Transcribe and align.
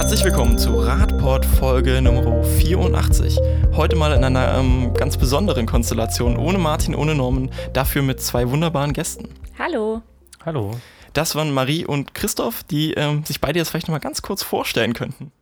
Herzlich 0.00 0.24
willkommen 0.24 0.56
zu 0.56 0.80
Radport 0.80 1.44
Folge 1.44 2.00
Nummer 2.00 2.42
84. 2.42 3.38
Heute 3.74 3.96
mal 3.96 4.14
in 4.14 4.24
einer 4.24 4.54
ähm, 4.54 4.94
ganz 4.94 5.18
besonderen 5.18 5.66
Konstellation, 5.66 6.38
ohne 6.38 6.56
Martin, 6.56 6.94
ohne 6.94 7.14
Norman, 7.14 7.50
dafür 7.74 8.00
mit 8.00 8.18
zwei 8.18 8.48
wunderbaren 8.48 8.94
Gästen. 8.94 9.28
Hallo. 9.58 10.00
Hallo. 10.42 10.70
Das 11.12 11.34
waren 11.34 11.52
Marie 11.52 11.84
und 11.84 12.14
Christoph, 12.14 12.62
die 12.62 12.94
ähm, 12.94 13.24
sich 13.26 13.42
beide 13.42 13.58
jetzt 13.58 13.68
vielleicht 13.68 13.88
nochmal 13.88 14.00
ganz 14.00 14.22
kurz 14.22 14.42
vorstellen 14.42 14.94
könnten. 14.94 15.32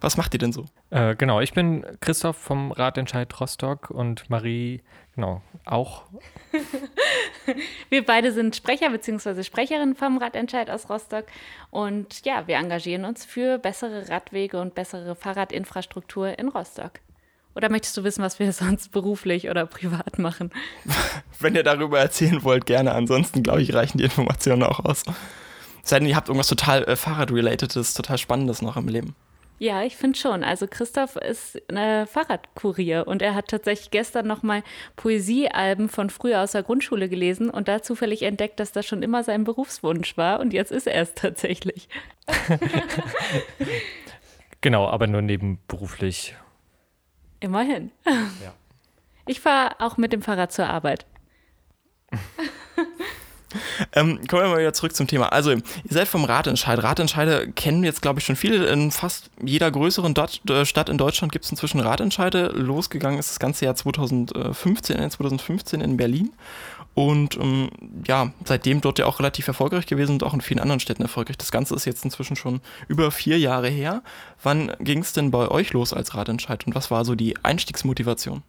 Was 0.00 0.16
macht 0.16 0.34
ihr 0.34 0.38
denn 0.38 0.52
so? 0.52 0.66
Äh, 0.90 1.16
genau, 1.16 1.40
ich 1.40 1.52
bin 1.52 1.84
Christoph 1.98 2.36
vom 2.36 2.70
Ratentscheid 2.70 3.40
Rostock 3.40 3.90
und 3.90 4.30
Marie, 4.30 4.82
genau, 5.18 5.42
auch. 5.64 6.04
wir 7.90 8.06
beide 8.06 8.30
sind 8.32 8.54
Sprecher 8.54 8.88
bzw. 8.90 9.42
Sprecherin 9.42 9.96
vom 9.96 10.18
Radentscheid 10.18 10.70
aus 10.70 10.88
Rostock 10.88 11.24
und 11.70 12.24
ja, 12.24 12.46
wir 12.46 12.54
engagieren 12.54 13.04
uns 13.04 13.24
für 13.24 13.58
bessere 13.58 14.08
Radwege 14.08 14.60
und 14.60 14.76
bessere 14.76 15.16
Fahrradinfrastruktur 15.16 16.38
in 16.38 16.48
Rostock. 16.48 16.92
Oder 17.56 17.68
möchtest 17.68 17.96
du 17.96 18.04
wissen, 18.04 18.22
was 18.22 18.38
wir 18.38 18.52
sonst 18.52 18.92
beruflich 18.92 19.50
oder 19.50 19.66
privat 19.66 20.20
machen? 20.20 20.52
Wenn 21.40 21.56
ihr 21.56 21.64
darüber 21.64 21.98
erzählen 21.98 22.44
wollt, 22.44 22.66
gerne. 22.66 22.92
Ansonsten, 22.94 23.42
glaube 23.42 23.62
ich, 23.62 23.74
reichen 23.74 23.98
die 23.98 24.04
Informationen 24.04 24.62
auch 24.62 24.84
aus. 24.84 25.02
Sei 25.82 25.98
denn, 25.98 26.06
ihr 26.06 26.14
habt 26.14 26.28
irgendwas 26.28 26.46
total 26.46 26.84
äh, 26.84 26.94
Fahrrad-relatedes, 26.94 27.94
total 27.94 28.18
Spannendes 28.18 28.62
noch 28.62 28.76
im 28.76 28.86
Leben. 28.86 29.16
Ja, 29.58 29.82
ich 29.82 29.96
finde 29.96 30.18
schon. 30.18 30.44
Also 30.44 30.66
Christoph 30.68 31.16
ist 31.16 31.60
ein 31.70 32.06
Fahrradkurier 32.06 33.06
und 33.08 33.22
er 33.22 33.34
hat 33.34 33.48
tatsächlich 33.48 33.90
gestern 33.90 34.26
nochmal 34.26 34.62
Poesiealben 34.94 35.88
von 35.88 36.10
früher 36.10 36.42
aus 36.42 36.52
der 36.52 36.62
Grundschule 36.62 37.08
gelesen 37.08 37.50
und 37.50 37.66
da 37.66 37.82
zufällig 37.82 38.22
entdeckt, 38.22 38.60
dass 38.60 38.70
das 38.70 38.86
schon 38.86 39.02
immer 39.02 39.24
sein 39.24 39.44
Berufswunsch 39.44 40.16
war 40.16 40.38
und 40.38 40.52
jetzt 40.52 40.70
ist 40.70 40.86
er 40.86 41.02
es 41.02 41.14
tatsächlich. 41.14 41.88
genau, 44.60 44.86
aber 44.86 45.08
nur 45.08 45.22
nebenberuflich. 45.22 46.36
Immerhin. 47.40 47.90
Ja. 48.06 48.54
Ich 49.26 49.40
fahre 49.40 49.80
auch 49.80 49.96
mit 49.96 50.12
dem 50.12 50.22
Fahrrad 50.22 50.52
zur 50.52 50.68
Arbeit. 50.68 51.04
Ähm, 53.94 54.20
kommen 54.28 54.42
wir 54.42 54.48
mal 54.48 54.58
wieder 54.58 54.74
zurück 54.74 54.94
zum 54.94 55.06
Thema. 55.06 55.32
Also, 55.32 55.50
ihr 55.50 55.62
seid 55.88 56.08
vom 56.08 56.24
Ratentscheid. 56.24 56.82
Ratentscheide 56.82 57.50
kennen 57.52 57.84
jetzt, 57.84 58.02
glaube 58.02 58.20
ich, 58.20 58.26
schon 58.26 58.36
viele. 58.36 58.66
In 58.66 58.90
fast 58.90 59.30
jeder 59.42 59.70
größeren 59.70 60.14
Dort, 60.14 60.42
äh, 60.50 60.64
Stadt 60.66 60.88
in 60.88 60.98
Deutschland 60.98 61.32
gibt 61.32 61.44
es 61.44 61.50
inzwischen 61.50 61.80
Ratentscheide. 61.80 62.48
Losgegangen 62.48 63.18
ist 63.18 63.30
das 63.30 63.38
ganze 63.38 63.64
Jahr 63.64 63.74
2015, 63.74 65.10
2015 65.10 65.80
in 65.80 65.96
Berlin. 65.96 66.32
Und 66.94 67.36
ähm, 67.36 67.70
ja, 68.06 68.32
seitdem 68.44 68.80
dort 68.80 68.98
ja 68.98 69.06
auch 69.06 69.20
relativ 69.20 69.46
erfolgreich 69.46 69.86
gewesen 69.86 70.12
und 70.12 70.24
auch 70.24 70.34
in 70.34 70.40
vielen 70.40 70.58
anderen 70.58 70.80
Städten 70.80 71.02
erfolgreich. 71.02 71.38
Das 71.38 71.52
Ganze 71.52 71.74
ist 71.74 71.84
jetzt 71.84 72.04
inzwischen 72.04 72.36
schon 72.36 72.60
über 72.88 73.10
vier 73.10 73.38
Jahre 73.38 73.68
her. 73.68 74.02
Wann 74.42 74.72
ging 74.80 75.00
es 75.00 75.12
denn 75.12 75.30
bei 75.30 75.48
euch 75.48 75.72
los 75.72 75.92
als 75.92 76.14
Ratentscheid 76.14 76.66
und 76.66 76.74
was 76.74 76.90
war 76.90 77.04
so 77.04 77.14
die 77.14 77.36
Einstiegsmotivation? 77.44 78.42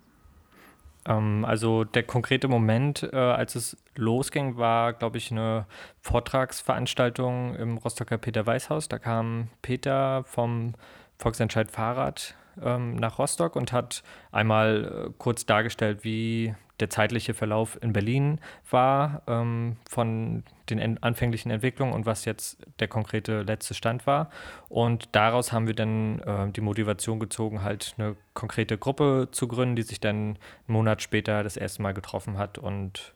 Ähm, 1.06 1.46
also 1.46 1.84
der 1.84 2.04
konkrete 2.04 2.48
Moment, 2.48 3.04
äh, 3.12 3.16
als 3.16 3.56
es 3.56 3.78
losging, 3.96 4.58
war, 4.58 4.94
glaube 4.94 5.18
ich, 5.18 5.32
eine 5.32 5.66
Vortragsveranstaltung 6.02 7.56
im 7.56 7.78
Rostocker 7.78 8.18
Peter-Weiß-Haus. 8.18 8.90
Da 8.90 9.00
kam 9.00 9.50
Peter 9.62 10.24
vom 10.26 10.74
Volksentscheid 11.18 11.72
Fahrrad 11.72 12.36
ähm, 12.62 12.96
nach 12.96 13.20
Rostock 13.20 13.56
und 13.56 13.72
hat 13.72 14.04
einmal 14.32 15.08
äh, 15.08 15.14
kurz 15.18 15.46
dargestellt, 15.46 16.04
wie 16.04 16.56
der 16.80 16.90
zeitliche 16.90 17.34
Verlauf 17.34 17.78
in 17.82 17.94
Berlin 17.94 18.40
war 18.70 19.22
ähm, 19.28 19.78
von 19.90 20.44
den 20.70 21.02
anfänglichen 21.04 21.52
Entwicklungen 21.52 21.94
und 21.94 22.06
was 22.06 22.26
jetzt 22.26 22.58
der 22.80 22.88
konkrete 22.88 23.42
letzte 23.42 23.74
Stand 23.74 24.06
war. 24.08 24.30
Und 24.70 25.10
daraus 25.14 25.52
haben 25.52 25.68
wir 25.68 25.74
dann 25.74 26.20
äh, 26.20 26.52
die 26.52 26.62
Motivation 26.62 27.20
gezogen, 27.20 27.64
halt 27.64 27.96
eine 27.98 28.16
konkrete 28.34 28.78
Gruppe 28.78 29.30
zu 29.32 29.48
gründen, 29.48 29.76
die 29.76 29.84
sich 29.84 30.00
dann 30.00 30.16
einen 30.16 30.38
Monat 30.68 31.02
später 31.02 31.44
das 31.44 31.58
erste 31.58 31.82
Mal 31.82 31.94
getroffen 31.94 32.38
hat. 32.38 32.58
Und 32.58 33.14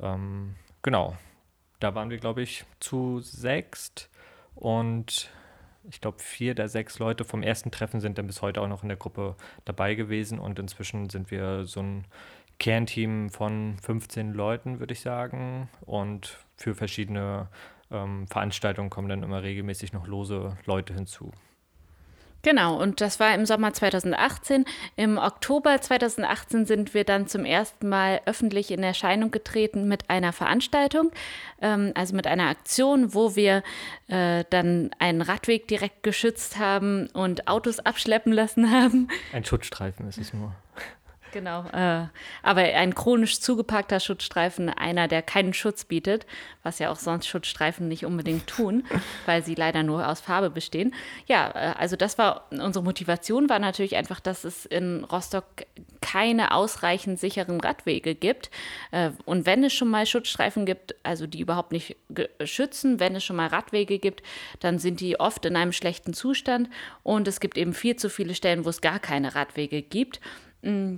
ähm, 0.00 0.54
genau, 0.82 1.16
da 1.80 1.94
waren 1.94 2.10
wir, 2.10 2.18
glaube 2.18 2.42
ich, 2.42 2.64
zu 2.78 3.20
sechst 3.20 4.08
und 4.54 5.30
ich 5.90 6.00
glaube, 6.00 6.18
vier 6.20 6.54
der 6.54 6.68
sechs 6.68 6.98
Leute 6.98 7.24
vom 7.24 7.42
ersten 7.42 7.70
Treffen 7.70 8.00
sind 8.00 8.18
dann 8.18 8.26
bis 8.26 8.40
heute 8.42 8.60
auch 8.60 8.68
noch 8.68 8.82
in 8.82 8.88
der 8.88 8.96
Gruppe 8.96 9.36
dabei 9.64 9.94
gewesen 9.94 10.38
und 10.38 10.58
inzwischen 10.58 11.10
sind 11.10 11.30
wir 11.30 11.64
so 11.64 11.80
ein 11.80 12.04
Kernteam 12.62 13.28
von 13.28 13.76
15 13.82 14.32
Leuten, 14.32 14.78
würde 14.78 14.92
ich 14.92 15.00
sagen. 15.00 15.68
Und 15.84 16.38
für 16.56 16.76
verschiedene 16.76 17.48
ähm, 17.90 18.28
Veranstaltungen 18.28 18.88
kommen 18.88 19.08
dann 19.08 19.24
immer 19.24 19.42
regelmäßig 19.42 19.92
noch 19.92 20.06
lose 20.06 20.56
Leute 20.64 20.94
hinzu. 20.94 21.32
Genau, 22.42 22.80
und 22.80 23.00
das 23.00 23.18
war 23.20 23.34
im 23.34 23.46
Sommer 23.46 23.72
2018. 23.72 24.64
Im 24.96 25.18
Oktober 25.18 25.80
2018 25.80 26.66
sind 26.66 26.94
wir 26.94 27.04
dann 27.04 27.28
zum 27.28 27.44
ersten 27.44 27.88
Mal 27.88 28.20
öffentlich 28.26 28.70
in 28.70 28.82
Erscheinung 28.82 29.30
getreten 29.32 29.86
mit 29.86 30.08
einer 30.10 30.32
Veranstaltung, 30.32 31.10
ähm, 31.60 31.92
also 31.96 32.14
mit 32.14 32.28
einer 32.28 32.48
Aktion, 32.48 33.12
wo 33.12 33.34
wir 33.34 33.62
äh, 34.08 34.44
dann 34.50 34.90
einen 35.00 35.22
Radweg 35.22 35.66
direkt 35.66 36.02
geschützt 36.04 36.58
haben 36.58 37.08
und 37.08 37.48
Autos 37.48 37.80
abschleppen 37.80 38.32
lassen 38.32 38.70
haben. 38.70 39.08
Ein 39.32 39.44
Schutzstreifen 39.44 40.08
ist 40.08 40.18
es 40.18 40.32
nur. 40.32 40.52
Genau, 41.32 41.64
äh, 41.72 42.06
aber 42.42 42.60
ein 42.60 42.94
chronisch 42.94 43.40
zugepackter 43.40 44.00
Schutzstreifen, 44.00 44.68
einer, 44.68 45.08
der 45.08 45.22
keinen 45.22 45.54
Schutz 45.54 45.86
bietet, 45.86 46.26
was 46.62 46.78
ja 46.78 46.90
auch 46.90 46.96
sonst 46.96 47.26
Schutzstreifen 47.26 47.88
nicht 47.88 48.04
unbedingt 48.04 48.46
tun, 48.46 48.84
weil 49.26 49.42
sie 49.42 49.54
leider 49.54 49.82
nur 49.82 50.06
aus 50.06 50.20
Farbe 50.20 50.50
bestehen. 50.50 50.94
Ja, 51.26 51.50
äh, 51.54 51.74
also 51.78 51.96
das 51.96 52.18
war 52.18 52.48
unsere 52.50 52.84
Motivation, 52.84 53.48
war 53.48 53.58
natürlich 53.58 53.96
einfach, 53.96 54.20
dass 54.20 54.44
es 54.44 54.66
in 54.66 55.04
Rostock 55.04 55.46
keine 56.02 56.52
ausreichend 56.52 57.18
sicheren 57.18 57.60
Radwege 57.60 58.14
gibt. 58.14 58.50
Äh, 58.90 59.12
und 59.24 59.46
wenn 59.46 59.64
es 59.64 59.72
schon 59.72 59.88
mal 59.88 60.04
Schutzstreifen 60.04 60.66
gibt, 60.66 60.94
also 61.02 61.26
die 61.26 61.40
überhaupt 61.40 61.72
nicht 61.72 61.96
schützen, 62.44 63.00
wenn 63.00 63.16
es 63.16 63.24
schon 63.24 63.36
mal 63.36 63.46
Radwege 63.46 63.98
gibt, 63.98 64.22
dann 64.60 64.78
sind 64.78 65.00
die 65.00 65.18
oft 65.18 65.46
in 65.46 65.56
einem 65.56 65.72
schlechten 65.72 66.12
Zustand 66.12 66.68
und 67.02 67.26
es 67.26 67.40
gibt 67.40 67.56
eben 67.56 67.72
viel 67.72 67.96
zu 67.96 68.10
viele 68.10 68.34
Stellen, 68.34 68.66
wo 68.66 68.68
es 68.68 68.82
gar 68.82 68.98
keine 68.98 69.34
Radwege 69.34 69.80
gibt. 69.80 70.20
Mm, 70.60 70.96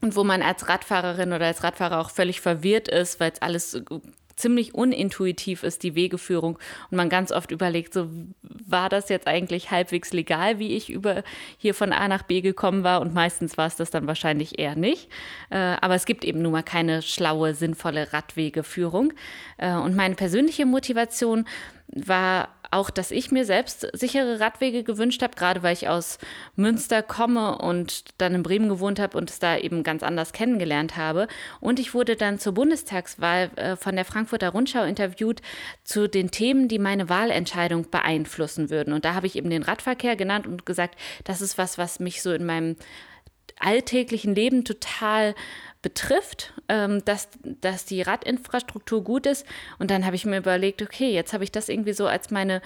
und 0.00 0.16
wo 0.16 0.24
man 0.24 0.42
als 0.42 0.68
Radfahrerin 0.68 1.32
oder 1.32 1.46
als 1.46 1.62
Radfahrer 1.62 2.00
auch 2.00 2.10
völlig 2.10 2.40
verwirrt 2.40 2.88
ist, 2.88 3.20
weil 3.20 3.32
es 3.32 3.42
alles 3.42 3.82
ziemlich 4.36 4.74
unintuitiv 4.74 5.62
ist, 5.62 5.82
die 5.82 5.94
Wegeführung. 5.94 6.58
Und 6.90 6.96
man 6.96 7.08
ganz 7.08 7.32
oft 7.32 7.50
überlegt, 7.50 7.94
so 7.94 8.08
war 8.42 8.88
das 8.88 9.08
jetzt 9.08 9.26
eigentlich 9.26 9.70
halbwegs 9.70 10.12
legal, 10.12 10.58
wie 10.58 10.76
ich 10.76 10.90
über 10.90 11.22
hier 11.56 11.74
von 11.74 11.92
A 11.92 12.06
nach 12.06 12.22
B 12.22 12.42
gekommen 12.42 12.84
war? 12.84 13.00
Und 13.00 13.14
meistens 13.14 13.56
war 13.56 13.66
es 13.66 13.76
das 13.76 13.90
dann 13.90 14.06
wahrscheinlich 14.06 14.58
eher 14.58 14.76
nicht. 14.76 15.08
Äh, 15.50 15.56
aber 15.56 15.94
es 15.94 16.04
gibt 16.04 16.24
eben 16.24 16.42
nun 16.42 16.52
mal 16.52 16.62
keine 16.62 17.02
schlaue, 17.02 17.54
sinnvolle 17.54 18.12
Radwegeführung. 18.12 19.14
Äh, 19.56 19.74
und 19.74 19.96
meine 19.96 20.14
persönliche 20.14 20.66
Motivation 20.66 21.46
war 21.88 22.48
auch, 22.70 22.90
dass 22.90 23.10
ich 23.10 23.30
mir 23.30 23.44
selbst 23.44 23.88
sichere 23.92 24.40
Radwege 24.40 24.82
gewünscht 24.82 25.22
habe, 25.22 25.36
gerade 25.36 25.62
weil 25.62 25.72
ich 25.72 25.88
aus 25.88 26.18
Münster 26.56 27.02
komme 27.02 27.58
und 27.58 28.04
dann 28.18 28.34
in 28.34 28.42
Bremen 28.42 28.68
gewohnt 28.68 28.98
habe 28.98 29.16
und 29.16 29.30
es 29.30 29.38
da 29.38 29.56
eben 29.56 29.82
ganz 29.82 30.02
anders 30.02 30.32
kennengelernt 30.32 30.96
habe. 30.96 31.28
Und 31.60 31.78
ich 31.78 31.94
wurde 31.94 32.16
dann 32.16 32.38
zur 32.38 32.54
Bundestagswahl 32.54 33.50
äh, 33.56 33.76
von 33.76 33.94
der 33.94 34.04
Frankfurter 34.04 34.50
Rundschau 34.50 34.82
interviewt 34.82 35.42
zu 35.84 36.08
den 36.08 36.30
Themen, 36.30 36.68
die 36.68 36.78
meine 36.78 37.08
Wahlentscheidung 37.08 37.88
beeinflussen 37.90 38.70
würden. 38.70 38.92
Und 38.92 39.04
da 39.04 39.14
habe 39.14 39.26
ich 39.26 39.36
eben 39.36 39.50
den 39.50 39.62
Radverkehr 39.62 40.16
genannt 40.16 40.46
und 40.46 40.66
gesagt, 40.66 40.96
das 41.24 41.40
ist 41.40 41.58
was, 41.58 41.78
was 41.78 42.00
mich 42.00 42.22
so 42.22 42.32
in 42.32 42.44
meinem 42.44 42.76
alltäglichen 43.58 44.34
Leben 44.34 44.64
total 44.64 45.34
betrifft, 45.86 46.52
ähm, 46.68 47.04
dass, 47.04 47.28
dass 47.60 47.84
die 47.84 48.02
Radinfrastruktur 48.02 49.04
gut 49.04 49.24
ist. 49.24 49.46
Und 49.78 49.92
dann 49.92 50.04
habe 50.04 50.16
ich 50.16 50.26
mir 50.26 50.38
überlegt, 50.38 50.82
okay, 50.82 51.12
jetzt 51.12 51.32
habe 51.32 51.44
ich 51.44 51.52
das 51.52 51.68
irgendwie 51.68 51.92
so 51.92 52.08
als 52.08 52.32
meine 52.32 52.60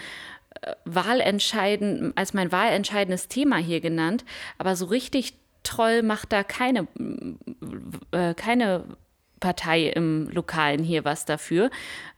äh, 0.62 0.72
Wahlentscheiden, 0.86 2.14
als 2.16 2.32
mein 2.32 2.50
wahlentscheidendes 2.50 3.28
Thema 3.28 3.58
hier 3.58 3.82
genannt. 3.82 4.24
Aber 4.56 4.74
so 4.74 4.86
richtig 4.86 5.34
toll 5.64 6.02
macht 6.02 6.32
da 6.32 6.42
keine, 6.42 6.88
äh, 8.12 8.32
keine 8.32 8.84
Partei 9.38 9.88
im 9.88 10.30
Lokalen 10.30 10.82
hier 10.82 11.04
was 11.04 11.26
dafür. 11.26 11.68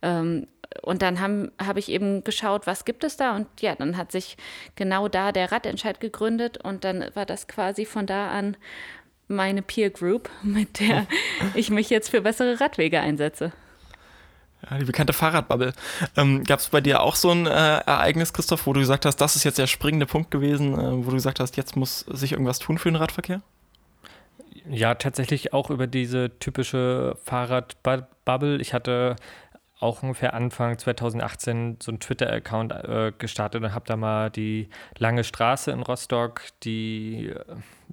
Ähm, 0.02 0.46
und 0.82 1.02
dann 1.02 1.19
habe 1.19 1.50
hab 1.60 1.78
ich 1.78 1.88
eben 1.88 2.22
geschaut, 2.22 2.69
was 2.69 2.84
gibt 2.84 3.02
es 3.02 3.16
da? 3.16 3.34
Und 3.34 3.48
ja, 3.60 3.75
dann 3.75 3.96
hat 3.96 4.12
sich 4.12 4.37
genau 4.76 5.08
da 5.08 5.32
der 5.32 5.50
Radentscheid 5.50 5.98
gegründet 5.98 6.58
und 6.62 6.84
dann 6.84 7.10
war 7.14 7.26
das 7.26 7.48
quasi 7.48 7.87
von 7.87 8.06
da 8.06 8.31
an 8.31 8.56
meine 9.28 9.62
Peer 9.62 9.90
Group, 9.90 10.28
mit 10.42 10.80
der 10.80 11.06
ich 11.54 11.70
mich 11.70 11.90
jetzt 11.90 12.10
für 12.10 12.20
bessere 12.20 12.60
Radwege 12.60 13.00
einsetze. 13.00 13.52
Ja, 14.70 14.78
die 14.78 14.84
bekannte 14.84 15.12
Fahrradbubble. 15.12 15.72
Ähm, 16.16 16.44
Gab 16.44 16.60
es 16.60 16.69
bei 16.69 16.80
dir 16.80 17.02
auch 17.02 17.16
so 17.16 17.30
ein 17.30 17.46
äh, 17.46 17.50
Ereignis, 17.50 18.32
Christoph, 18.32 18.66
wo 18.66 18.72
du 18.72 18.80
gesagt 18.80 19.06
hast, 19.06 19.16
das 19.16 19.34
ist 19.34 19.42
jetzt 19.42 19.58
der 19.58 19.66
springende 19.66 20.06
Punkt 20.06 20.30
gewesen, 20.30 20.74
äh, 20.74 21.04
wo 21.04 21.10
du 21.10 21.16
gesagt 21.16 21.40
hast, 21.40 21.56
jetzt 21.56 21.76
muss 21.76 22.00
sich 22.00 22.32
irgendwas 22.32 22.60
tun 22.60 22.78
für 22.78 22.88
den 22.88 22.96
Radverkehr? 22.96 23.42
Ja, 24.70 24.94
tatsächlich 24.94 25.52
auch 25.52 25.70
über 25.70 25.88
diese 25.88 26.38
typische 26.38 27.16
Fahrradbubble. 27.24 28.60
Ich 28.60 28.72
hatte 28.72 29.16
auch 29.80 30.02
ungefähr 30.04 30.34
Anfang 30.34 30.78
2018 30.78 31.78
so 31.82 31.90
einen 31.90 31.98
Twitter-Account 31.98 32.72
äh, 32.72 33.12
gestartet 33.19 33.64
und 33.64 33.74
habe 33.74 33.84
da 33.86 33.96
mal 33.96 34.30
die 34.30 34.69
lange 34.96 35.24
Straße 35.24 35.72
in 35.72 35.82
Rostock, 35.82 36.42
die 36.62 37.30
äh, 37.30 37.44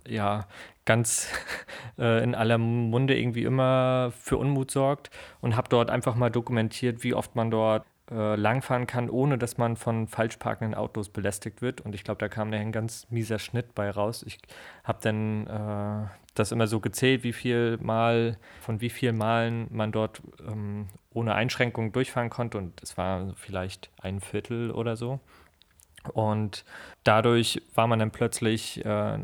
ja 0.07 0.47
ganz 0.89 1.27
äh, 1.99 2.23
in 2.23 2.33
aller 2.33 2.57
Munde 2.57 3.15
irgendwie 3.15 3.43
immer 3.43 4.11
für 4.11 4.37
Unmut 4.37 4.71
sorgt 4.71 5.11
und 5.39 5.55
habe 5.55 5.69
dort 5.69 5.91
einfach 5.91 6.15
mal 6.15 6.31
dokumentiert, 6.31 7.03
wie 7.03 7.13
oft 7.13 7.35
man 7.35 7.51
dort 7.51 7.85
äh, 8.09 8.35
langfahren 8.35 8.87
kann, 8.87 9.07
ohne 9.07 9.37
dass 9.37 9.59
man 9.59 9.75
von 9.75 10.07
falsch 10.07 10.37
parkenden 10.37 10.73
Autos 10.73 11.09
belästigt 11.09 11.61
wird. 11.61 11.79
Und 11.81 11.93
ich 11.93 12.03
glaube, 12.03 12.17
da 12.17 12.27
kam 12.27 12.51
ein 12.53 12.71
ganz 12.71 13.05
mieser 13.11 13.37
Schnitt 13.37 13.75
bei 13.75 13.91
raus. 13.91 14.23
Ich 14.25 14.39
habe 14.83 14.97
dann 15.03 15.45
äh, 15.45 16.09
das 16.33 16.51
immer 16.51 16.65
so 16.65 16.79
gezählt, 16.79 17.23
wie 17.23 17.33
viel 17.33 17.77
Mal, 17.77 18.39
von 18.59 18.81
wie 18.81 18.89
vielen 18.89 19.17
Malen 19.17 19.67
man 19.69 19.91
dort 19.91 20.23
ähm, 20.39 20.87
ohne 21.13 21.35
Einschränkung 21.35 21.91
durchfahren 21.91 22.31
konnte. 22.31 22.57
Und 22.57 22.81
es 22.81 22.97
war 22.97 23.35
vielleicht 23.35 23.91
ein 24.01 24.21
Viertel 24.21 24.71
oder 24.71 24.95
so. 24.95 25.19
Und 26.13 26.65
dadurch 27.03 27.61
war 27.75 27.85
man 27.85 27.99
dann 27.99 28.09
plötzlich 28.09 28.83
äh, 28.83 29.19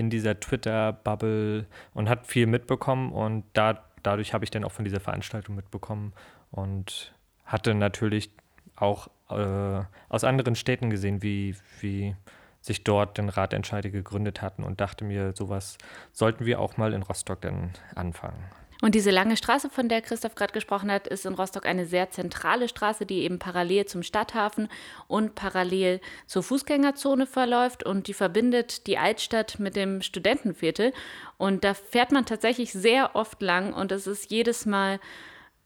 in 0.00 0.08
dieser 0.08 0.40
Twitter-Bubble 0.40 1.66
und 1.92 2.08
hat 2.08 2.26
viel 2.26 2.46
mitbekommen. 2.46 3.12
Und 3.12 3.44
da, 3.52 3.84
dadurch 4.02 4.32
habe 4.32 4.44
ich 4.44 4.50
dann 4.50 4.64
auch 4.64 4.72
von 4.72 4.86
dieser 4.86 4.98
Veranstaltung 4.98 5.54
mitbekommen. 5.54 6.14
Und 6.50 7.12
hatte 7.44 7.74
natürlich 7.74 8.30
auch 8.76 9.08
äh, 9.28 9.82
aus 10.08 10.24
anderen 10.24 10.54
Städten 10.54 10.88
gesehen, 10.88 11.22
wie, 11.22 11.54
wie 11.80 12.16
sich 12.62 12.82
dort 12.82 13.18
den 13.18 13.28
Ratentscheide 13.28 13.90
gegründet 13.90 14.40
hatten 14.40 14.64
und 14.64 14.80
dachte 14.80 15.04
mir, 15.04 15.34
sowas 15.36 15.76
sollten 16.12 16.46
wir 16.46 16.60
auch 16.60 16.78
mal 16.78 16.94
in 16.94 17.02
Rostock 17.02 17.42
dann 17.42 17.70
anfangen. 17.94 18.42
Und 18.82 18.94
diese 18.94 19.10
lange 19.10 19.36
Straße, 19.36 19.68
von 19.68 19.88
der 19.88 20.00
Christoph 20.00 20.34
gerade 20.34 20.52
gesprochen 20.52 20.90
hat, 20.90 21.06
ist 21.06 21.26
in 21.26 21.34
Rostock 21.34 21.66
eine 21.66 21.84
sehr 21.84 22.10
zentrale 22.10 22.68
Straße, 22.68 23.04
die 23.04 23.22
eben 23.22 23.38
parallel 23.38 23.84
zum 23.86 24.02
Stadthafen 24.02 24.68
und 25.06 25.34
parallel 25.34 26.00
zur 26.26 26.42
Fußgängerzone 26.42 27.26
verläuft 27.26 27.84
und 27.84 28.08
die 28.08 28.14
verbindet 28.14 28.86
die 28.86 28.98
Altstadt 28.98 29.58
mit 29.58 29.76
dem 29.76 30.00
Studentenviertel. 30.00 30.92
Und 31.36 31.64
da 31.64 31.74
fährt 31.74 32.12
man 32.12 32.24
tatsächlich 32.24 32.72
sehr 32.72 33.14
oft 33.14 33.42
lang 33.42 33.74
und 33.74 33.92
es 33.92 34.06
ist 34.06 34.30
jedes 34.30 34.64
Mal 34.64 34.98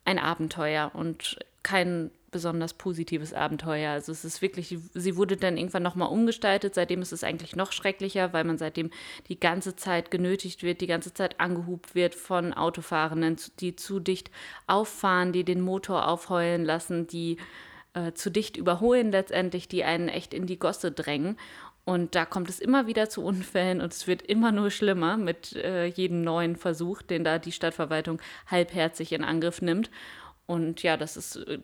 ein 0.05 0.19
Abenteuer 0.19 0.91
und 0.93 1.39
kein 1.63 2.11
besonders 2.35 2.75
positives 2.75 3.33
Abenteuer. 3.33 3.93
Also 3.93 4.11
es 4.11 4.25
ist 4.25 4.43
wirklich, 4.43 4.77
sie 4.93 5.17
wurde 5.17 5.37
dann 5.37 5.57
irgendwann 5.57 5.85
nochmal 5.85 6.09
umgestaltet, 6.09 6.75
seitdem 6.75 7.01
ist 7.01 7.13
es 7.13 7.23
eigentlich 7.23 7.55
noch 7.55 7.71
schrecklicher, 7.71 8.33
weil 8.33 8.43
man 8.43 8.59
seitdem 8.59 8.91
die 9.29 9.39
ganze 9.39 9.77
Zeit 9.77 10.11
genötigt 10.11 10.65
wird, 10.65 10.81
die 10.81 10.89
ganze 10.89 11.15
Zeit 11.15 11.39
angehubt 11.39 11.95
wird 11.95 12.17
von 12.17 12.53
Autofahrenden, 12.53 13.37
die 13.61 13.77
zu 13.77 14.01
dicht 14.01 14.33
auffahren, 14.67 15.33
die 15.33 15.45
den 15.45 15.61
Motor 15.61 16.09
aufheulen 16.09 16.65
lassen, 16.65 17.07
die 17.07 17.39
äh, 17.95 18.13
zu 18.15 18.31
dicht 18.31 18.57
überholen 18.57 19.13
letztendlich, 19.13 19.69
die 19.69 19.85
einen 19.85 20.09
echt 20.09 20.35
in 20.35 20.47
die 20.47 20.59
Gosse 20.59 20.91
drängen. 20.91 21.39
Und 21.85 22.17
da 22.17 22.25
kommt 22.25 22.49
es 22.49 22.59
immer 22.59 22.89
wieder 22.89 23.09
zu 23.09 23.23
Unfällen 23.23 23.81
und 23.81 23.93
es 23.93 24.09
wird 24.09 24.23
immer 24.23 24.51
nur 24.51 24.71
schlimmer 24.73 25.17
mit 25.17 25.55
äh, 25.55 25.85
jedem 25.85 26.23
neuen 26.23 26.57
Versuch, 26.57 27.03
den 27.03 27.23
da 27.23 27.39
die 27.39 27.53
Stadtverwaltung 27.53 28.21
halbherzig 28.49 29.13
in 29.13 29.23
Angriff 29.23 29.63
nimmt. 29.63 29.91
Und 30.47 30.83
ja, 30.83 30.97
das 30.97 31.17
ist 31.17 31.37
äh, 31.37 31.59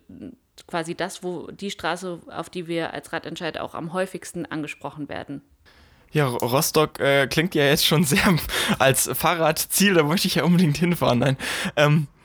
quasi 0.67 0.95
das, 0.95 1.23
wo 1.23 1.51
die 1.51 1.71
Straße, 1.71 2.21
auf 2.29 2.51
die 2.51 2.67
wir 2.67 2.93
als 2.93 3.13
Radentscheid 3.13 3.59
auch 3.59 3.75
am 3.75 3.93
häufigsten 3.93 4.47
angesprochen 4.47 5.09
werden. 5.09 5.43
Ja, 6.13 6.27
Rostock 6.27 6.99
äh, 6.99 7.27
klingt 7.29 7.55
ja 7.55 7.65
jetzt 7.65 7.87
schon 7.87 8.05
sehr 8.05 8.37
als 8.79 9.09
Fahrradziel, 9.13 9.95
da 9.95 10.03
möchte 10.03 10.29
ich 10.29 10.37
ja 10.37 10.45
unbedingt 10.45 10.77
hinfahren. 10.77 11.19
Nein. 11.19 11.37
Ähm, 11.77 12.07
äh, 12.07 12.20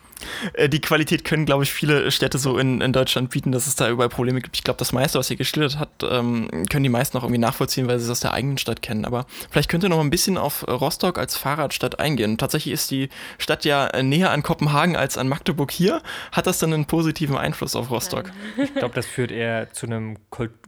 die 0.67 0.81
Qualität 0.81 1.25
können, 1.25 1.45
glaube 1.45 1.63
ich, 1.63 1.73
viele 1.73 2.09
Städte 2.11 2.37
so 2.37 2.57
in, 2.57 2.81
in 2.81 2.93
Deutschland 2.93 3.29
bieten, 3.29 3.51
dass 3.51 3.67
es 3.67 3.75
da 3.75 3.89
überall 3.89 4.09
Probleme 4.09 4.41
gibt. 4.41 4.55
Ich 4.55 4.63
glaube, 4.63 4.77
das 4.77 4.93
meiste, 4.93 5.19
was 5.19 5.29
ihr 5.29 5.37
geschildert 5.37 5.79
habt, 5.79 6.03
ähm, 6.03 6.47
können 6.69 6.83
die 6.83 6.89
meisten 6.89 7.17
auch 7.17 7.23
irgendwie 7.23 7.39
nachvollziehen, 7.39 7.87
weil 7.87 7.99
sie 7.99 8.05
es 8.05 8.11
aus 8.11 8.19
der 8.21 8.33
eigenen 8.33 8.57
Stadt 8.57 8.81
kennen. 8.81 9.05
Aber 9.05 9.25
vielleicht 9.49 9.69
könnt 9.69 9.83
ihr 9.83 9.89
noch 9.89 9.99
ein 9.99 10.09
bisschen 10.09 10.37
auf 10.37 10.67
Rostock 10.67 11.17
als 11.17 11.37
Fahrradstadt 11.37 11.99
eingehen. 11.99 12.37
Tatsächlich 12.37 12.73
ist 12.73 12.91
die 12.91 13.09
Stadt 13.37 13.65
ja 13.65 13.89
näher 14.01 14.31
an 14.31 14.43
Kopenhagen 14.43 14.95
als 14.95 15.17
an 15.17 15.27
Magdeburg 15.27 15.71
hier. 15.71 16.01
Hat 16.31 16.47
das 16.47 16.59
dann 16.59 16.73
einen 16.73 16.85
positiven 16.85 17.37
Einfluss 17.37 17.75
auf 17.75 17.91
Rostock? 17.91 18.31
Ich 18.57 18.73
glaube, 18.73 18.95
das 18.95 19.05
führt 19.05 19.31
eher 19.31 19.71
zu 19.73 19.85
einem 19.85 20.17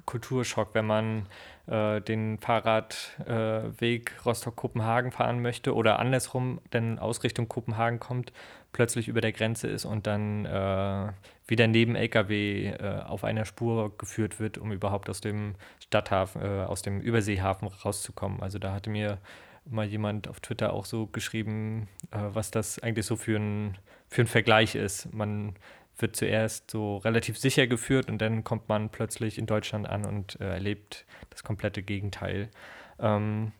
Kulturschock, 0.05 0.69
wenn 0.73 0.85
man 0.85 1.25
äh, 1.67 2.01
den 2.01 2.37
Fahrradweg 2.39 4.11
äh, 4.15 4.21
Rostock-Kopenhagen 4.25 5.11
fahren 5.11 5.41
möchte 5.41 5.75
oder 5.75 5.99
andersrum, 5.99 6.59
denn 6.73 6.97
aus 6.99 7.23
Richtung 7.23 7.49
Kopenhagen 7.49 7.99
kommt, 7.99 8.31
plötzlich 8.77 9.07
über 9.07 9.21
der 9.21 9.31
Grenze 9.31 9.67
ist 9.67 9.85
und 9.85 10.05
dann 10.05 10.45
äh, 10.45 11.11
wieder 11.47 11.65
neben 11.65 11.95
LKW 11.95 12.67
äh, 12.67 13.01
auf 13.07 13.23
einer 13.23 13.43
Spur 13.43 13.97
geführt 13.97 14.39
wird, 14.39 14.59
um 14.59 14.71
überhaupt 14.71 15.09
aus 15.09 15.19
dem 15.19 15.55
Stadthafen, 15.79 16.43
äh, 16.43 16.63
aus 16.63 16.83
dem 16.83 17.01
Überseehafen 17.01 17.69
rauszukommen. 17.69 18.39
Also 18.43 18.59
da 18.59 18.73
hatte 18.73 18.91
mir 18.91 19.17
mal 19.65 19.87
jemand 19.87 20.27
auf 20.27 20.41
Twitter 20.41 20.73
auch 20.73 20.85
so 20.85 21.07
geschrieben, 21.07 21.87
äh, 22.11 22.19
was 22.19 22.51
das 22.51 22.77
eigentlich 22.77 23.07
so 23.07 23.15
für 23.15 23.39
ein, 23.39 23.79
für 24.09 24.21
ein 24.21 24.27
Vergleich 24.27 24.75
ist. 24.75 25.11
Man 25.11 25.55
wird 25.97 26.15
zuerst 26.15 26.69
so 26.69 26.97
relativ 26.97 27.39
sicher 27.39 27.65
geführt 27.65 28.11
und 28.11 28.19
dann 28.19 28.43
kommt 28.43 28.69
man 28.69 28.91
plötzlich 28.91 29.39
in 29.39 29.47
Deutschland 29.47 29.89
an 29.89 30.05
und 30.05 30.39
äh, 30.39 30.49
erlebt 30.49 31.07
das 31.31 31.43
komplette 31.43 31.81
Gegenteil. 31.81 32.51
Ähm, 32.99 33.53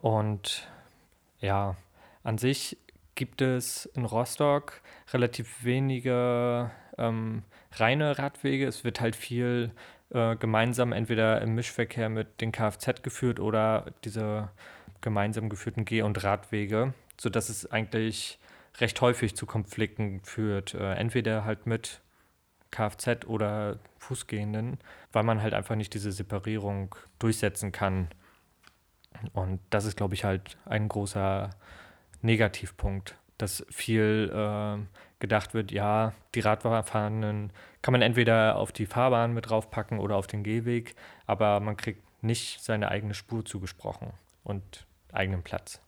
und 0.00 0.66
ja, 1.40 1.76
an 2.22 2.38
sich 2.38 2.78
gibt 3.20 3.42
es 3.42 3.84
in 3.84 4.06
Rostock 4.06 4.80
relativ 5.12 5.62
wenige 5.62 6.70
ähm, 6.96 7.42
reine 7.72 8.18
Radwege. 8.18 8.66
Es 8.66 8.82
wird 8.82 9.02
halt 9.02 9.14
viel 9.14 9.72
äh, 10.08 10.36
gemeinsam 10.36 10.92
entweder 10.92 11.42
im 11.42 11.54
Mischverkehr 11.54 12.08
mit 12.08 12.40
den 12.40 12.50
Kfz 12.50 13.02
geführt 13.02 13.38
oder 13.38 13.92
diese 14.04 14.48
gemeinsam 15.02 15.50
geführten 15.50 15.84
Geh- 15.84 16.00
und 16.00 16.24
Radwege, 16.24 16.94
sodass 17.18 17.50
es 17.50 17.70
eigentlich 17.70 18.38
recht 18.78 18.98
häufig 19.02 19.36
zu 19.36 19.44
Konflikten 19.44 20.22
führt. 20.22 20.72
Äh, 20.72 20.94
entweder 20.94 21.44
halt 21.44 21.66
mit 21.66 22.00
Kfz 22.70 23.26
oder 23.26 23.80
Fußgehenden, 23.98 24.78
weil 25.12 25.24
man 25.24 25.42
halt 25.42 25.52
einfach 25.52 25.76
nicht 25.76 25.92
diese 25.92 26.10
Separierung 26.10 26.94
durchsetzen 27.18 27.70
kann. 27.70 28.08
Und 29.34 29.60
das 29.68 29.84
ist, 29.84 29.98
glaube 29.98 30.14
ich, 30.14 30.24
halt 30.24 30.56
ein 30.64 30.88
großer 30.88 31.50
Negativpunkt, 32.22 33.16
dass 33.38 33.64
viel 33.70 34.30
äh, 34.32 34.78
gedacht 35.20 35.54
wird, 35.54 35.70
ja, 35.72 36.12
die 36.34 36.40
Radfahrenden 36.40 37.52
kann 37.82 37.92
man 37.92 38.02
entweder 38.02 38.56
auf 38.56 38.72
die 38.72 38.86
Fahrbahn 38.86 39.32
mit 39.32 39.48
draufpacken 39.48 39.98
oder 39.98 40.16
auf 40.16 40.26
den 40.26 40.42
Gehweg, 40.42 40.94
aber 41.26 41.60
man 41.60 41.76
kriegt 41.76 42.02
nicht 42.22 42.62
seine 42.62 42.90
eigene 42.90 43.14
Spur 43.14 43.44
zugesprochen 43.44 44.12
und 44.44 44.86
eigenen 45.12 45.42
Platz. 45.42 45.80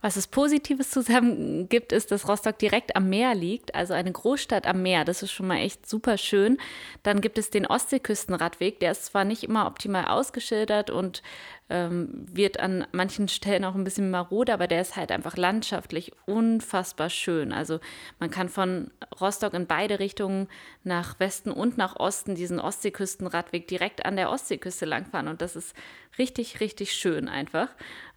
Was 0.00 0.14
es 0.14 0.28
Positives 0.28 0.90
zusammen 0.90 1.68
gibt, 1.68 1.90
ist, 1.90 2.12
dass 2.12 2.28
Rostock 2.28 2.56
direkt 2.58 2.94
am 2.94 3.08
Meer 3.08 3.34
liegt, 3.34 3.74
also 3.74 3.94
eine 3.94 4.12
Großstadt 4.12 4.64
am 4.64 4.80
Meer. 4.80 5.04
Das 5.04 5.24
ist 5.24 5.32
schon 5.32 5.48
mal 5.48 5.56
echt 5.56 5.88
super 5.88 6.18
schön. 6.18 6.58
Dann 7.02 7.20
gibt 7.20 7.36
es 7.36 7.50
den 7.50 7.66
Ostseeküstenradweg, 7.66 8.78
der 8.78 8.92
ist 8.92 9.06
zwar 9.06 9.24
nicht 9.24 9.42
immer 9.42 9.66
optimal 9.66 10.04
ausgeschildert 10.04 10.90
und 10.90 11.22
ähm, 11.70 12.26
wird 12.32 12.60
an 12.60 12.86
manchen 12.92 13.28
Stellen 13.28 13.64
auch 13.64 13.74
ein 13.74 13.84
bisschen 13.84 14.10
marode, 14.10 14.52
aber 14.52 14.66
der 14.66 14.80
ist 14.80 14.96
halt 14.96 15.12
einfach 15.12 15.36
landschaftlich 15.36 16.12
unfassbar 16.26 17.10
schön. 17.10 17.52
Also 17.52 17.80
man 18.18 18.30
kann 18.30 18.48
von 18.48 18.90
Rostock 19.20 19.54
in 19.54 19.66
beide 19.66 19.98
Richtungen 19.98 20.48
nach 20.84 21.20
Westen 21.20 21.50
und 21.50 21.76
nach 21.76 21.96
Osten 21.96 22.34
diesen 22.34 22.58
Ostseeküstenradweg 22.58 23.68
direkt 23.68 24.06
an 24.06 24.16
der 24.16 24.30
Ostseeküste 24.30 24.86
langfahren 24.86 25.28
und 25.28 25.42
das 25.42 25.56
ist 25.56 25.74
richtig, 26.18 26.60
richtig 26.60 26.92
schön 26.92 27.28
einfach. 27.28 27.68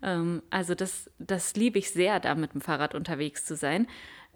Ähm, 0.01 0.41
also 0.49 0.75
das, 0.75 1.09
das 1.19 1.55
liebe 1.55 1.79
ich 1.79 1.91
sehr, 1.91 2.19
da 2.19 2.35
mit 2.35 2.53
dem 2.53 2.61
Fahrrad 2.61 2.95
unterwegs 2.95 3.45
zu 3.45 3.55
sein. 3.55 3.87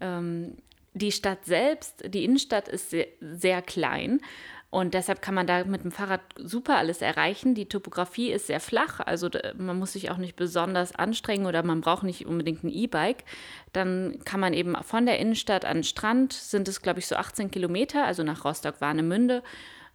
Ähm, 0.01 0.57
die 0.93 1.11
Stadt 1.11 1.43
selbst, 1.45 2.03
die 2.07 2.23
Innenstadt 2.23 2.69
ist 2.69 2.89
sehr, 2.89 3.07
sehr 3.19 3.61
klein 3.61 4.21
und 4.69 4.93
deshalb 4.93 5.21
kann 5.21 5.35
man 5.35 5.47
da 5.47 5.63
mit 5.63 5.83
dem 5.83 5.91
Fahrrad 5.91 6.21
super 6.37 6.77
alles 6.77 7.01
erreichen. 7.01 7.55
Die 7.55 7.67
Topografie 7.67 8.31
ist 8.31 8.47
sehr 8.47 8.59
flach, 8.59 8.99
also 8.99 9.29
man 9.57 9.79
muss 9.79 9.93
sich 9.93 10.11
auch 10.11 10.17
nicht 10.17 10.35
besonders 10.35 10.93
anstrengen 10.93 11.45
oder 11.45 11.63
man 11.63 11.81
braucht 11.81 12.03
nicht 12.03 12.25
unbedingt 12.25 12.63
ein 12.63 12.69
E-Bike. 12.69 13.23
Dann 13.71 14.19
kann 14.25 14.39
man 14.39 14.53
eben 14.53 14.75
von 14.83 15.05
der 15.05 15.19
Innenstadt 15.19 15.63
an 15.63 15.77
den 15.77 15.83
Strand, 15.83 16.33
sind 16.33 16.67
es 16.67 16.81
glaube 16.81 16.99
ich 16.99 17.07
so 17.07 17.15
18 17.15 17.51
Kilometer, 17.51 18.03
also 18.03 18.23
nach 18.23 18.43
Rostock-Warnemünde. 18.43 19.43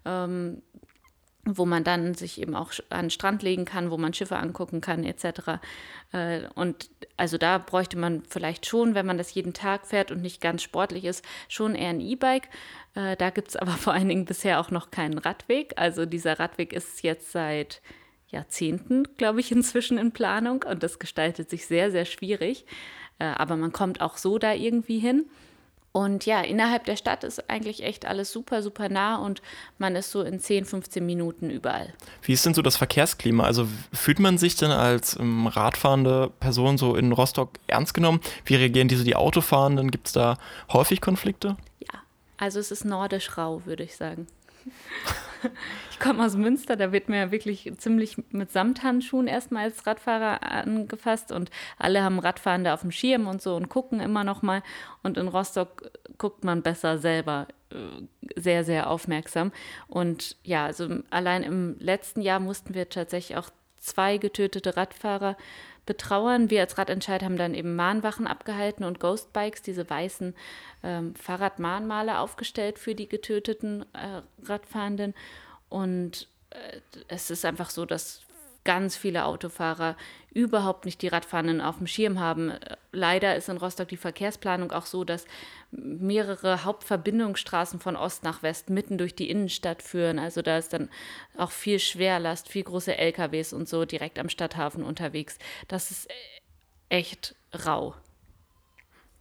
Ähm, 0.07 0.63
wo 1.45 1.65
man 1.65 1.85
dann 1.85 2.15
sich 2.15 2.41
eben 2.41 2.55
auch 2.55 2.73
an 2.91 3.07
den 3.07 3.11
Strand 3.11 3.43
legen 3.43 3.65
kann, 3.65 3.91
wo 3.91 3.97
man 3.97 4.13
Schiffe 4.13 4.37
angucken 4.37 4.81
kann, 4.81 5.05
etc. 5.05 5.61
Äh, 6.13 6.43
und 6.55 6.91
also 7.17 7.39
da 7.39 7.59
bräuchte 7.59 7.97
man 7.97 8.23
vielleicht 8.29 8.67
schon, 8.67 8.95
wenn 8.95 9.07
man 9.07 9.19
das 9.19 9.33
jeden 9.33 9.55
Tag 9.55 9.87
fährt 9.87 10.11
und 10.11 10.21
nicht 10.21 10.41
ganz 10.41 10.63
sportlich 10.63 11.05
ist, 11.05 11.25
schon 11.49 11.75
eher 11.75 11.91
ein 11.91 12.01
E-Bike. 12.01 12.49
Äh, 12.95 13.17
da 13.17 13.31
gibt 13.31 13.49
es 13.49 13.57
aber 13.57 13.73
vor 13.73 13.93
allen 13.93 14.09
Dingen 14.09 14.25
bisher 14.25 14.61
auch 14.61 14.71
noch 14.71 14.91
keinen 14.91 15.19
Radweg. 15.19 15.75
Also 15.77 16.07
dieser 16.07 16.39
Radweg 16.39 16.73
ist 16.73 17.03
jetzt 17.03 17.33
seit 17.33 17.83
Jahrzehnten, 18.29 19.05
glaube 19.17 19.41
ich, 19.41 19.53
inzwischen 19.53 19.99
in 19.99 20.13
Planung 20.13 20.65
und 20.69 20.83
das 20.83 20.99
gestaltet 20.99 21.51
sich 21.51 21.67
sehr, 21.67 21.91
sehr 21.91 22.05
schwierig. 22.05 22.67
Äh, 23.19 23.25
aber 23.25 23.57
man 23.57 23.73
kommt 23.73 24.01
auch 24.01 24.17
so 24.17 24.39
da 24.39 24.53
irgendwie 24.53 24.99
hin. 24.99 25.27
Und 25.93 26.25
ja, 26.25 26.41
innerhalb 26.41 26.85
der 26.85 26.95
Stadt 26.95 27.25
ist 27.25 27.51
eigentlich 27.51 27.83
echt 27.83 28.07
alles 28.07 28.31
super, 28.31 28.63
super 28.63 28.89
nah 28.89 29.17
und 29.17 29.43
man 29.79 29.97
ist 29.97 30.13
so 30.13 30.23
in 30.23 30.39
10, 30.39 30.65
15 30.65 31.05
Minuten 31.05 31.51
überall. 31.51 31.93
Wie 32.23 32.33
ist 32.33 32.47
denn 32.47 32.55
so 32.55 32.63
das 32.63 32.77
Verkehrsklima? 32.77 33.43
Also 33.43 33.67
fühlt 33.93 34.21
man 34.21 34.39
sich 34.39 34.55
denn 34.55 34.71
als 34.71 35.19
ähm, 35.19 35.49
radfahrende 35.49 36.31
Person 36.39 36.79
so 36.79 36.95
in 36.95 37.11
Rostock 37.11 37.55
ernst 37.67 37.95
genommen? 37.95 38.21
Wie 38.45 38.55
reagieren 38.55 38.87
diese 38.87 39.03
die 39.03 39.17
Autofahrenden? 39.17 39.91
Gibt 39.91 40.07
es 40.07 40.13
da 40.13 40.39
häufig 40.73 41.01
Konflikte? 41.01 41.57
Ja, 41.81 41.99
also 42.41 42.59
es 42.59 42.71
ist 42.71 42.85
nordisch 42.85 43.37
rau, 43.37 43.63
würde 43.67 43.85
ich 43.85 43.97
sagen. 43.97 44.27
Ich 45.91 45.99
komme 45.99 46.25
aus 46.25 46.37
Münster, 46.37 46.77
da 46.77 46.93
wird 46.93 47.09
mir 47.09 47.31
wirklich 47.31 47.73
ziemlich 47.79 48.17
mit 48.31 48.53
Samthandschuhen 48.53 49.27
erstmal 49.27 49.65
als 49.65 49.87
Radfahrer 49.87 50.43
angefasst 50.43 51.33
und 51.33 51.51
alle 51.79 52.03
haben 52.03 52.19
Radfahrende 52.19 52.75
auf 52.75 52.83
dem 52.83 52.91
Schirm 52.91 53.27
und 53.27 53.41
so 53.41 53.57
und 53.57 53.69
gucken 53.69 54.01
immer 54.01 54.23
noch 54.23 54.43
mal. 54.43 54.63
Und 55.03 55.17
in 55.17 55.29
Rostock 55.29 55.91
guckt 56.19 56.45
man 56.45 56.63
besser 56.63 56.99
selber 56.99 57.47
äh, 57.71 57.77
sehr, 58.37 58.65
sehr 58.65 58.91
aufmerksam. 58.91 59.53
Und 59.89 60.37
ja, 60.43 60.67
also 60.67 60.89
allein 61.09 61.43
im 61.43 61.79
letzten 61.79 62.21
Jahr 62.21 62.41
mussten 62.41 62.75
wir 62.75 62.89
tatsächlich 62.91 63.39
auch 63.39 63.51
zwei 63.81 64.19
getötete 64.19 64.77
Radfahrer 64.77 65.37
betrauern. 65.87 66.51
Wir 66.51 66.61
als 66.61 66.79
Radentscheid 66.79 67.23
haben 67.23 67.37
dann 67.37 67.55
eben 67.55 67.75
Mahnwachen 67.75 68.27
abgehalten 68.27 68.85
und 68.85 69.01
Ghostbikes, 69.01 69.63
diese 69.63 69.89
weißen 69.89 70.35
ähm, 70.85 71.15
Fahrradmahnmale 71.17 72.19
aufgestellt 72.19 72.79
für 72.79 72.95
die 72.95 73.09
getöteten 73.09 73.85
äh, 73.95 74.23
Radfahrenden. 74.47 75.15
Und 75.69 76.29
äh, 76.51 76.81
es 77.09 77.31
ist 77.31 77.45
einfach 77.45 77.71
so, 77.71 77.87
dass 77.87 78.21
ganz 78.65 78.97
viele 78.97 79.25
Autofahrer 79.25 79.97
überhaupt 80.33 80.85
nicht 80.85 81.03
die 81.03 81.09
Radfahrenden 81.09 81.61
auf 81.61 81.79
dem 81.79 81.87
Schirm 81.87 82.21
haben. 82.21 82.53
Leider 82.93 83.35
ist 83.37 83.49
in 83.49 83.57
Rostock 83.57 83.89
die 83.89 83.97
Verkehrsplanung 83.97 84.71
auch 84.71 84.87
so, 84.87 85.05
dass 85.05 85.25
mehrere 85.71 86.65
Hauptverbindungsstraßen 86.65 87.81
von 87.81 87.97
Ost 87.97 88.23
nach 88.23 88.43
West 88.43 88.71
mitten 88.71 88.99
durch 88.99 89.15
die 89.15 89.31
Innenstadt 89.31 89.83
führen. 89.83 90.19
Also 90.19 90.43
da 90.43 90.59
ist 90.59 90.73
dann 90.73 90.89
auch 91.37 91.51
viel 91.51 91.79
Schwerlast, 91.79 92.49
viel 92.49 92.65
große 92.65 92.97
LKWs 92.97 93.53
und 93.53 93.69
so 93.69 93.85
direkt 93.85 94.19
am 94.19 94.29
Stadthafen 94.29 94.85
unterwegs. 94.85 95.39
Das 95.69 95.91
ist 95.91 96.09
echt 96.89 97.35
rau. 97.67 97.95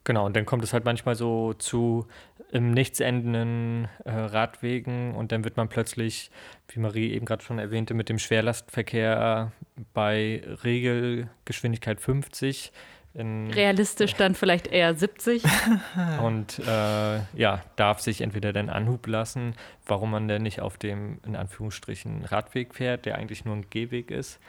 Genau, 0.04 0.26
und 0.26 0.36
dann 0.36 0.46
kommt 0.46 0.64
es 0.64 0.74
halt 0.74 0.86
manchmal 0.86 1.16
so 1.16 1.54
zu 1.54 2.08
im 2.52 2.72
nichts 2.72 3.00
endenden 3.00 3.88
äh, 4.06 4.12
Radwegen 4.12 5.14
und 5.14 5.32
dann 5.32 5.44
wird 5.44 5.56
man 5.56 5.70
plötzlich, 5.70 6.32
wie 6.70 6.80
Marie 6.80 7.12
eben 7.12 7.26
gerade 7.26 7.44
schon 7.44 7.60
erwähnte, 7.60 7.94
mit 7.94 8.10
dem 8.10 8.18
Schwerlastverkehr 8.18 9.52
bei 9.94 10.42
Regelgeschwindigkeit 10.64 12.02
50 12.02 12.72
Realistisch 13.16 14.14
dann 14.14 14.36
vielleicht 14.36 14.68
eher 14.68 14.94
70. 14.94 15.44
und 16.24 16.60
äh, 16.60 17.20
ja, 17.34 17.62
darf 17.76 18.00
sich 18.00 18.22
entweder 18.22 18.54
dann 18.54 18.70
Anhub 18.70 19.08
lassen, 19.08 19.56
warum 19.86 20.12
man 20.12 20.28
denn 20.28 20.44
nicht 20.44 20.62
auf 20.62 20.78
dem, 20.78 21.20
in 21.26 21.36
Anführungsstrichen, 21.36 22.24
Radweg 22.26 22.76
fährt, 22.76 23.06
der 23.06 23.16
eigentlich 23.16 23.46
nur 23.46 23.56
ein 23.56 23.70
Gehweg 23.70 24.12
ist. 24.12 24.40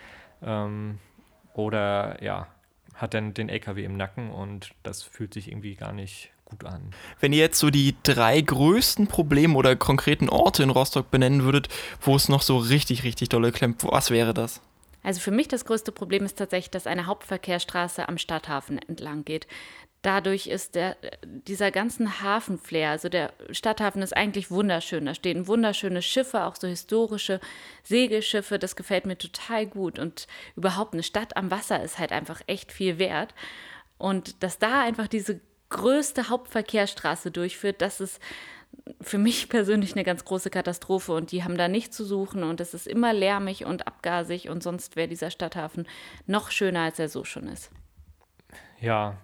Ähm, 0.43 0.99
oder 1.55 2.23
ja, 2.23 2.49
hat 3.01 3.15
dann 3.15 3.33
den 3.35 3.49
LKW 3.49 3.85
im 3.85 3.97
Nacken 3.97 4.31
und 4.31 4.71
das 4.83 5.03
fühlt 5.03 5.33
sich 5.33 5.49
irgendwie 5.49 5.75
gar 5.75 5.93
nicht 5.93 6.31
gut 6.45 6.65
an. 6.65 6.93
Wenn 7.21 7.33
ihr 7.33 7.39
jetzt 7.39 7.59
so 7.59 7.71
die 7.71 7.95
drei 8.03 8.41
größten 8.41 9.07
Probleme 9.07 9.55
oder 9.55 9.77
konkreten 9.77 10.29
Orte 10.29 10.63
in 10.63 10.71
Rostock 10.71 11.11
benennen 11.11 11.45
würdet, 11.45 11.69
wo 12.01 12.17
es 12.17 12.29
noch 12.29 12.43
so 12.43 12.59
richtig, 12.59 13.05
richtig 13.05 13.29
dolle 13.31 13.53
klemmt, 13.53 13.85
was 13.85 14.11
wäre 14.11 14.35
das? 14.35 14.61
Also 15.03 15.21
für 15.21 15.31
mich 15.31 15.49
das 15.49 15.65
größte 15.65 15.93
Problem 15.93 16.25
ist 16.25 16.37
tatsächlich, 16.37 16.71
dass 16.71 16.87
eine 16.87 17.07
Hauptverkehrsstraße 17.07 18.07
am 18.07 18.19
Stadthafen 18.19 18.79
entlang 18.79 19.25
geht. 19.25 19.47
Dadurch 20.03 20.47
ist 20.47 20.77
der, 20.77 20.97
dieser 21.27 21.71
ganzen 21.71 22.23
Hafenflair, 22.23 22.91
also 22.91 23.11
der 23.11 23.35
Stadthafen 23.51 24.01
ist 24.01 24.17
eigentlich 24.17 24.51
wunderschön. 24.51 25.05
Da 25.05 25.15
stehen 25.15 25.47
wunderschöne 25.47 26.01
Schiffe, 26.01 26.45
auch 26.45 26.57
so 26.57 26.67
historische 26.67 27.39
Segelschiffe. 27.83 28.59
Das 28.59 28.77
gefällt 28.77 29.05
mir 29.05 29.19
total 29.19 29.67
gut. 29.67 29.99
Und 29.99 30.27
überhaupt 30.57 30.95
eine 30.95 31.03
Stadt 31.03 31.37
am 31.37 31.51
Wasser 31.51 31.83
ist 31.83 31.99
halt 31.99 32.13
einfach 32.13 32.41
echt 32.47 32.73
viel 32.73 32.99
wert. 32.99 33.35
Und 33.99 34.43
dass 34.43 34.59
da 34.59 34.81
einfach 34.81 35.07
diese 35.07 35.41
größte 35.69 36.31
Hauptverkehrsstraße 36.31 37.31
durchführt, 37.31 37.83
das 37.83 38.01
ist 38.01 38.21
für 39.01 39.19
mich 39.19 39.49
persönlich 39.49 39.93
eine 39.93 40.05
ganz 40.05 40.25
große 40.25 40.49
Katastrophe 40.51 41.13
und 41.13 41.33
die 41.33 41.45
haben 41.45 41.59
da 41.59 41.69
nichts 41.69 41.97
zu 41.97 42.05
suchen 42.05 42.43
und 42.43 42.61
es 42.61 42.73
ist 42.73 42.87
immer 42.87 43.13
lärmig 43.13 43.65
und 43.65 43.87
abgasig 43.87 44.49
und 44.49 44.63
sonst 44.63 44.97
wäre 44.97 45.09
dieser 45.09 45.31
Stadthafen 45.31 45.87
noch 46.27 46.51
schöner, 46.51 46.83
als 46.83 46.99
er 46.99 47.09
so 47.09 47.25
schon 47.25 47.49
ist. 47.49 47.71
Ja, 48.81 49.19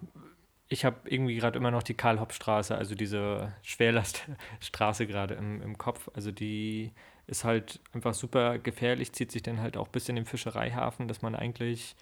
ich 0.69 0.85
habe 0.85 0.97
irgendwie 1.05 1.35
gerade 1.35 1.57
immer 1.57 1.71
noch 1.71 1.83
die 1.83 1.93
Karl-Hopp-Straße, 1.93 2.75
also 2.75 2.95
diese 2.95 3.53
Schwerlaststraße 3.63 5.07
gerade 5.07 5.35
im, 5.35 5.61
im 5.61 5.77
Kopf. 5.77 6.09
Also 6.13 6.31
die 6.31 6.91
ist 7.25 7.43
halt 7.43 7.79
einfach 7.93 8.13
super 8.13 8.57
gefährlich, 8.57 9.13
zieht 9.13 9.31
sich 9.31 9.43
dann 9.43 9.61
halt 9.61 9.77
auch 9.77 9.87
bis 9.87 10.09
in 10.09 10.15
den 10.15 10.25
Fischereihafen, 10.25 11.07
dass 11.07 11.21
man 11.21 11.35
eigentlich 11.35 11.95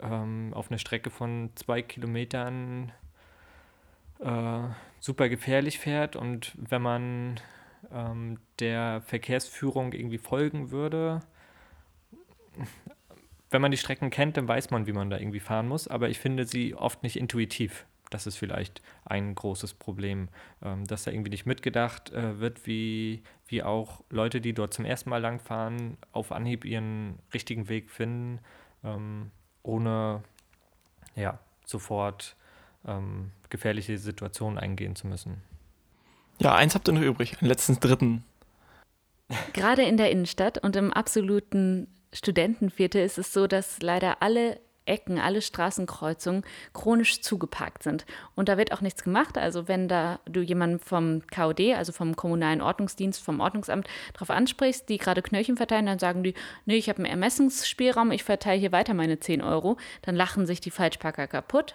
ähm, 0.00 0.52
auf 0.54 0.70
einer 0.70 0.78
Strecke 0.78 1.10
von 1.10 1.50
zwei 1.54 1.82
Kilometern 1.82 2.92
äh, 4.20 4.60
super 5.00 5.28
gefährlich 5.28 5.78
fährt. 5.78 6.16
Und 6.16 6.54
wenn 6.56 6.82
man 6.82 7.40
ähm, 7.92 8.38
der 8.58 9.00
Verkehrsführung 9.02 9.92
irgendwie 9.92 10.18
folgen 10.18 10.70
würde, 10.70 11.20
wenn 13.50 13.62
man 13.62 13.70
die 13.70 13.76
Strecken 13.76 14.10
kennt, 14.10 14.36
dann 14.36 14.48
weiß 14.48 14.70
man, 14.70 14.86
wie 14.86 14.92
man 14.92 15.10
da 15.10 15.18
irgendwie 15.18 15.40
fahren 15.40 15.68
muss, 15.68 15.88
aber 15.88 16.08
ich 16.08 16.18
finde 16.18 16.44
sie 16.44 16.74
oft 16.74 17.02
nicht 17.02 17.16
intuitiv. 17.16 17.86
Das 18.10 18.26
ist 18.26 18.36
vielleicht 18.36 18.80
ein 19.04 19.34
großes 19.34 19.74
Problem, 19.74 20.28
ähm, 20.62 20.86
dass 20.86 21.04
da 21.04 21.10
irgendwie 21.10 21.30
nicht 21.30 21.46
mitgedacht 21.46 22.10
äh, 22.12 22.40
wird, 22.40 22.66
wie, 22.66 23.22
wie 23.46 23.62
auch 23.62 24.02
Leute, 24.10 24.40
die 24.40 24.54
dort 24.54 24.72
zum 24.72 24.84
ersten 24.84 25.10
Mal 25.10 25.18
langfahren, 25.18 25.98
auf 26.12 26.32
Anhieb 26.32 26.64
ihren 26.64 27.18
richtigen 27.34 27.68
Weg 27.68 27.90
finden, 27.90 28.40
ähm, 28.82 29.30
ohne 29.62 30.22
ja, 31.16 31.38
sofort 31.66 32.36
ähm, 32.86 33.30
gefährliche 33.50 33.98
Situationen 33.98 34.58
eingehen 34.58 34.96
zu 34.96 35.06
müssen. 35.06 35.42
Ja, 36.38 36.54
eins 36.54 36.74
habt 36.74 36.88
ihr 36.88 36.94
noch 36.94 37.02
übrig, 37.02 37.40
einen 37.40 37.48
letzten 37.48 37.80
dritten. 37.80 38.24
Gerade 39.52 39.82
in 39.82 39.96
der 39.96 40.10
Innenstadt 40.10 40.58
und 40.58 40.76
im 40.76 40.92
absoluten 40.92 41.88
Studentenviertel 42.12 43.04
ist 43.04 43.18
es 43.18 43.32
so, 43.32 43.46
dass 43.46 43.82
leider 43.82 44.22
alle 44.22 44.58
Ecken, 44.88 45.18
alle 45.18 45.42
Straßenkreuzungen 45.42 46.44
chronisch 46.72 47.20
zugeparkt 47.20 47.82
sind. 47.82 48.06
Und 48.34 48.48
da 48.48 48.56
wird 48.56 48.72
auch 48.72 48.80
nichts 48.80 49.04
gemacht. 49.04 49.38
Also 49.38 49.68
wenn 49.68 49.86
da 49.86 50.18
du 50.24 50.40
jemanden 50.40 50.78
vom 50.78 51.22
KOD, 51.26 51.74
also 51.76 51.92
vom 51.92 52.16
kommunalen 52.16 52.60
Ordnungsdienst, 52.60 53.22
vom 53.22 53.40
Ordnungsamt 53.40 53.86
darauf 54.14 54.30
ansprichst, 54.30 54.88
die 54.88 54.98
gerade 54.98 55.22
Knöllchen 55.22 55.56
verteilen, 55.56 55.86
dann 55.86 55.98
sagen 55.98 56.22
die, 56.22 56.34
nee, 56.64 56.76
ich 56.76 56.88
habe 56.88 56.98
einen 56.98 57.06
Ermessungsspielraum, 57.06 58.10
ich 58.10 58.24
verteile 58.24 58.58
hier 58.58 58.72
weiter 58.72 58.94
meine 58.94 59.20
10 59.20 59.42
Euro. 59.42 59.76
Dann 60.02 60.16
lachen 60.16 60.46
sich 60.46 60.60
die 60.60 60.70
Falschparker 60.70 61.26
kaputt 61.26 61.74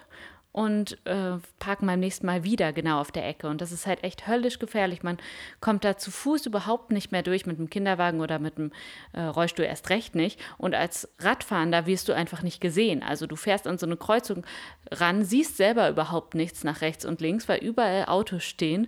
und 0.54 1.04
äh, 1.04 1.38
parken 1.58 1.88
beim 1.88 1.98
nächsten 1.98 2.26
Mal 2.26 2.44
wieder 2.44 2.72
genau 2.72 3.00
auf 3.00 3.10
der 3.10 3.26
Ecke. 3.26 3.48
Und 3.48 3.60
das 3.60 3.72
ist 3.72 3.88
halt 3.88 4.04
echt 4.04 4.28
höllisch 4.28 4.60
gefährlich. 4.60 5.02
Man 5.02 5.18
kommt 5.60 5.82
da 5.82 5.96
zu 5.96 6.12
Fuß 6.12 6.46
überhaupt 6.46 6.92
nicht 6.92 7.10
mehr 7.10 7.24
durch 7.24 7.44
mit 7.44 7.58
dem 7.58 7.68
Kinderwagen 7.68 8.20
oder 8.20 8.38
mit 8.38 8.56
dem 8.56 8.70
äh, 9.14 9.22
Rollstuhl 9.22 9.64
erst 9.64 9.90
recht 9.90 10.14
nicht. 10.14 10.38
Und 10.56 10.76
als 10.76 11.08
Radfahrender 11.18 11.86
wirst 11.86 12.08
du 12.08 12.12
einfach 12.12 12.42
nicht 12.42 12.60
gesehen. 12.60 13.02
Also 13.02 13.26
du 13.26 13.34
fährst 13.34 13.66
an 13.66 13.78
so 13.78 13.86
eine 13.86 13.96
Kreuzung 13.96 14.46
ran, 14.92 15.24
siehst 15.24 15.56
selber 15.56 15.88
überhaupt 15.88 16.36
nichts 16.36 16.62
nach 16.62 16.82
rechts 16.82 17.04
und 17.04 17.20
links, 17.20 17.48
weil 17.48 17.58
überall 17.58 18.04
Autos 18.04 18.44
stehen. 18.44 18.86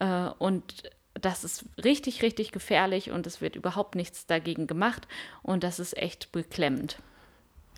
Äh, 0.00 0.28
und 0.36 0.82
das 1.14 1.44
ist 1.44 1.64
richtig, 1.82 2.20
richtig 2.20 2.52
gefährlich 2.52 3.10
und 3.10 3.26
es 3.26 3.40
wird 3.40 3.56
überhaupt 3.56 3.94
nichts 3.94 4.26
dagegen 4.26 4.66
gemacht. 4.66 5.08
Und 5.42 5.64
das 5.64 5.78
ist 5.78 5.96
echt 5.96 6.30
beklemmend. 6.30 6.98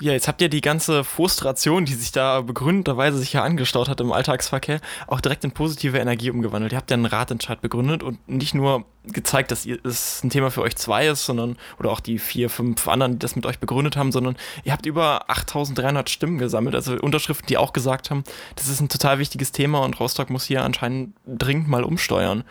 Ja, 0.01 0.13
jetzt 0.13 0.29
habt 0.29 0.41
ihr 0.41 0.49
die 0.49 0.61
ganze 0.61 1.03
Frustration, 1.03 1.85
die 1.85 1.95
sich 1.95 2.13
da 2.13 2.41
begründeterweise 2.43 3.19
sich 3.19 3.33
ja 3.33 3.43
angestaut 3.43 3.89
hat 3.89 4.01
im 4.01 4.13
Alltagsverkehr, 4.13 4.81
auch 5.09 5.21
direkt 5.21 5.43
in 5.43 5.51
positive 5.51 5.99
Energie 5.99 6.31
umgewandelt. 6.31 6.71
Ihr 6.71 6.79
habt 6.79 6.93
ja 6.93 6.95
einen 6.95 7.05
Ratentscheid 7.07 7.61
begründet 7.61 8.05
und 8.05 8.29
nicht 8.29 8.55
nur 8.55 8.85
gezeigt, 9.05 9.51
dass 9.51 9.67
es 9.67 10.23
ein 10.23 10.31
Thema 10.31 10.53
für 10.53 10.63
euch 10.63 10.77
zwei 10.77 11.09
ist, 11.09 11.25
sondern, 11.25 11.57
oder 11.81 11.91
auch 11.91 11.99
die 11.99 12.21
vier, 12.21 12.49
fünf 12.49 12.87
anderen, 12.87 13.15
die 13.15 13.19
das 13.19 13.35
mit 13.35 13.45
euch 13.45 13.59
begründet 13.59 13.97
haben, 13.97 14.13
sondern 14.13 14.37
ihr 14.63 14.73
habt 14.73 14.87
über 14.87 15.29
8300 15.29 16.09
Stimmen 16.09 16.39
gesammelt, 16.39 16.77
also 16.77 16.95
Unterschriften, 16.95 17.49
die 17.49 17.57
auch 17.57 17.73
gesagt 17.73 18.11
haben, 18.11 18.23
das 18.55 18.69
ist 18.69 18.81
ein 18.81 18.89
total 18.89 19.19
wichtiges 19.19 19.51
Thema 19.51 19.81
und 19.81 19.99
Rostock 19.99 20.31
muss 20.31 20.45
hier 20.45 20.63
anscheinend 20.63 21.17
dringend 21.27 21.67
mal 21.67 21.83
umsteuern. 21.83 22.45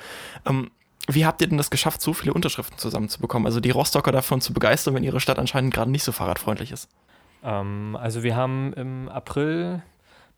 Ähm, 0.46 0.70
wie 1.08 1.25
habt 1.25 1.39
ihr 1.39 1.48
denn 1.48 1.58
das 1.58 1.70
geschafft, 1.70 2.01
so 2.01 2.12
viele 2.12 2.34
Unterschriften 2.34 2.77
zusammenzubekommen? 2.77 3.46
Also 3.46 3.62
die 3.62 3.72
Rostocker 3.72 4.12
davon 4.12 4.42
zu 4.42 4.51
begeistern, 4.51 4.96
wenn 4.96 5.04
ihre 5.04 5.22
Stadt 5.22 5.39
anscheinend 5.39 5.74
gerade 5.74 5.89
nicht 5.89 6.04
so 6.04 6.12
fahrradfreundlich 6.12 6.72
ist? 6.72 6.89
Ähm, 7.48 7.98
also 8.00 8.22
wir 8.24 8.36
haben 8.36 8.74
im 8.74 9.10
April 9.10 9.82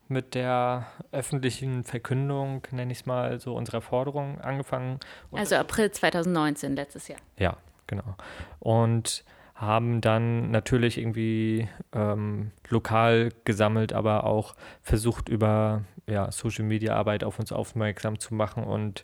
mit 0.08 0.36
der 0.36 0.88
öffentlichen 1.12 1.84
Verkündung, 1.84 2.66
nenne 2.72 2.92
ich 2.92 3.00
es 3.00 3.06
mal, 3.06 3.40
so 3.40 3.56
unserer 3.56 3.82
Forderung 3.82 4.40
angefangen. 4.42 5.00
Also 5.32 5.56
April 5.56 5.92
2019, 5.92 6.76
letztes 6.76 7.08
Jahr. 7.08 7.20
Ja, 7.38 7.58
genau. 7.88 8.16
Und 8.60 9.24
haben 9.54 10.00
dann 10.00 10.52
natürlich 10.52 10.98
irgendwie 10.98 11.68
ähm, 11.92 12.52
lokal 12.70 13.30
gesammelt, 13.44 13.92
aber 13.92 14.24
auch 14.24 14.56
versucht 14.82 15.28
über 15.28 15.84
ja, 16.08 16.32
Social 16.32 16.64
Media 16.64 16.96
Arbeit 16.96 17.24
auf 17.24 17.40
uns 17.40 17.52
aufmerksam 17.52 18.20
zu 18.20 18.34
machen 18.34 18.64
und 18.64 19.04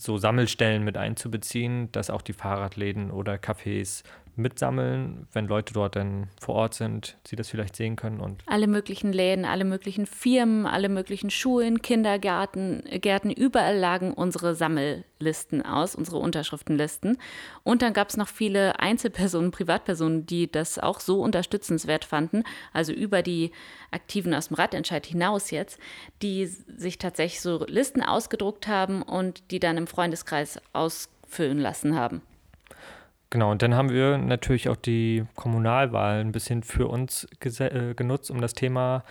so 0.00 0.16
Sammelstellen 0.16 0.84
mit 0.84 0.96
einzubeziehen, 0.96 1.90
dass 1.90 2.08
auch 2.08 2.22
die 2.22 2.32
Fahrradläden 2.32 3.10
oder 3.10 3.34
Cafés 3.34 4.04
mitsammeln, 4.36 5.26
wenn 5.32 5.46
Leute 5.46 5.74
dort 5.74 5.96
dann 5.96 6.28
vor 6.40 6.56
Ort 6.56 6.74
sind, 6.74 7.16
sie 7.26 7.36
das 7.36 7.48
vielleicht 7.48 7.76
sehen 7.76 7.96
können. 7.96 8.20
Und 8.20 8.42
alle 8.46 8.66
möglichen 8.66 9.12
Läden, 9.12 9.44
alle 9.44 9.64
möglichen 9.64 10.06
Firmen, 10.06 10.66
alle 10.66 10.88
möglichen 10.88 11.30
Schulen, 11.30 11.82
Kindergärten, 11.82 12.82
Gärten, 13.00 13.30
überall 13.30 13.76
lagen 13.76 14.12
unsere 14.12 14.54
Sammellisten 14.54 15.62
aus, 15.62 15.94
unsere 15.94 16.18
Unterschriftenlisten. 16.18 17.18
Und 17.62 17.82
dann 17.82 17.92
gab 17.92 18.08
es 18.08 18.16
noch 18.16 18.28
viele 18.28 18.78
Einzelpersonen, 18.80 19.50
Privatpersonen, 19.50 20.26
die 20.26 20.50
das 20.50 20.78
auch 20.78 21.00
so 21.00 21.20
unterstützenswert 21.20 22.04
fanden, 22.04 22.42
also 22.72 22.92
über 22.92 23.22
die 23.22 23.52
Aktiven 23.90 24.34
aus 24.34 24.48
dem 24.48 24.56
Radentscheid 24.56 25.06
hinaus 25.06 25.50
jetzt, 25.50 25.78
die 26.22 26.46
sich 26.46 26.98
tatsächlich 26.98 27.40
so 27.40 27.64
Listen 27.68 28.02
ausgedruckt 28.02 28.66
haben 28.66 29.02
und 29.02 29.50
die 29.50 29.60
dann 29.60 29.76
im 29.76 29.86
Freundeskreis 29.86 30.60
ausfüllen 30.72 31.58
lassen 31.58 31.94
haben. 31.96 32.22
Genau, 33.30 33.50
und 33.50 33.62
dann 33.62 33.74
haben 33.74 33.90
wir 33.90 34.18
natürlich 34.18 34.68
auch 34.68 34.76
die 34.76 35.24
Kommunalwahlen 35.34 36.28
ein 36.28 36.32
bisschen 36.32 36.62
für 36.62 36.86
uns 36.86 37.26
äh, 37.40 37.94
genutzt, 37.94 38.30
um 38.30 38.40
das 38.40 38.54
Thema 38.54 39.04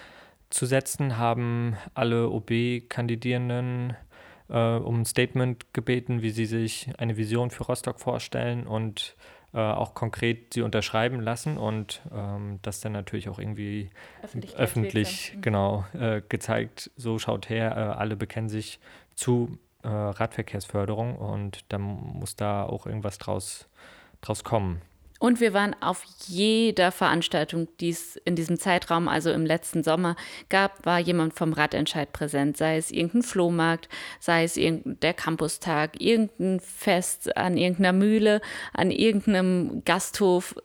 zu 0.49 0.65
setzen, 0.65 1.17
haben 1.17 1.75
alle 1.93 2.29
OB-Kandidierenden 2.29 3.95
äh, 4.49 4.75
um 4.75 5.01
ein 5.01 5.05
Statement 5.05 5.73
gebeten, 5.73 6.21
wie 6.21 6.29
sie 6.29 6.45
sich 6.45 6.89
eine 6.97 7.17
Vision 7.17 7.49
für 7.49 7.63
Rostock 7.63 7.99
vorstellen 7.99 8.67
und 8.67 9.15
äh, 9.53 9.59
auch 9.59 9.93
konkret 9.93 10.53
sie 10.53 10.61
unterschreiben 10.61 11.19
lassen 11.19 11.57
und 11.57 12.01
ähm, 12.13 12.59
das 12.61 12.81
dann 12.81 12.91
natürlich 12.91 13.29
auch 13.29 13.39
irgendwie 13.39 13.89
öffentlich 14.55 15.33
mhm. 15.35 15.41
genau 15.41 15.85
äh, 15.93 16.21
gezeigt, 16.27 16.91
so 16.95 17.19
schaut 17.19 17.49
her, 17.49 17.71
äh, 17.75 17.79
alle 17.99 18.15
bekennen 18.15 18.49
sich 18.49 18.79
zu 19.15 19.57
äh, 19.83 19.87
Radverkehrsförderung 19.87 21.15
und 21.17 21.65
dann 21.69 21.81
muss 21.81 22.35
da 22.35 22.63
auch 22.63 22.85
irgendwas 22.87 23.17
draus 23.17 23.67
draus 24.27 24.43
kommen. 24.43 24.81
Und 25.23 25.39
wir 25.39 25.53
waren 25.53 25.73
auf 25.81 26.03
jeder 26.27 26.91
Veranstaltung, 26.91 27.69
die 27.79 27.91
es 27.91 28.17
in 28.25 28.35
diesem 28.35 28.59
Zeitraum, 28.59 29.07
also 29.07 29.31
im 29.31 29.45
letzten 29.45 29.81
Sommer, 29.81 30.17
gab, 30.49 30.85
war 30.85 30.99
jemand 30.99 31.33
vom 31.33 31.53
Radentscheid 31.53 32.11
präsent. 32.11 32.57
Sei 32.57 32.75
es 32.75 32.91
irgendein 32.91 33.23
Flohmarkt, 33.23 33.87
sei 34.19 34.43
es 34.43 34.55
der 34.55 35.13
Campustag, 35.13 36.01
irgendein 36.01 36.59
Fest 36.59 37.37
an 37.37 37.55
irgendeiner 37.55 37.93
Mühle, 37.93 38.41
an 38.73 38.91
irgendeinem 38.91 39.83
Gasthof, 39.85 40.55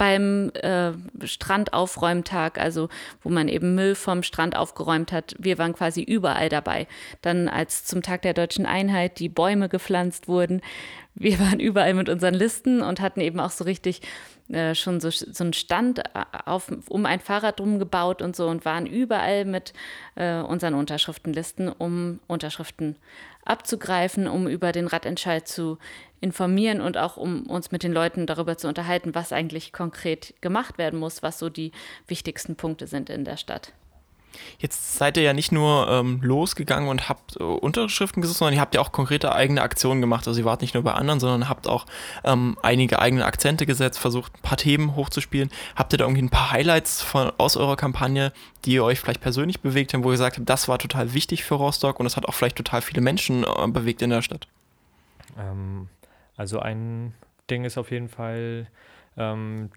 beim 0.00 0.50
äh, 0.54 0.92
Strandaufräumtag, 1.26 2.58
also 2.58 2.88
wo 3.22 3.28
man 3.28 3.48
eben 3.48 3.74
Müll 3.74 3.94
vom 3.94 4.22
Strand 4.22 4.56
aufgeräumt 4.56 5.12
hat. 5.12 5.34
Wir 5.38 5.58
waren 5.58 5.74
quasi 5.74 6.02
überall 6.02 6.48
dabei. 6.48 6.86
Dann 7.20 7.48
als 7.50 7.84
zum 7.84 8.00
Tag 8.00 8.22
der 8.22 8.32
deutschen 8.32 8.64
Einheit 8.64 9.18
die 9.18 9.28
Bäume 9.28 9.68
gepflanzt 9.68 10.26
wurden. 10.26 10.62
Wir 11.14 11.38
waren 11.38 11.60
überall 11.60 11.94
mit 11.94 12.08
unseren 12.08 12.34
Listen 12.34 12.82
und 12.82 13.00
hatten 13.00 13.20
eben 13.20 13.40
auch 13.40 13.50
so 13.50 13.64
richtig 13.64 14.02
äh, 14.48 14.74
schon 14.74 15.00
so, 15.00 15.10
so 15.10 15.44
einen 15.44 15.52
Stand 15.52 15.98
äh, 15.98 16.24
auf, 16.46 16.72
um 16.88 17.06
ein 17.06 17.20
Fahrrad 17.20 17.60
drum 17.60 17.78
gebaut 17.78 18.22
und 18.22 18.34
so 18.34 18.48
und 18.48 18.64
waren 18.64 18.86
überall 18.86 19.44
mit 19.44 19.72
äh, 20.14 20.40
unseren 20.40 20.74
Unterschriftenlisten, 20.74 21.68
um 21.68 22.20
Unterschriften 22.26 22.96
abzugreifen, 23.44 24.28
um 24.28 24.48
über 24.48 24.72
den 24.72 24.86
Radentscheid 24.86 25.46
zu 25.46 25.78
informieren 26.20 26.80
und 26.80 26.96
auch 26.96 27.16
um 27.16 27.46
uns 27.46 27.70
mit 27.70 27.82
den 27.82 27.92
Leuten 27.92 28.26
darüber 28.26 28.56
zu 28.56 28.68
unterhalten, 28.68 29.14
was 29.14 29.32
eigentlich 29.32 29.72
konkret 29.72 30.34
gemacht 30.40 30.78
werden 30.78 30.98
muss, 30.98 31.22
was 31.22 31.38
so 31.38 31.48
die 31.48 31.72
wichtigsten 32.06 32.56
Punkte 32.56 32.86
sind 32.86 33.08
in 33.10 33.24
der 33.24 33.36
Stadt. 33.36 33.72
Jetzt 34.58 34.96
seid 34.96 35.16
ihr 35.16 35.22
ja 35.22 35.32
nicht 35.32 35.52
nur 35.52 35.88
ähm, 35.88 36.20
losgegangen 36.22 36.88
und 36.88 37.08
habt 37.08 37.36
äh, 37.36 37.42
Unterschriften 37.42 38.22
gesucht, 38.22 38.38
sondern 38.38 38.54
ihr 38.54 38.60
habt 38.60 38.74
ja 38.74 38.80
auch 38.80 38.92
konkrete 38.92 39.32
eigene 39.32 39.62
Aktionen 39.62 40.00
gemacht. 40.00 40.26
Also 40.26 40.40
ihr 40.40 40.44
wart 40.44 40.60
nicht 40.60 40.74
nur 40.74 40.82
bei 40.82 40.92
anderen, 40.92 41.20
sondern 41.20 41.48
habt 41.48 41.68
auch 41.68 41.86
ähm, 42.24 42.56
einige 42.62 42.98
eigene 43.00 43.24
Akzente 43.24 43.66
gesetzt, 43.66 43.98
versucht 43.98 44.34
ein 44.36 44.42
paar 44.42 44.58
Themen 44.58 44.96
hochzuspielen. 44.96 45.50
Habt 45.76 45.92
ihr 45.92 45.98
da 45.98 46.04
irgendwie 46.04 46.22
ein 46.22 46.30
paar 46.30 46.50
Highlights 46.50 47.02
von, 47.02 47.32
aus 47.38 47.56
eurer 47.56 47.76
Kampagne, 47.76 48.32
die 48.64 48.80
euch 48.80 49.00
vielleicht 49.00 49.20
persönlich 49.20 49.60
bewegt 49.60 49.94
habt, 49.94 50.04
wo 50.04 50.08
ihr 50.10 50.12
gesagt 50.12 50.36
habt, 50.36 50.48
das 50.48 50.68
war 50.68 50.78
total 50.78 51.14
wichtig 51.14 51.44
für 51.44 51.54
Rostock 51.54 52.00
und 52.00 52.06
es 52.06 52.16
hat 52.16 52.26
auch 52.26 52.34
vielleicht 52.34 52.56
total 52.56 52.82
viele 52.82 53.00
Menschen 53.00 53.44
äh, 53.44 53.66
bewegt 53.68 54.02
in 54.02 54.10
der 54.10 54.22
Stadt? 54.22 54.46
Ähm, 55.38 55.88
also 56.36 56.60
ein 56.60 57.14
Ding 57.50 57.64
ist 57.64 57.78
auf 57.78 57.90
jeden 57.90 58.08
Fall 58.08 58.66
ähm, 59.16 59.70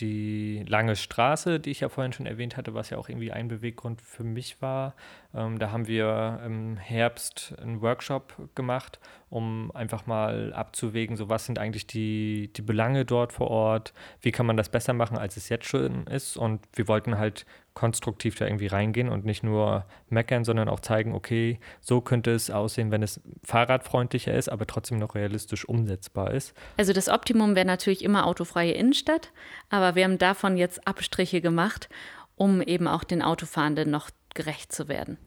die 0.00 0.64
lange 0.66 0.96
Straße, 0.96 1.60
die 1.60 1.70
ich 1.70 1.80
ja 1.80 1.88
vorhin 1.88 2.12
schon 2.12 2.26
erwähnt 2.26 2.56
hatte, 2.56 2.74
was 2.74 2.90
ja 2.90 2.98
auch 2.98 3.08
irgendwie 3.08 3.32
ein 3.32 3.48
Beweggrund 3.48 4.02
für 4.02 4.24
mich 4.24 4.60
war. 4.60 4.94
Ähm, 5.34 5.58
da 5.58 5.72
haben 5.72 5.86
wir 5.86 6.40
im 6.44 6.76
Herbst 6.76 7.54
einen 7.60 7.82
Workshop 7.82 8.54
gemacht, 8.54 9.00
um 9.30 9.72
einfach 9.74 10.06
mal 10.06 10.52
abzuwägen, 10.52 11.16
so 11.16 11.28
was 11.28 11.46
sind 11.46 11.58
eigentlich 11.58 11.86
die, 11.86 12.52
die 12.54 12.62
Belange 12.62 13.04
dort 13.04 13.32
vor 13.32 13.50
Ort, 13.50 13.92
wie 14.20 14.30
kann 14.30 14.46
man 14.46 14.56
das 14.56 14.68
besser 14.68 14.92
machen, 14.92 15.18
als 15.18 15.36
es 15.36 15.48
jetzt 15.48 15.66
schon 15.66 16.06
ist. 16.06 16.36
Und 16.36 16.60
wir 16.74 16.86
wollten 16.86 17.18
halt 17.18 17.46
konstruktiv 17.74 18.36
da 18.36 18.46
irgendwie 18.46 18.68
reingehen 18.68 19.08
und 19.08 19.24
nicht 19.24 19.42
nur 19.42 19.84
meckern, 20.08 20.44
sondern 20.44 20.68
auch 20.68 20.78
zeigen, 20.78 21.12
okay, 21.12 21.58
so 21.80 22.00
könnte 22.00 22.30
es 22.30 22.48
aussehen, 22.50 22.92
wenn 22.92 23.02
es 23.02 23.20
fahrradfreundlicher 23.42 24.32
ist, 24.32 24.48
aber 24.48 24.66
trotzdem 24.66 24.98
noch 24.98 25.16
realistisch 25.16 25.68
umsetzbar 25.68 26.30
ist. 26.30 26.54
Also 26.76 26.92
das 26.92 27.08
Optimum 27.08 27.56
wäre 27.56 27.66
natürlich 27.66 28.04
immer 28.04 28.26
autofreie 28.26 28.72
Innenstadt, 28.72 29.32
aber 29.68 29.96
wir 29.96 30.04
haben 30.04 30.18
davon 30.18 30.56
jetzt 30.56 30.86
Abstriche 30.86 31.40
gemacht, 31.40 31.88
um 32.36 32.62
eben 32.62 32.86
auch 32.86 33.02
den 33.02 33.22
Autofahrenden 33.22 33.90
noch 33.90 34.10
gerecht 34.34 34.72
zu 34.72 34.88
werden. 34.88 35.18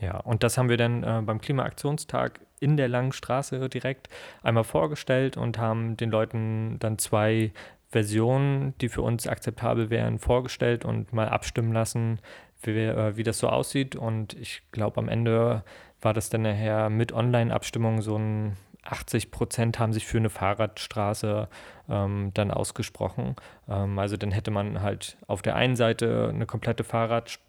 Ja, 0.00 0.18
und 0.18 0.42
das 0.42 0.58
haben 0.58 0.68
wir 0.68 0.76
dann 0.76 1.02
äh, 1.02 1.22
beim 1.22 1.40
Klimaaktionstag 1.40 2.40
in 2.60 2.76
der 2.76 2.88
langen 2.88 3.12
Straße 3.12 3.68
direkt 3.68 4.08
einmal 4.42 4.64
vorgestellt 4.64 5.36
und 5.36 5.58
haben 5.58 5.96
den 5.96 6.10
Leuten 6.10 6.78
dann 6.78 6.98
zwei 6.98 7.52
Versionen, 7.90 8.74
die 8.80 8.88
für 8.88 9.02
uns 9.02 9.26
akzeptabel 9.26 9.90
wären, 9.90 10.18
vorgestellt 10.18 10.84
und 10.84 11.12
mal 11.12 11.28
abstimmen 11.28 11.72
lassen, 11.72 12.20
wie, 12.62 12.78
äh, 12.78 13.16
wie 13.16 13.22
das 13.22 13.38
so 13.38 13.48
aussieht. 13.48 13.96
Und 13.96 14.34
ich 14.34 14.62
glaube, 14.72 14.98
am 14.98 15.08
Ende 15.08 15.64
war 16.00 16.14
das 16.14 16.30
dann 16.30 16.42
nachher 16.42 16.90
mit 16.90 17.12
Online-Abstimmung 17.12 18.02
so 18.02 18.16
ein 18.16 18.56
80 18.84 19.30
Prozent 19.30 19.78
haben 19.78 19.92
sich 19.92 20.06
für 20.06 20.18
eine 20.18 20.30
Fahrradstraße 20.30 21.48
ähm, 21.88 22.30
dann 22.34 22.50
ausgesprochen. 22.50 23.36
Ähm, 23.68 23.98
also 23.98 24.16
dann 24.16 24.30
hätte 24.30 24.50
man 24.50 24.80
halt 24.80 25.18
auf 25.26 25.42
der 25.42 25.56
einen 25.56 25.76
Seite 25.76 26.30
eine 26.32 26.46
komplette 26.46 26.84
Fahrradstraße, 26.84 27.47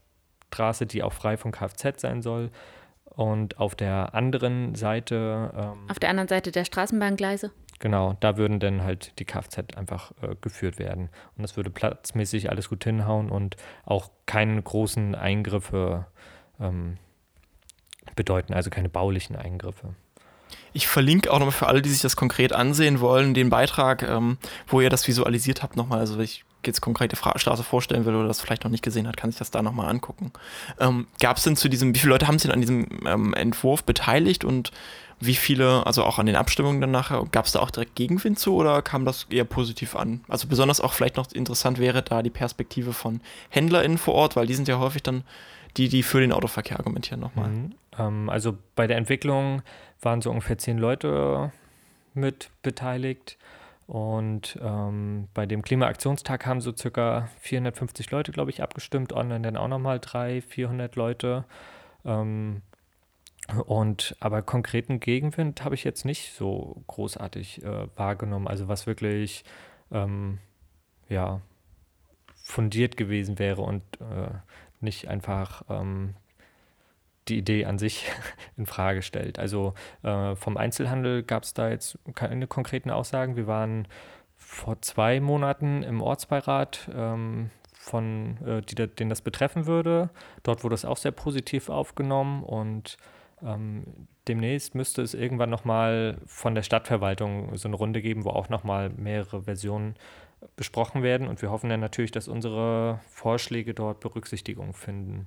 die 0.86 1.04
auch 1.04 1.14
frei 1.14 1.38
von 1.38 1.52
Kfz 1.52 2.02
sein 2.02 2.22
soll. 2.22 2.52
Und 3.06 3.60
auf 3.60 3.76
der 3.76 4.14
anderen 4.14 4.76
Seite. 4.76 5.52
Ähm, 5.56 5.90
auf 5.90 6.00
der 6.00 6.10
anderen 6.10 6.30
Seite 6.30 6.52
der 6.52 6.64
Straßenbahngleise? 6.64 7.52
Genau, 7.80 8.18
da 8.20 8.38
würden 8.38 8.60
dann 8.60 8.84
halt 8.84 9.18
die 9.20 9.26
Kfz 9.26 9.76
einfach 9.76 10.12
äh, 10.22 10.36
geführt 10.42 10.80
werden. 10.80 11.10
Und 11.36 11.42
das 11.42 11.56
würde 11.56 11.70
platzmäßig 11.70 12.50
alles 12.50 12.70
gut 12.70 12.84
hinhauen 12.84 13.30
und 13.30 13.56
auch 13.86 14.10
keine 14.26 14.62
großen 14.62 15.16
Eingriffe 15.16 16.06
ähm, 16.60 16.98
bedeuten, 18.16 18.54
also 18.54 18.70
keine 18.70 18.90
baulichen 18.90 19.36
Eingriffe. 19.36 19.96
Ich 20.74 20.88
verlinke 20.88 21.32
auch 21.32 21.40
nochmal 21.40 21.54
für 21.54 21.68
alle, 21.68 21.82
die 21.82 21.90
sich 21.90 22.02
das 22.02 22.16
konkret 22.16 22.54
ansehen 22.54 23.00
wollen, 23.00 23.34
den 23.34 23.50
Beitrag, 23.50 24.04
ähm, 24.04 24.38
wo 24.68 24.82
ihr 24.82 24.90
das 24.90 25.08
visualisiert 25.08 25.64
habt, 25.64 25.76
nochmal. 25.76 26.00
Also, 26.00 26.20
ich 26.20 26.44
jetzt 26.66 26.82
konkrete 26.82 27.16
Straße 27.16 27.64
vorstellen 27.64 28.06
will 28.06 28.16
oder 28.16 28.28
das 28.28 28.42
vielleicht 28.42 28.64
noch 28.64 28.72
nicht 28.72 28.84
gesehen 28.84 29.08
hat, 29.08 29.18
kann 29.18 29.32
sich 29.32 29.40
das 29.40 29.52
da 29.52 29.62
nochmal 29.62 29.90
angucken. 29.90 30.32
Ähm, 30.80 31.08
Gab 31.20 31.38
es 31.38 31.44
denn 31.44 31.56
zu 31.56 31.70
diesem, 31.70 31.94
wie 31.96 32.00
viele 32.00 32.12
Leute 32.12 32.28
haben 32.28 32.38
sich 32.38 32.50
denn 32.50 32.54
an 32.54 32.62
diesem 32.62 32.88
ähm, 33.06 33.34
Entwurf 33.34 33.84
beteiligt 33.84 34.44
und 34.44 34.72
wie 35.22 35.36
viele, 35.36 35.86
also 35.86 36.04
auch 36.04 36.18
an 36.18 36.26
den 36.26 36.38
Abstimmungen 36.38 36.80
dann 36.80 36.92
nachher, 36.92 37.26
gab 37.32 37.46
es 37.46 37.52
da 37.52 37.60
auch 37.60 37.72
direkt 37.72 37.96
Gegenwind 37.96 38.40
zu 38.40 38.56
oder 38.56 38.82
kam 38.82 39.04
das 39.04 39.28
eher 39.30 39.44
positiv 39.44 39.96
an? 39.96 40.22
Also 40.30 40.48
besonders 40.48 40.80
auch 40.80 40.94
vielleicht 40.94 41.18
noch 41.18 41.32
interessant 41.34 41.78
wäre 41.78 42.02
da 42.02 42.22
die 42.22 42.30
Perspektive 42.30 42.94
von 42.94 43.20
HändlerInnen 43.50 43.98
vor 43.98 44.14
Ort, 44.14 44.36
weil 44.36 44.48
die 44.48 44.54
sind 44.54 44.68
ja 44.68 44.80
häufig 44.80 45.04
dann 45.04 45.24
die, 45.78 45.90
die 45.90 46.04
für 46.04 46.22
den 46.22 46.32
Autoverkehr 46.32 46.80
argumentieren 46.80 47.20
nochmal. 47.20 47.50
Mhm. 47.50 47.76
Ähm, 47.98 48.30
also 48.30 48.58
bei 48.76 48.88
der 48.88 48.98
Entwicklung 48.98 49.62
waren 50.02 50.22
so 50.22 50.30
ungefähr 50.30 50.58
zehn 50.58 50.78
Leute 50.78 51.52
mit 52.14 52.50
beteiligt. 52.64 53.38
Und 53.90 54.56
ähm, 54.62 55.30
bei 55.34 55.48
dem 55.48 55.64
Klimaaktionstag 55.64 56.46
haben 56.46 56.62
so 56.62 56.76
circa 56.76 57.28
450 57.40 58.12
Leute, 58.12 58.32
glaube 58.32 58.52
ich, 58.52 58.62
abgestimmt. 58.62 59.14
Online 59.14 59.42
dann 59.42 59.58
auch 59.58 59.68
nochmal 59.68 60.00
300, 60.00 60.44
400 60.44 60.96
Leute. 60.96 61.44
Ähm, 62.06 62.62
und 63.66 64.16
aber 64.20 64.44
konkreten 64.44 65.00
Gegenwind 65.00 65.64
habe 65.66 65.74
ich 65.74 65.84
jetzt 65.84 66.06
nicht 66.06 66.34
so 66.34 66.84
großartig 66.86 67.64
äh, 67.64 67.88
wahrgenommen. 67.96 68.48
Also 68.48 68.68
was 68.68 68.86
wirklich 68.86 69.44
ähm, 69.92 70.38
ja 71.08 71.42
fundiert 72.44 72.96
gewesen 72.96 73.40
wäre 73.40 73.64
und 73.64 73.82
äh, 74.02 74.30
nicht 74.82 75.08
einfach 75.08 75.64
ähm, 75.68 76.14
die 77.30 77.38
Idee 77.38 77.66
an 77.66 77.78
sich 77.78 78.06
in 78.58 78.66
Frage 78.66 79.02
stellt. 79.02 79.40
Also 79.40 79.74
äh, 80.04 80.36
vom 80.36 80.58
Einzelhandel 80.58 81.24
gab 81.24 81.44
es 81.44 81.54
da 81.54 81.70
jetzt 81.70 81.98
keine 82.16 82.48
konkreten 82.48 82.90
Aussagen. 82.90 83.36
Wir 83.36 83.48
waren 83.48 83.88
vor 84.36 84.82
zwei 84.82 85.20
Monaten 85.20 85.84
im 85.84 86.02
Ortsbeirat, 86.02 86.90
ähm, 86.94 87.52
von, 87.74 88.38
äh, 88.46 88.62
die, 88.62 88.76
den 88.76 89.10
das 89.10 89.22
betreffen 89.22 89.66
würde. 89.66 90.10
Dort 90.44 90.64
wurde 90.64 90.76
es 90.76 90.86
auch 90.86 90.98
sehr 90.98 91.12
positiv 91.12 91.70
aufgenommen 91.70 92.44
und 92.44 92.98
ähm, 93.42 93.84
demnächst 94.28 94.76
müsste 94.76 95.02
es 95.02 95.14
irgendwann 95.14 95.50
nochmal 95.50 96.18
von 96.26 96.56
der 96.56 96.64
Stadtverwaltung 96.64 97.56
so 97.58 97.68
eine 97.68 97.78
Runde 97.78 98.02
geben, 98.02 98.26
wo 98.26 98.30
auch 98.30 98.50
nochmal 98.50 98.90
mehrere 98.90 99.44
Versionen 99.44 99.96
besprochen 100.56 101.04
werden. 101.04 101.28
Und 101.28 101.42
wir 101.42 101.52
hoffen 101.52 101.70
dann 101.70 101.80
natürlich, 101.80 102.12
dass 102.12 102.28
unsere 102.28 103.00
Vorschläge 103.10 103.74
dort 103.74 104.00
Berücksichtigung 104.00 104.74
finden. 104.74 105.26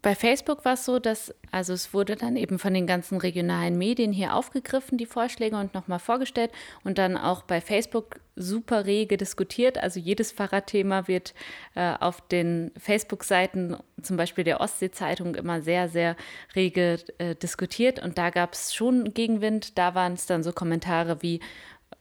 Bei 0.00 0.14
Facebook 0.14 0.64
war 0.64 0.74
es 0.74 0.84
so, 0.84 0.98
dass, 0.98 1.34
also 1.50 1.72
es 1.72 1.92
wurde 1.92 2.16
dann 2.16 2.36
eben 2.36 2.58
von 2.58 2.72
den 2.72 2.86
ganzen 2.86 3.18
regionalen 3.18 3.76
Medien 3.76 4.12
hier 4.12 4.34
aufgegriffen, 4.34 4.96
die 4.96 5.06
Vorschläge 5.06 5.56
und 5.56 5.74
nochmal 5.74 5.98
vorgestellt 5.98 6.52
und 6.84 6.98
dann 6.98 7.16
auch 7.16 7.42
bei 7.42 7.60
Facebook 7.60 8.20
super 8.36 8.86
rege 8.86 9.16
diskutiert. 9.16 9.78
Also 9.78 10.00
jedes 10.00 10.32
Fahrradthema 10.32 11.08
wird 11.08 11.34
äh, 11.74 11.94
auf 11.98 12.20
den 12.28 12.70
Facebook-Seiten, 12.78 13.76
zum 14.00 14.16
Beispiel 14.16 14.44
der 14.44 14.60
Ostsee-Zeitung, 14.60 15.34
immer 15.34 15.60
sehr, 15.62 15.88
sehr 15.88 16.16
rege 16.54 16.98
äh, 17.18 17.34
diskutiert 17.34 18.02
und 18.02 18.18
da 18.18 18.30
gab 18.30 18.54
es 18.54 18.74
schon 18.74 19.12
Gegenwind. 19.12 19.78
Da 19.78 19.94
waren 19.94 20.14
es 20.14 20.26
dann 20.26 20.42
so 20.42 20.52
Kommentare 20.52 21.22
wie, 21.22 21.40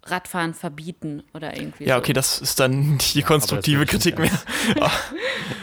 Radfahren 0.03 0.53
verbieten 0.53 1.23
oder 1.33 1.55
irgendwie. 1.55 1.85
Ja, 1.85 1.95
so. 1.95 1.99
okay, 1.99 2.13
das 2.13 2.39
ist 2.39 2.59
dann 2.59 2.97
die 2.97 3.21
konstruktive 3.21 3.85
Kritik 3.85 4.17
mehr. 4.17 4.31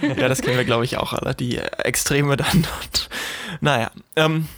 ja, 0.03 0.29
das 0.29 0.42
kennen 0.42 0.57
wir, 0.57 0.64
glaube 0.64 0.85
ich, 0.85 0.96
auch 0.96 1.12
alle, 1.12 1.35
die 1.35 1.59
Extreme 1.59 2.37
dann. 2.37 2.66
Und, 2.83 3.09
naja, 3.61 3.90
ähm, 4.16 4.48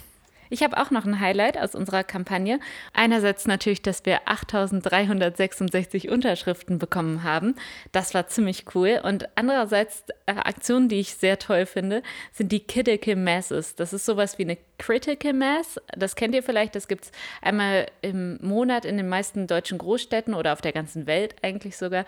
ich 0.51 0.63
habe 0.63 0.77
auch 0.77 0.91
noch 0.91 1.05
ein 1.05 1.21
Highlight 1.21 1.57
aus 1.57 1.75
unserer 1.75 2.03
Kampagne. 2.03 2.59
Einerseits 2.93 3.47
natürlich, 3.47 3.81
dass 3.81 4.05
wir 4.05 4.19
8366 4.25 6.09
Unterschriften 6.09 6.77
bekommen 6.77 7.23
haben. 7.23 7.55
Das 7.93 8.13
war 8.13 8.27
ziemlich 8.27 8.65
cool. 8.75 8.99
Und 9.01 9.29
andererseits 9.35 10.03
äh, 10.25 10.33
Aktionen, 10.33 10.89
die 10.89 10.99
ich 10.99 11.15
sehr 11.15 11.39
toll 11.39 11.65
finde, 11.65 12.03
sind 12.33 12.51
die 12.51 12.67
Critical 12.67 13.15
Masses. 13.15 13.75
Das 13.75 13.93
ist 13.93 14.05
sowas 14.05 14.37
wie 14.39 14.43
eine 14.43 14.57
Critical 14.81 15.33
Mass. 15.33 15.79
Das 15.95 16.15
kennt 16.15 16.33
ihr 16.33 16.41
vielleicht. 16.41 16.73
Das 16.73 16.87
gibt 16.87 17.05
es 17.05 17.11
einmal 17.39 17.85
im 18.01 18.39
Monat 18.41 18.83
in 18.83 18.97
den 18.97 19.07
meisten 19.07 19.45
deutschen 19.45 19.77
Großstädten 19.77 20.33
oder 20.33 20.53
auf 20.53 20.61
der 20.61 20.71
ganzen 20.71 21.05
Welt 21.05 21.35
eigentlich 21.43 21.77
sogar. 21.77 22.03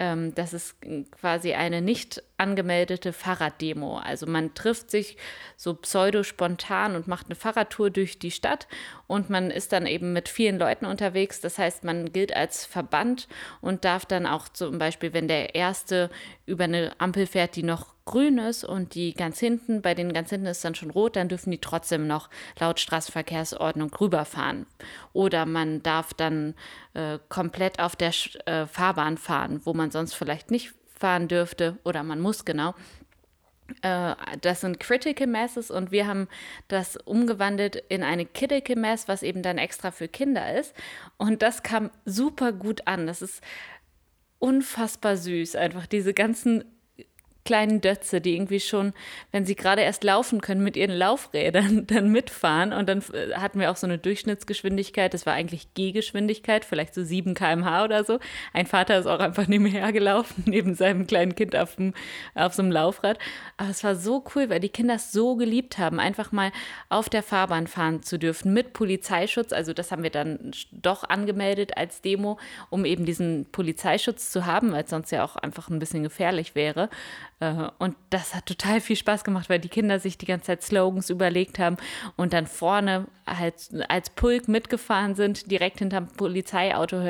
Ähm, 0.00 0.34
das 0.34 0.52
ist 0.52 0.74
quasi 1.12 1.54
eine 1.54 1.80
nicht 1.80 2.24
angemeldete 2.36 3.12
Fahrraddemo. 3.12 3.98
Also 3.98 4.26
man 4.26 4.54
trifft 4.54 4.90
sich 4.90 5.16
so 5.56 5.74
pseudo-spontan 5.74 6.96
und 6.96 7.06
macht 7.06 7.26
eine 7.26 7.36
Fahrradtour 7.36 7.90
durch 7.90 8.18
die 8.18 8.32
Stadt 8.32 8.66
und 9.06 9.30
man 9.30 9.52
ist 9.52 9.72
dann 9.72 9.86
eben 9.86 10.12
mit 10.12 10.28
vielen 10.28 10.58
Leuten 10.58 10.86
unterwegs. 10.86 11.40
Das 11.40 11.58
heißt, 11.58 11.84
man 11.84 12.12
gilt 12.12 12.34
als 12.34 12.66
Verband 12.66 13.28
und 13.60 13.84
darf 13.84 14.04
dann 14.04 14.26
auch 14.26 14.48
zum 14.48 14.78
Beispiel, 14.80 15.12
wenn 15.12 15.28
der 15.28 15.54
Erste 15.54 16.10
über 16.44 16.64
eine 16.64 16.90
Ampel 16.98 17.28
fährt, 17.28 17.54
die 17.54 17.62
noch 17.62 17.95
grün 18.06 18.38
ist 18.38 18.64
und 18.64 18.94
die 18.94 19.12
ganz 19.12 19.38
hinten, 19.38 19.82
bei 19.82 19.94
den 19.94 20.12
ganz 20.12 20.30
hinten 20.30 20.46
ist 20.46 20.64
dann 20.64 20.74
schon 20.74 20.90
rot, 20.90 21.16
dann 21.16 21.28
dürfen 21.28 21.50
die 21.50 21.60
trotzdem 21.60 22.06
noch 22.06 22.30
laut 22.58 22.80
Straßenverkehrsordnung 22.80 23.92
rüberfahren. 23.94 24.66
Oder 25.12 25.44
man 25.44 25.82
darf 25.82 26.14
dann 26.14 26.54
äh, 26.94 27.18
komplett 27.28 27.80
auf 27.80 27.96
der 27.96 28.12
äh, 28.46 28.66
Fahrbahn 28.66 29.18
fahren, 29.18 29.60
wo 29.64 29.74
man 29.74 29.90
sonst 29.90 30.14
vielleicht 30.14 30.50
nicht 30.50 30.72
fahren 30.86 31.28
dürfte 31.28 31.78
oder 31.84 32.02
man 32.02 32.20
muss 32.20 32.44
genau. 32.44 32.74
Äh, 33.82 34.14
das 34.40 34.60
sind 34.60 34.78
Critical 34.78 35.26
Masses 35.26 35.70
und 35.70 35.90
wir 35.90 36.06
haben 36.06 36.28
das 36.68 36.96
umgewandelt 36.96 37.76
in 37.88 38.02
eine 38.02 38.24
Critical 38.24 38.76
Mass, 38.76 39.08
was 39.08 39.22
eben 39.22 39.42
dann 39.42 39.58
extra 39.58 39.90
für 39.90 40.08
Kinder 40.08 40.54
ist. 40.56 40.74
Und 41.16 41.42
das 41.42 41.62
kam 41.62 41.90
super 42.04 42.52
gut 42.52 42.86
an. 42.86 43.06
Das 43.08 43.20
ist 43.20 43.42
unfassbar 44.38 45.16
süß, 45.16 45.56
einfach 45.56 45.86
diese 45.86 46.14
ganzen 46.14 46.64
kleinen 47.46 47.80
Dötze, 47.80 48.20
die 48.20 48.34
irgendwie 48.34 48.60
schon, 48.60 48.92
wenn 49.32 49.46
sie 49.46 49.56
gerade 49.56 49.80
erst 49.80 50.04
laufen 50.04 50.42
können, 50.42 50.62
mit 50.62 50.76
ihren 50.76 50.94
Laufrädern 50.94 51.86
dann 51.86 52.10
mitfahren. 52.10 52.74
Und 52.74 52.88
dann 52.90 53.02
äh, 53.14 53.34
hatten 53.36 53.58
wir 53.58 53.70
auch 53.70 53.76
so 53.76 53.86
eine 53.86 53.96
Durchschnittsgeschwindigkeit. 53.96 55.14
Das 55.14 55.24
war 55.24 55.32
eigentlich 55.32 55.72
Gehgeschwindigkeit, 55.72 56.66
vielleicht 56.66 56.94
so 56.94 57.02
7 57.02 57.34
km/h 57.34 57.84
oder 57.84 58.04
so. 58.04 58.18
Ein 58.52 58.66
Vater 58.66 58.98
ist 58.98 59.06
auch 59.06 59.20
einfach 59.20 59.46
nebenher 59.46 59.90
gelaufen, 59.92 60.44
neben 60.46 60.74
seinem 60.74 61.06
kleinen 61.06 61.34
Kind 61.34 61.56
auf, 61.56 61.76
dem, 61.76 61.94
auf 62.34 62.52
so 62.52 62.62
einem 62.62 62.72
Laufrad. 62.72 63.18
Aber 63.56 63.70
es 63.70 63.82
war 63.82 63.94
so 63.94 64.22
cool, 64.34 64.50
weil 64.50 64.60
die 64.60 64.68
Kinder 64.68 64.96
es 64.96 65.12
so 65.12 65.36
geliebt 65.36 65.78
haben, 65.78 65.98
einfach 65.98 66.32
mal 66.32 66.52
auf 66.90 67.08
der 67.08 67.22
Fahrbahn 67.22 67.66
fahren 67.66 68.02
zu 68.02 68.18
dürfen 68.18 68.52
mit 68.52 68.74
Polizeischutz. 68.74 69.52
Also 69.52 69.72
das 69.72 69.92
haben 69.92 70.02
wir 70.02 70.10
dann 70.10 70.52
doch 70.72 71.04
angemeldet 71.04 71.76
als 71.76 72.02
Demo, 72.02 72.38
um 72.68 72.84
eben 72.84 73.06
diesen 73.06 73.46
Polizeischutz 73.52 74.30
zu 74.30 74.44
haben, 74.44 74.72
weil 74.72 74.84
es 74.84 74.90
sonst 74.90 75.12
ja 75.12 75.24
auch 75.24 75.36
einfach 75.36 75.68
ein 75.68 75.78
bisschen 75.78 76.02
gefährlich 76.02 76.54
wäre. 76.54 76.90
Äh, 77.40 77.68
und 77.78 77.96
das 78.10 78.34
hat 78.34 78.46
total 78.46 78.80
viel 78.80 78.96
Spaß 78.96 79.24
gemacht, 79.24 79.48
weil 79.48 79.58
die 79.58 79.68
Kinder 79.68 79.98
sich 79.98 80.16
die 80.18 80.26
ganze 80.26 80.46
Zeit 80.46 80.62
Slogans 80.62 81.10
überlegt 81.10 81.58
haben 81.58 81.76
und 82.16 82.32
dann 82.32 82.46
vorne 82.46 83.06
halt 83.26 83.54
als 83.88 84.10
Pulk 84.10 84.48
mitgefahren 84.48 85.14
sind, 85.14 85.50
direkt 85.50 85.80
hinterm 85.80 86.08
Polizeiauto 86.08 87.02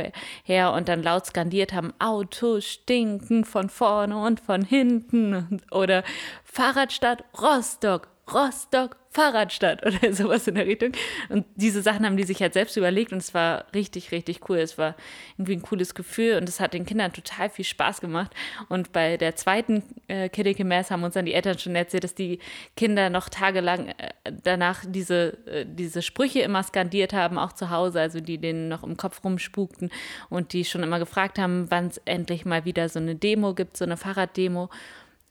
her 0.43 0.73
und 0.73 0.89
dann 0.89 1.03
laut 1.03 1.27
skandiert 1.27 1.73
haben, 1.73 1.93
Autos 1.99 2.65
stinken 2.65 3.45
von 3.45 3.69
vorne 3.69 4.19
und 4.19 4.41
von 4.41 4.62
hinten. 4.62 5.61
Oder 5.71 6.03
Fahrradstadt 6.45 7.25
Rostock, 7.41 8.09
Rostock, 8.33 8.97
Fahrradstadt 9.17 9.85
oder 9.85 10.13
sowas 10.13 10.47
in 10.47 10.57
der 10.57 10.67
Richtung. 10.67 10.93
Und 11.31 11.47
diese 11.57 11.81
Sachen 11.81 12.05
haben 12.05 12.19
die 12.19 12.25
sich 12.25 12.41
halt 12.43 12.53
selbst 12.53 12.77
überlegt 12.77 13.13
und 13.13 13.19
es 13.19 13.33
war 13.33 13.65
richtig, 13.75 14.13
richtig 14.13 14.49
cool. 14.49 14.59
Es 14.59 14.77
war 14.77 14.95
irgendwie 15.39 15.55
ein 15.55 15.63
cooles 15.63 15.95
Gefühl 15.95 16.37
und 16.37 16.49
es 16.49 16.61
hat 16.61 16.75
den 16.75 16.85
Kindern 16.85 17.13
total 17.13 17.49
viel 17.49 17.65
Spaß 17.65 18.01
gemacht. 18.03 18.33
Und 18.69 18.93
bei 18.93 19.17
der 19.17 19.35
zweiten 19.35 19.83
äh, 20.09 20.29
Kiddike 20.29 20.65
Mass 20.65 20.91
haben 20.91 21.03
uns 21.03 21.15
dann 21.15 21.25
die 21.25 21.33
Eltern 21.33 21.59
schon 21.59 21.75
erzählt, 21.75 22.05
dass 22.05 22.15
die 22.15 22.41
Kinder 22.77 23.09
noch 23.09 23.31
tagelang 23.31 23.89
äh, 23.89 24.13
danach 24.45 24.85
diese, 24.87 25.39
äh, 25.47 25.65
diese 25.67 26.03
Sprüche 26.03 26.41
immer 26.41 26.63
skandiert 26.63 27.15
haben, 27.15 27.39
auch 27.39 27.53
zu 27.53 27.71
Hause, 27.71 28.01
also 28.01 28.21
die 28.21 28.39
denen 28.39 28.69
noch 28.69 28.85
im 28.85 28.99
Kopf 28.99 29.25
rumspukten 29.25 29.91
und 30.29 30.53
die 30.53 30.67
schon 30.67 30.83
immer 30.83 30.99
gefragt 30.99 31.39
haben, 31.39 31.71
wann 31.71 31.87
es 31.87 31.99
endlich 32.05 32.45
mal 32.45 32.67
wieder 32.67 32.89
so 32.91 32.99
eine 32.99 33.15
Demo 33.15 33.55
gibt, 33.55 33.79
so 33.79 33.87
eine 33.87 33.97
Fahrraddemo 33.97 34.69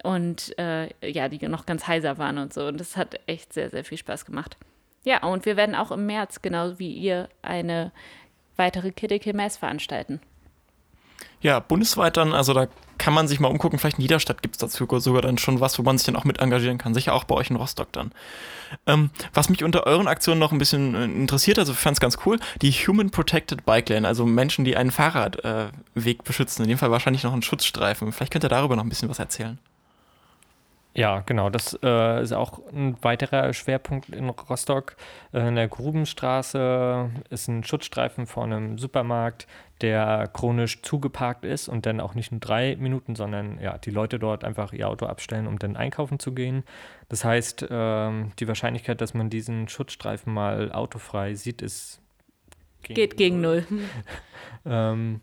und 0.06 0.58
äh, 0.60 0.90
ja, 1.10 1.28
die 1.30 1.46
noch 1.48 1.66
ganz 1.66 1.88
heiser 1.88 2.18
waren 2.18 2.38
und 2.38 2.54
so. 2.54 2.68
Und 2.68 2.80
das 2.80 2.96
hat 2.96 3.20
echt 3.26 3.54
sehr, 3.54 3.70
sehr 3.70 3.84
viel 3.84 3.98
Spaß 3.98 4.26
gemacht. 4.26 4.58
Ja, 5.04 5.24
und 5.24 5.46
wir 5.46 5.58
werden 5.58 5.76
auch 5.76 5.92
im 5.92 6.06
März, 6.06 6.42
genau 6.42 6.78
wie 6.78 6.92
ihr, 6.92 7.30
eine 7.42 7.92
weitere 8.56 8.92
Kiddie 8.92 9.34
Mess 9.34 9.58
veranstalten. 9.58 10.20
Ja, 11.42 11.60
bundesweit 11.60 12.18
dann, 12.18 12.34
also 12.34 12.54
da 12.54 12.68
kann 12.98 13.14
man 13.14 13.28
sich 13.28 13.40
mal 13.40 13.50
umgucken, 13.50 13.78
vielleicht 13.78 13.98
in 13.98 14.04
jeder 14.04 14.20
Stadt 14.20 14.42
gibt 14.42 14.56
es 14.56 14.60
dazu 14.60 14.88
sogar 15.00 15.22
dann 15.22 15.38
schon 15.38 15.60
was, 15.60 15.78
wo 15.78 15.84
man 15.84 15.98
sich 15.98 16.06
dann 16.06 16.16
auch 16.16 16.24
mit 16.24 16.40
engagieren 16.40 16.78
kann. 16.78 16.94
Sicher 16.94 17.14
auch 17.14 17.24
bei 17.24 17.36
euch 17.36 17.50
in 17.50 17.56
Rostock 17.56 17.92
dann. 17.92 18.12
Ähm, 18.88 19.12
was 19.34 19.50
mich 19.50 19.64
unter 19.64 19.86
euren 19.86 20.08
Aktionen 20.08 20.40
noch 20.40 20.52
ein 20.52 20.58
bisschen 20.58 20.96
äh, 20.96 21.06
interessiert, 21.06 21.60
also 21.60 21.74
ich 21.74 21.78
fand 21.78 21.98
es 21.98 22.02
ganz 22.02 22.18
cool, 22.26 22.40
die 22.62 22.72
Human 22.72 23.12
Protected 23.12 23.66
Bike 23.66 23.90
Lane, 23.90 24.08
also 24.08 24.26
Menschen, 24.26 24.66
die 24.66 24.76
einen 24.76 24.92
Fahrradweg 24.92 26.20
äh, 26.20 26.24
beschützen, 26.24 26.64
in 26.64 26.70
dem 26.70 26.78
Fall 26.78 26.92
wahrscheinlich 26.92 27.24
noch 27.24 27.34
einen 27.34 27.44
Schutzstreifen. 27.44 28.12
Vielleicht 28.12 28.32
könnt 28.32 28.46
ihr 28.46 28.50
darüber 28.50 28.76
noch 28.76 28.84
ein 28.84 28.90
bisschen 28.90 29.10
was 29.10 29.20
erzählen. 29.20 29.60
Ja, 30.96 31.20
genau. 31.26 31.50
Das 31.50 31.78
äh, 31.84 32.24
ist 32.24 32.32
auch 32.32 32.60
ein 32.72 32.96
weiterer 33.04 33.52
Schwerpunkt 33.52 34.10
in 34.10 34.30
Rostock. 34.30 34.96
Äh, 35.34 35.50
in 35.50 35.56
der 35.56 35.68
Grubenstraße 35.68 37.10
ist 37.30 37.50
ein 37.50 37.66
Schutzstreifen 37.66 38.26
vor 38.26 38.46
einem 38.46 38.78
Supermarkt, 38.78 39.46
der 39.82 40.30
chronisch 40.32 40.82
zugeparkt 40.84 41.44
ist 41.44 41.68
und 41.68 41.86
dann 41.86 42.00
auch 42.00 42.16
nicht 42.16 42.32
nur 42.32 42.40
drei 42.40 42.78
Minuten, 42.78 43.16
sondern 43.16 43.60
ja, 43.60 43.78
die 43.78 43.92
Leute 43.92 44.20
dort 44.20 44.46
einfach 44.46 44.72
ihr 44.72 44.88
Auto 44.88 45.06
abstellen, 45.06 45.48
um 45.48 45.60
dann 45.60 45.76
einkaufen 45.76 46.18
zu 46.18 46.34
gehen. 46.34 46.64
Das 47.10 47.26
heißt, 47.26 47.68
ähm, 47.70 48.32
die 48.40 48.48
Wahrscheinlichkeit, 48.48 49.02
dass 49.02 49.14
man 49.14 49.30
diesen 49.30 49.68
Schutzstreifen 49.68 50.34
mal 50.34 50.72
autofrei 50.72 51.36
sieht, 51.36 51.62
ist 51.62 52.00
gegen 52.84 52.96
geht 52.96 53.18
gegen 53.18 53.42
null. 53.42 53.68
ähm, 54.66 55.20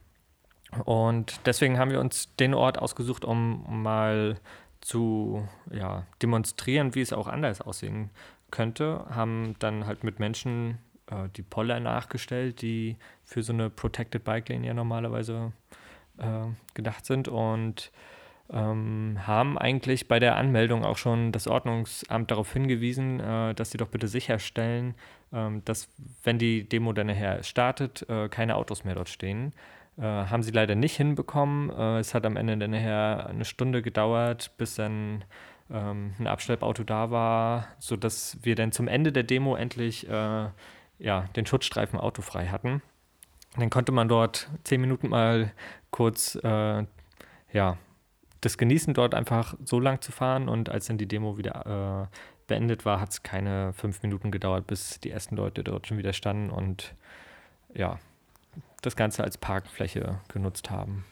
und 0.85 1.40
deswegen 1.46 1.78
haben 1.78 1.90
wir 1.90 2.00
uns 2.00 2.35
den 2.37 2.54
Ort 2.54 2.78
ausgesucht, 2.78 3.24
um, 3.24 3.64
um 3.64 3.82
mal 3.82 4.38
zu 4.82 5.48
ja, 5.70 6.06
demonstrieren, 6.20 6.94
wie 6.94 7.00
es 7.00 7.12
auch 7.12 7.28
anders 7.28 7.60
aussehen 7.60 8.10
könnte, 8.50 9.06
haben 9.08 9.54
dann 9.58 9.86
halt 9.86 10.04
mit 10.04 10.18
Menschen 10.18 10.78
äh, 11.06 11.28
die 11.36 11.42
Poller 11.42 11.80
nachgestellt, 11.80 12.60
die 12.60 12.98
für 13.24 13.42
so 13.42 13.52
eine 13.52 13.70
Protected 13.70 14.24
Bike 14.24 14.48
Lane 14.50 14.66
ja 14.66 14.74
normalerweise 14.74 15.52
äh, 16.18 16.46
gedacht 16.74 17.06
sind 17.06 17.28
und 17.28 17.90
ähm, 18.50 19.18
haben 19.26 19.56
eigentlich 19.56 20.08
bei 20.08 20.18
der 20.18 20.36
Anmeldung 20.36 20.84
auch 20.84 20.98
schon 20.98 21.32
das 21.32 21.46
Ordnungsamt 21.46 22.30
darauf 22.30 22.52
hingewiesen, 22.52 23.20
äh, 23.20 23.54
dass 23.54 23.70
sie 23.70 23.78
doch 23.78 23.88
bitte 23.88 24.08
sicherstellen, 24.08 24.94
ähm, 25.32 25.64
dass 25.64 25.88
wenn 26.22 26.38
die 26.38 26.68
Demo 26.68 26.92
dann 26.92 27.06
nachher 27.06 27.42
startet, 27.42 28.08
äh, 28.08 28.28
keine 28.28 28.56
Autos 28.56 28.84
mehr 28.84 28.94
dort 28.94 29.08
stehen. 29.08 29.52
Äh, 29.98 30.02
haben 30.02 30.42
sie 30.42 30.52
leider 30.52 30.74
nicht 30.74 30.96
hinbekommen. 30.96 31.70
Äh, 31.70 31.98
es 31.98 32.14
hat 32.14 32.24
am 32.24 32.37
Ende 32.37 32.57
dann 32.57 32.70
nachher 32.70 33.26
eine 33.28 33.44
Stunde 33.44 33.83
gedauert, 33.83 34.52
bis 34.57 34.76
dann 34.76 35.24
ähm, 35.70 36.14
ein 36.18 36.26
Abschleppauto 36.26 36.85
da 36.85 37.11
war, 37.11 37.68
sodass 37.78 38.38
wir 38.42 38.55
dann 38.55 38.72
zum 38.72 38.88
Ende 38.88 39.12
der 39.12 39.22
Demo 39.22 39.55
endlich 39.55 40.09
äh, 40.09 40.48
ja, 40.98 41.22
den 41.37 41.46
Schutzstreifen 41.46 41.98
autofrei 41.98 42.46
hatten. 42.46 42.83
dann 43.57 43.70
konnte 43.70 43.92
man 43.92 44.09
dort 44.09 44.48
zehn 44.64 44.81
Minuten 44.81 45.09
mal 45.09 45.52
kurz 45.90 46.37
äh, 46.42 46.85
ja, 47.52 47.76
das 48.40 48.59
genießen, 48.59 48.94
dort 48.94 49.14
einfach 49.14 49.55
so 49.64 49.78
lang 49.78 50.00
zu 50.00 50.11
fahren. 50.11 50.48
Und 50.48 50.70
als 50.70 50.87
dann 50.87 50.98
die 50.98 51.09
Demo 51.09 51.37
wieder 51.37 52.09
äh, 52.11 52.16
beendet 52.46 52.85
war, 52.85 53.00
hat 53.00 53.11
es 53.11 53.22
keine 53.22 53.72
fünf 53.72 54.02
Minuten 54.02 54.31
gedauert, 54.31 54.66
bis 54.66 55.00
die 55.00 55.11
ersten 55.11 55.37
Leute 55.37 55.64
dort 55.64 55.87
schon 55.87 55.98
wieder 55.98 56.12
standen 56.12 56.50
und 56.50 56.94
ja, 57.74 57.98
das 58.82 58.96
Ganze 58.96 59.24
als 59.24 59.38
Parkfläche 59.38 60.20
genutzt 60.28 60.70
haben. 60.70 61.04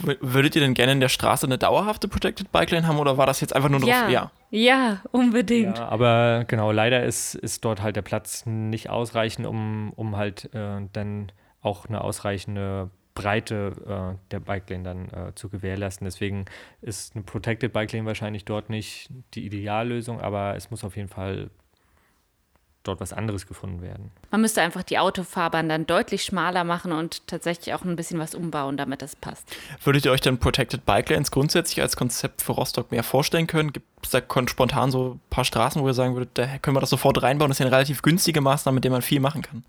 Würdet 0.00 0.56
ihr 0.56 0.62
denn 0.62 0.74
gerne 0.74 0.92
in 0.92 1.00
der 1.00 1.08
Straße 1.08 1.46
eine 1.46 1.56
dauerhafte 1.56 2.08
Protected 2.08 2.50
Bike 2.50 2.70
Lane 2.72 2.86
haben 2.86 2.98
oder 2.98 3.16
war 3.16 3.26
das 3.26 3.40
jetzt 3.40 3.54
einfach 3.54 3.68
nur 3.68 3.80
ja, 3.86 4.02
drauf? 4.02 4.10
Ja, 4.10 4.32
ja 4.50 5.00
unbedingt. 5.12 5.78
Ja, 5.78 5.88
aber 5.88 6.44
genau, 6.48 6.72
leider 6.72 7.04
ist, 7.04 7.36
ist 7.36 7.64
dort 7.64 7.80
halt 7.80 7.94
der 7.94 8.02
Platz 8.02 8.44
nicht 8.44 8.90
ausreichend, 8.90 9.46
um, 9.46 9.92
um 9.94 10.16
halt 10.16 10.52
äh, 10.52 10.80
dann 10.92 11.30
auch 11.62 11.86
eine 11.86 12.00
ausreichende 12.00 12.90
Breite 13.14 14.16
äh, 14.16 14.30
der 14.32 14.40
Bike 14.40 14.68
Lane 14.68 14.82
dann 14.82 15.08
äh, 15.10 15.34
zu 15.36 15.48
gewährleisten. 15.48 16.04
Deswegen 16.04 16.46
ist 16.82 17.14
eine 17.14 17.22
Protected 17.22 17.72
Bike 17.72 17.92
Lane 17.92 18.06
wahrscheinlich 18.06 18.44
dort 18.44 18.70
nicht 18.70 19.08
die 19.34 19.46
Ideallösung, 19.46 20.20
aber 20.20 20.56
es 20.56 20.72
muss 20.72 20.82
auf 20.82 20.96
jeden 20.96 21.08
Fall 21.08 21.50
dort 22.84 23.00
was 23.00 23.12
anderes 23.12 23.46
gefunden 23.46 23.82
werden. 23.82 24.10
Man 24.30 24.40
müsste 24.40 24.62
einfach 24.62 24.82
die 24.82 24.98
Autofahrbahn 24.98 25.68
dann 25.68 25.86
deutlich 25.86 26.22
schmaler 26.22 26.64
machen 26.64 26.92
und 26.92 27.26
tatsächlich 27.26 27.74
auch 27.74 27.84
ein 27.84 27.96
bisschen 27.96 28.18
was 28.18 28.34
umbauen, 28.34 28.76
damit 28.76 29.02
das 29.02 29.16
passt. 29.16 29.44
Würdet 29.82 30.04
ihr 30.04 30.12
euch 30.12 30.20
dann 30.20 30.38
Protected 30.38 30.86
Bike 30.86 31.10
Lanes 31.10 31.30
grundsätzlich 31.30 31.80
als 31.80 31.96
Konzept 31.96 32.42
für 32.42 32.52
Rostock 32.52 32.90
mehr 32.90 33.02
vorstellen 33.02 33.46
können? 33.46 33.72
Gibt 33.72 33.86
es 34.02 34.10
da 34.10 34.20
spontan 34.46 34.90
so 34.90 35.14
ein 35.14 35.20
paar 35.30 35.44
Straßen, 35.44 35.82
wo 35.82 35.86
ihr 35.86 35.94
sagen 35.94 36.14
würdet, 36.14 36.30
da 36.34 36.58
können 36.58 36.76
wir 36.76 36.80
das 36.80 36.90
sofort 36.90 37.22
reinbauen? 37.22 37.50
Das 37.50 37.56
ist 37.56 37.60
ja 37.60 37.66
eine 37.66 37.74
relativ 37.74 38.02
günstige 38.02 38.40
Maßnahme, 38.40 38.76
mit 38.76 38.84
der 38.84 38.90
man 38.90 39.02
viel 39.02 39.20
machen 39.20 39.42
kann. 39.42 39.64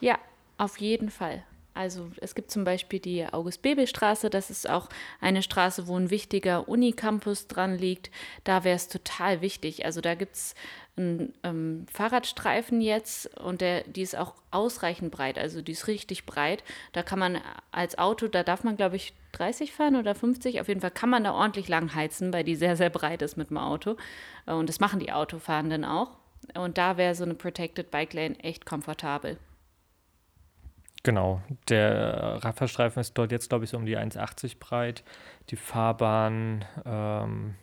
Ja, 0.00 0.18
auf 0.58 0.78
jeden 0.78 1.10
Fall. 1.10 1.44
Also 1.74 2.08
es 2.20 2.36
gibt 2.36 2.52
zum 2.52 2.62
Beispiel 2.62 3.00
die 3.00 3.26
August-Bebel-Straße, 3.26 4.30
das 4.30 4.48
ist 4.48 4.70
auch 4.70 4.88
eine 5.20 5.42
Straße, 5.42 5.88
wo 5.88 5.96
ein 5.98 6.10
wichtiger 6.10 6.68
Unicampus 6.68 7.48
dran 7.48 7.76
liegt. 7.76 8.12
Da 8.44 8.62
wäre 8.62 8.76
es 8.76 8.88
total 8.88 9.40
wichtig. 9.40 9.84
Also 9.84 10.00
da 10.00 10.14
gibt 10.14 10.36
es 10.36 10.54
einen 10.96 11.34
ähm, 11.42 11.86
Fahrradstreifen 11.92 12.80
jetzt 12.80 13.36
und 13.40 13.60
der, 13.60 13.82
die 13.82 14.02
ist 14.02 14.16
auch 14.16 14.34
ausreichend 14.52 15.10
breit, 15.10 15.38
also 15.38 15.60
die 15.60 15.72
ist 15.72 15.88
richtig 15.88 16.24
breit. 16.24 16.62
Da 16.92 17.02
kann 17.02 17.18
man 17.18 17.40
als 17.72 17.98
Auto, 17.98 18.28
da 18.28 18.44
darf 18.44 18.62
man 18.62 18.76
glaube 18.76 18.94
ich 18.94 19.12
30 19.32 19.72
fahren 19.72 19.96
oder 19.96 20.14
50, 20.14 20.60
auf 20.60 20.68
jeden 20.68 20.80
Fall 20.80 20.92
kann 20.92 21.10
man 21.10 21.24
da 21.24 21.32
ordentlich 21.32 21.66
lang 21.66 21.92
heizen, 21.94 22.32
weil 22.32 22.44
die 22.44 22.54
sehr, 22.54 22.76
sehr 22.76 22.90
breit 22.90 23.22
ist 23.22 23.36
mit 23.36 23.50
dem 23.50 23.58
Auto. 23.58 23.96
Und 24.46 24.68
das 24.68 24.78
machen 24.78 25.00
die 25.00 25.12
Autofahrenden 25.12 25.84
auch. 25.84 26.16
Und 26.54 26.78
da 26.78 26.96
wäre 26.96 27.16
so 27.16 27.24
eine 27.24 27.34
Protected 27.34 27.90
Bike 27.90 28.12
Lane 28.12 28.38
echt 28.40 28.64
komfortabel. 28.66 29.38
Genau, 31.04 31.42
der 31.68 32.42
Radfahrstreifen 32.42 32.98
ist 33.00 33.12
dort 33.12 33.30
jetzt, 33.30 33.50
glaube 33.50 33.64
ich, 33.64 33.70
so 33.70 33.76
um 33.76 33.84
die 33.84 33.98
1,80 33.98 34.58
breit. 34.58 35.04
Die 35.50 35.56
Fahrbahn 35.56 36.64
ähm, 36.86 37.56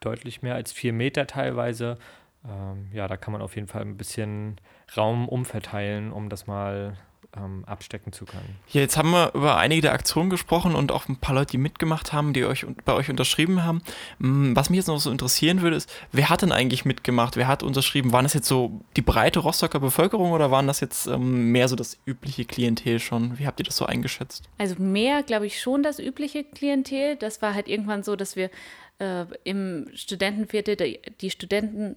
deutlich 0.00 0.42
mehr 0.42 0.56
als 0.56 0.72
vier 0.72 0.92
Meter 0.92 1.28
teilweise. 1.28 1.96
Ähm, 2.44 2.88
ja, 2.92 3.06
da 3.06 3.16
kann 3.16 3.32
man 3.32 3.40
auf 3.40 3.54
jeden 3.54 3.68
Fall 3.68 3.82
ein 3.82 3.96
bisschen 3.96 4.60
Raum 4.96 5.28
umverteilen, 5.28 6.10
um 6.10 6.28
das 6.28 6.48
mal 6.48 6.96
ähm, 7.36 7.64
abstecken 7.66 8.12
zu 8.12 8.24
können. 8.24 8.56
Ja, 8.70 8.80
jetzt 8.80 8.96
haben 8.96 9.10
wir 9.10 9.32
über 9.34 9.56
einige 9.56 9.82
der 9.82 9.92
Aktionen 9.92 10.30
gesprochen 10.30 10.74
und 10.74 10.92
auch 10.92 11.08
ein 11.08 11.16
paar 11.16 11.34
Leute, 11.34 11.52
die 11.52 11.58
mitgemacht 11.58 12.12
haben, 12.12 12.32
die 12.32 12.44
euch 12.44 12.66
bei 12.84 12.92
euch 12.92 13.08
unterschrieben 13.08 13.64
haben. 13.64 13.82
Mm, 14.18 14.54
was 14.56 14.70
mich 14.70 14.78
jetzt 14.78 14.88
noch 14.88 14.98
so 14.98 15.10
interessieren 15.10 15.62
würde, 15.62 15.76
ist, 15.76 15.90
wer 16.12 16.28
hat 16.28 16.42
denn 16.42 16.52
eigentlich 16.52 16.84
mitgemacht? 16.84 17.36
Wer 17.36 17.48
hat 17.48 17.62
unterschrieben? 17.62 18.12
Waren 18.12 18.24
das 18.24 18.34
jetzt 18.34 18.48
so 18.48 18.80
die 18.96 19.02
breite 19.02 19.40
Rostocker 19.40 19.80
Bevölkerung 19.80 20.32
oder 20.32 20.50
waren 20.50 20.66
das 20.66 20.80
jetzt 20.80 21.06
ähm, 21.06 21.52
mehr 21.52 21.68
so 21.68 21.76
das 21.76 21.98
übliche 22.06 22.44
Klientel 22.44 22.98
schon? 22.98 23.38
Wie 23.38 23.46
habt 23.46 23.60
ihr 23.60 23.64
das 23.64 23.76
so 23.76 23.86
eingeschätzt? 23.86 24.48
Also 24.58 24.76
mehr, 24.82 25.22
glaube 25.22 25.46
ich, 25.46 25.60
schon 25.60 25.82
das 25.82 25.98
übliche 25.98 26.44
Klientel. 26.44 27.16
Das 27.16 27.42
war 27.42 27.54
halt 27.54 27.68
irgendwann 27.68 28.02
so, 28.02 28.16
dass 28.16 28.36
wir 28.36 28.50
äh, 28.98 29.24
im 29.44 29.88
Studentenviertel 29.94 30.76
die, 30.76 31.00
die 31.20 31.30
Studenten 31.30 31.96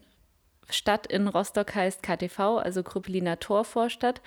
Stadt 0.70 1.08
in 1.08 1.28
Rostock 1.28 1.76
heißt 1.76 2.04
KTV, 2.04 2.58
also 2.58 2.84
Krüppeliner 2.84 3.40
Torvorstadt. 3.40 4.22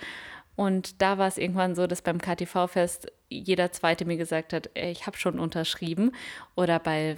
Und 0.57 1.03
da 1.03 1.19
war 1.19 1.27
es 1.27 1.37
irgendwann 1.37 1.75
so, 1.75 1.85
dass 1.85 2.01
beim 2.01 2.19
KTV-Fest 2.19 3.11
jeder 3.29 3.71
Zweite 3.71 4.05
mir 4.05 4.17
gesagt 4.17 4.53
hat, 4.53 4.71
ich 4.73 5.05
habe 5.05 5.15
schon 5.15 5.39
unterschrieben. 5.39 6.13
Oder 6.55 6.79
bei 6.79 7.15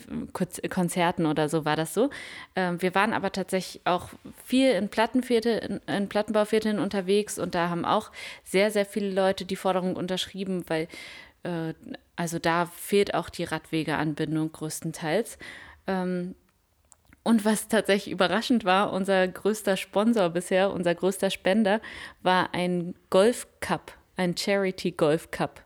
Konzerten 0.70 1.26
oder 1.26 1.48
so 1.48 1.64
war 1.64 1.78
das 1.78 1.94
so. 1.94 2.10
Ähm, 2.58 2.82
wir 2.82 2.94
waren 2.96 3.14
aber 3.14 3.32
tatsächlich 3.32 3.82
auch 3.86 4.10
viel 4.44 4.72
in 4.72 4.90
Plattenviertel, 4.90 5.80
in 5.88 6.10
Plattenbauvierteln 6.10 6.80
unterwegs 6.80 7.40
und 7.40 7.56
da 7.56 7.70
haben 7.70 7.86
auch 7.86 8.12
sehr, 8.44 8.72
sehr 8.72 8.86
viele 8.86 9.10
Leute 9.10 9.46
die 9.46 9.56
Forderung 9.56 9.96
unterschrieben, 9.96 10.66
weil 10.68 10.90
äh, 11.44 11.74
also 12.18 12.40
da 12.40 12.66
fehlt 12.66 13.14
auch 13.14 13.30
die 13.30 13.46
Radwegeanbindung 13.46 14.52
größtenteils. 14.52 15.38
Ähm, 15.88 16.36
und 17.24 17.46
was 17.46 17.68
tatsächlich 17.68 18.12
überraschend 18.12 18.66
war, 18.66 18.94
unser 18.94 19.28
größter 19.28 19.78
Sponsor 19.78 20.30
bisher, 20.30 20.72
unser 20.72 20.96
größter 20.96 21.30
Spender, 21.30 21.82
war 22.22 22.54
ein 22.54 22.96
Golf 23.10 23.48
Cup, 23.60 23.94
ein 24.16 24.36
Charity 24.38 24.92
Golf 24.92 25.30
Cup, 25.32 25.64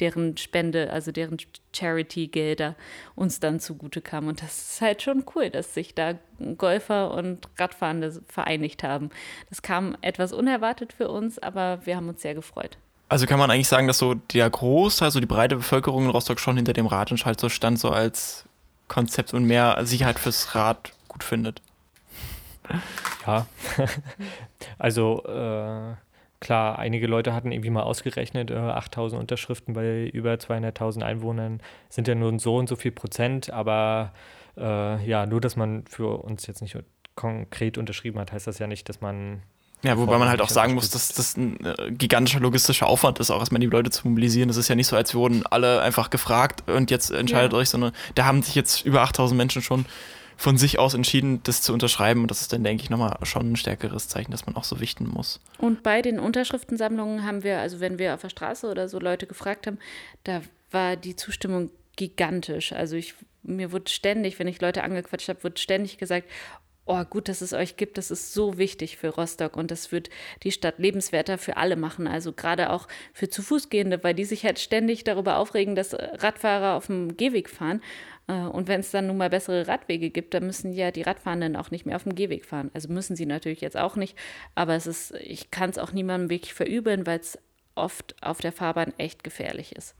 deren 0.00 0.36
Spende, 0.36 0.92
also 0.92 1.12
deren 1.12 1.36
Charity-Gelder 1.74 2.74
uns 3.14 3.40
dann 3.40 3.60
zugute 3.60 4.00
kamen. 4.00 4.28
Und 4.28 4.42
das 4.42 4.72
ist 4.72 4.80
halt 4.80 5.02
schon 5.02 5.24
cool, 5.34 5.50
dass 5.50 5.74
sich 5.74 5.94
da 5.94 6.14
Golfer 6.58 7.14
und 7.14 7.48
Radfahrende 7.58 8.20
vereinigt 8.26 8.82
haben. 8.82 9.10
Das 9.48 9.62
kam 9.62 9.96
etwas 10.02 10.32
unerwartet 10.32 10.92
für 10.92 11.08
uns, 11.08 11.38
aber 11.38 11.86
wir 11.86 11.96
haben 11.96 12.08
uns 12.08 12.22
sehr 12.22 12.34
gefreut. 12.34 12.76
Also 13.08 13.26
kann 13.26 13.38
man 13.38 13.50
eigentlich 13.50 13.68
sagen, 13.68 13.86
dass 13.86 13.98
so 13.98 14.14
der 14.14 14.48
Großteil, 14.48 15.10
so 15.10 15.20
die 15.20 15.26
breite 15.26 15.56
Bevölkerung 15.56 16.04
in 16.04 16.10
Rostock 16.10 16.40
schon 16.40 16.56
hinter 16.56 16.72
dem 16.72 16.86
Radentscheid 16.86 17.38
so 17.38 17.48
stand, 17.48 17.78
so 17.78 17.90
als 17.90 18.46
Konzept 18.88 19.34
und 19.34 19.44
mehr 19.44 19.78
Sicherheit 19.82 20.18
fürs 20.18 20.54
Rad 20.54 20.92
gut 21.08 21.24
findet. 21.24 21.62
Ja, 23.26 23.46
also 24.78 25.24
äh, 25.24 25.94
klar, 26.40 26.78
einige 26.78 27.06
Leute 27.06 27.34
hatten 27.34 27.52
irgendwie 27.52 27.70
mal 27.70 27.82
ausgerechnet, 27.82 28.50
äh, 28.50 28.56
8000 28.56 29.20
Unterschriften 29.20 29.74
bei 29.74 30.08
über 30.08 30.32
200.000 30.34 31.02
Einwohnern 31.02 31.60
sind 31.88 32.08
ja 32.08 32.14
nur 32.14 32.38
so 32.38 32.56
und 32.56 32.68
so 32.68 32.76
viel 32.76 32.92
Prozent, 32.92 33.50
aber 33.50 34.12
äh, 34.56 35.04
ja, 35.06 35.26
nur, 35.26 35.40
dass 35.40 35.56
man 35.56 35.84
für 35.86 36.22
uns 36.22 36.46
jetzt 36.46 36.62
nicht 36.62 36.76
konkret 37.14 37.78
unterschrieben 37.78 38.18
hat, 38.18 38.32
heißt 38.32 38.46
das 38.46 38.58
ja 38.58 38.66
nicht, 38.66 38.88
dass 38.88 39.00
man 39.00 39.42
ja, 39.82 39.98
wobei 39.98 40.18
man 40.18 40.28
halt 40.28 40.40
auch 40.40 40.48
sagen 40.48 40.74
muss, 40.74 40.90
dass 40.90 41.08
das 41.08 41.36
ein 41.36 41.64
äh, 41.64 41.90
gigantischer 41.90 42.40
logistischer 42.40 42.86
Aufwand 42.86 43.18
ist, 43.18 43.30
auch 43.30 43.40
erstmal 43.40 43.60
die 43.60 43.66
Leute 43.66 43.90
zu 43.90 44.08
mobilisieren. 44.08 44.48
Das 44.48 44.56
ist 44.56 44.68
ja 44.68 44.74
nicht 44.74 44.86
so, 44.86 44.96
als 44.96 45.14
wurden 45.14 45.44
alle 45.46 45.82
einfach 45.82 46.10
gefragt 46.10 46.68
und 46.70 46.90
jetzt 46.90 47.10
entscheidet 47.10 47.52
ja. 47.52 47.58
euch, 47.58 47.68
sondern 47.68 47.92
da 48.14 48.24
haben 48.24 48.42
sich 48.42 48.54
jetzt 48.54 48.84
über 48.84 49.02
8000 49.02 49.36
Menschen 49.36 49.60
schon 49.60 49.86
von 50.36 50.56
sich 50.56 50.78
aus 50.78 50.94
entschieden, 50.94 51.40
das 51.44 51.62
zu 51.62 51.72
unterschreiben. 51.72 52.22
Und 52.22 52.30
das 52.30 52.40
ist 52.40 52.52
dann, 52.52 52.64
denke 52.64 52.82
ich, 52.82 52.90
nochmal 52.90 53.16
schon 53.22 53.52
ein 53.52 53.56
stärkeres 53.56 54.08
Zeichen, 54.08 54.32
dass 54.32 54.46
man 54.46 54.56
auch 54.56 54.64
so 54.64 54.80
wichten 54.80 55.08
muss. 55.08 55.40
Und 55.58 55.82
bei 55.82 56.02
den 56.02 56.18
Unterschriftensammlungen 56.18 57.24
haben 57.24 57.42
wir, 57.44 57.60
also 57.60 57.80
wenn 57.80 57.98
wir 57.98 58.14
auf 58.14 58.22
der 58.22 58.28
Straße 58.28 58.68
oder 58.68 58.88
so 58.88 58.98
Leute 58.98 59.26
gefragt 59.26 59.66
haben, 59.66 59.78
da 60.24 60.42
war 60.70 60.96
die 60.96 61.16
Zustimmung 61.16 61.70
gigantisch. 61.96 62.72
Also 62.72 62.96
ich, 62.96 63.14
mir 63.42 63.72
wurde 63.72 63.90
ständig, 63.90 64.38
wenn 64.38 64.48
ich 64.48 64.60
Leute 64.60 64.82
angequatscht 64.82 65.28
habe, 65.28 65.44
wird 65.44 65.60
ständig 65.60 65.98
gesagt, 65.98 66.28
oh, 66.84 67.04
gut, 67.04 67.28
dass 67.28 67.40
es 67.40 67.52
euch 67.52 67.76
gibt, 67.76 67.96
das 67.98 68.10
ist 68.10 68.34
so 68.34 68.58
wichtig 68.58 68.96
für 68.96 69.08
Rostock 69.08 69.56
und 69.56 69.70
das 69.70 69.92
wird 69.92 70.10
die 70.42 70.52
Stadt 70.52 70.78
lebenswerter 70.78 71.38
für 71.38 71.56
alle 71.56 71.76
machen, 71.76 72.06
also 72.08 72.32
gerade 72.32 72.70
auch 72.70 72.88
für 73.12 73.28
zu 73.28 73.42
Fußgehende, 73.42 74.02
weil 74.02 74.14
die 74.14 74.24
sich 74.24 74.44
halt 74.44 74.58
ständig 74.58 75.04
darüber 75.04 75.36
aufregen, 75.38 75.74
dass 75.76 75.94
Radfahrer 75.94 76.76
auf 76.76 76.86
dem 76.86 77.16
Gehweg 77.16 77.48
fahren. 77.48 77.80
Äh, 78.26 78.32
und 78.32 78.68
wenn 78.68 78.80
es 78.80 78.90
dann 78.90 79.06
nun 79.06 79.16
mal 79.16 79.30
bessere 79.30 79.68
Radwege 79.68 80.10
gibt, 80.10 80.34
dann 80.34 80.46
müssen 80.46 80.72
ja 80.72 80.90
die 80.90 81.02
Radfahrenden 81.02 81.56
auch 81.56 81.70
nicht 81.70 81.86
mehr 81.86 81.96
auf 81.96 82.04
dem 82.04 82.14
Gehweg 82.14 82.44
fahren. 82.44 82.70
Also 82.74 82.88
müssen 82.88 83.16
sie 83.16 83.26
natürlich 83.26 83.60
jetzt 83.60 83.76
auch 83.76 83.96
nicht, 83.96 84.16
aber 84.54 84.74
es 84.74 84.86
ist, 84.86 85.12
ich 85.20 85.50
kann 85.50 85.70
es 85.70 85.78
auch 85.78 85.92
niemandem 85.92 86.30
wirklich 86.30 86.54
verübeln, 86.54 87.06
weil 87.06 87.20
es 87.20 87.38
oft 87.74 88.16
auf 88.22 88.40
der 88.40 88.52
Fahrbahn 88.52 88.92
echt 88.98 89.24
gefährlich 89.24 89.74
ist. 89.76 89.94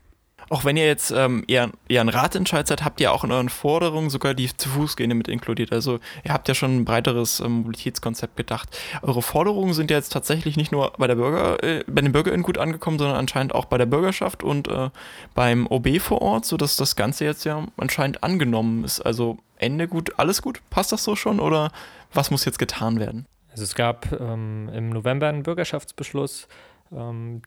Auch 0.49 0.65
wenn 0.65 0.77
ihr 0.77 0.85
jetzt 0.85 1.11
ähm, 1.11 1.43
eher, 1.47 1.71
eher 1.87 2.01
einen 2.01 2.09
Radentscheid 2.09 2.67
seid, 2.67 2.83
habt 2.83 2.99
ihr 3.01 3.11
auch 3.11 3.23
in 3.23 3.31
euren 3.31 3.49
Forderungen 3.49 4.09
sogar 4.09 4.33
die 4.33 4.55
zu 4.55 4.69
Fußgehende 4.69 5.15
mit 5.15 5.27
inkludiert. 5.27 5.71
Also 5.71 5.99
ihr 6.23 6.33
habt 6.33 6.47
ja 6.47 6.55
schon 6.55 6.77
ein 6.77 6.85
breiteres 6.85 7.39
ähm, 7.39 7.51
Mobilitätskonzept 7.51 8.37
gedacht. 8.37 8.77
Eure 9.01 9.21
Forderungen 9.21 9.73
sind 9.73 9.91
ja 9.91 9.97
jetzt 9.97 10.11
tatsächlich 10.11 10.57
nicht 10.57 10.71
nur 10.71 10.93
bei 10.97 11.07
der 11.07 11.15
Bürger, 11.15 11.63
äh, 11.63 11.83
bei 11.87 12.01
den 12.01 12.11
BürgerInnen 12.11 12.43
gut 12.43 12.57
angekommen, 12.57 12.99
sondern 12.99 13.17
anscheinend 13.17 13.55
auch 13.55 13.65
bei 13.65 13.77
der 13.77 13.85
Bürgerschaft 13.85 14.43
und 14.43 14.67
äh, 14.67 14.89
beim 15.33 15.67
OB 15.67 15.99
vor 15.99 16.21
Ort, 16.21 16.45
sodass 16.45 16.75
das 16.75 16.95
Ganze 16.95 17.25
jetzt 17.25 17.43
ja 17.45 17.65
anscheinend 17.77 18.23
angenommen 18.23 18.83
ist. 18.83 19.01
Also 19.01 19.37
Ende 19.57 19.87
gut, 19.87 20.11
alles 20.17 20.41
gut? 20.41 20.61
Passt 20.69 20.91
das 20.91 21.03
so 21.03 21.15
schon 21.15 21.39
oder 21.39 21.71
was 22.13 22.31
muss 22.31 22.45
jetzt 22.45 22.59
getan 22.59 22.99
werden? 22.99 23.25
Also 23.51 23.63
es 23.63 23.75
gab 23.75 24.11
ähm, 24.19 24.69
im 24.73 24.89
November 24.89 25.27
einen 25.27 25.43
Bürgerschaftsbeschluss, 25.43 26.47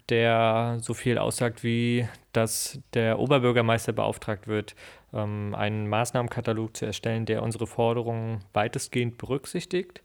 der 0.08 0.78
so 0.80 0.92
viel 0.94 1.18
aussagt 1.18 1.62
wie, 1.62 2.08
dass 2.32 2.80
der 2.94 3.18
Oberbürgermeister 3.18 3.92
beauftragt 3.92 4.48
wird, 4.48 4.74
ähm, 5.12 5.54
einen 5.54 5.88
Maßnahmenkatalog 5.88 6.76
zu 6.76 6.84
erstellen, 6.84 7.26
der 7.26 7.42
unsere 7.42 7.66
Forderungen 7.66 8.40
weitestgehend 8.52 9.18
berücksichtigt. 9.18 10.02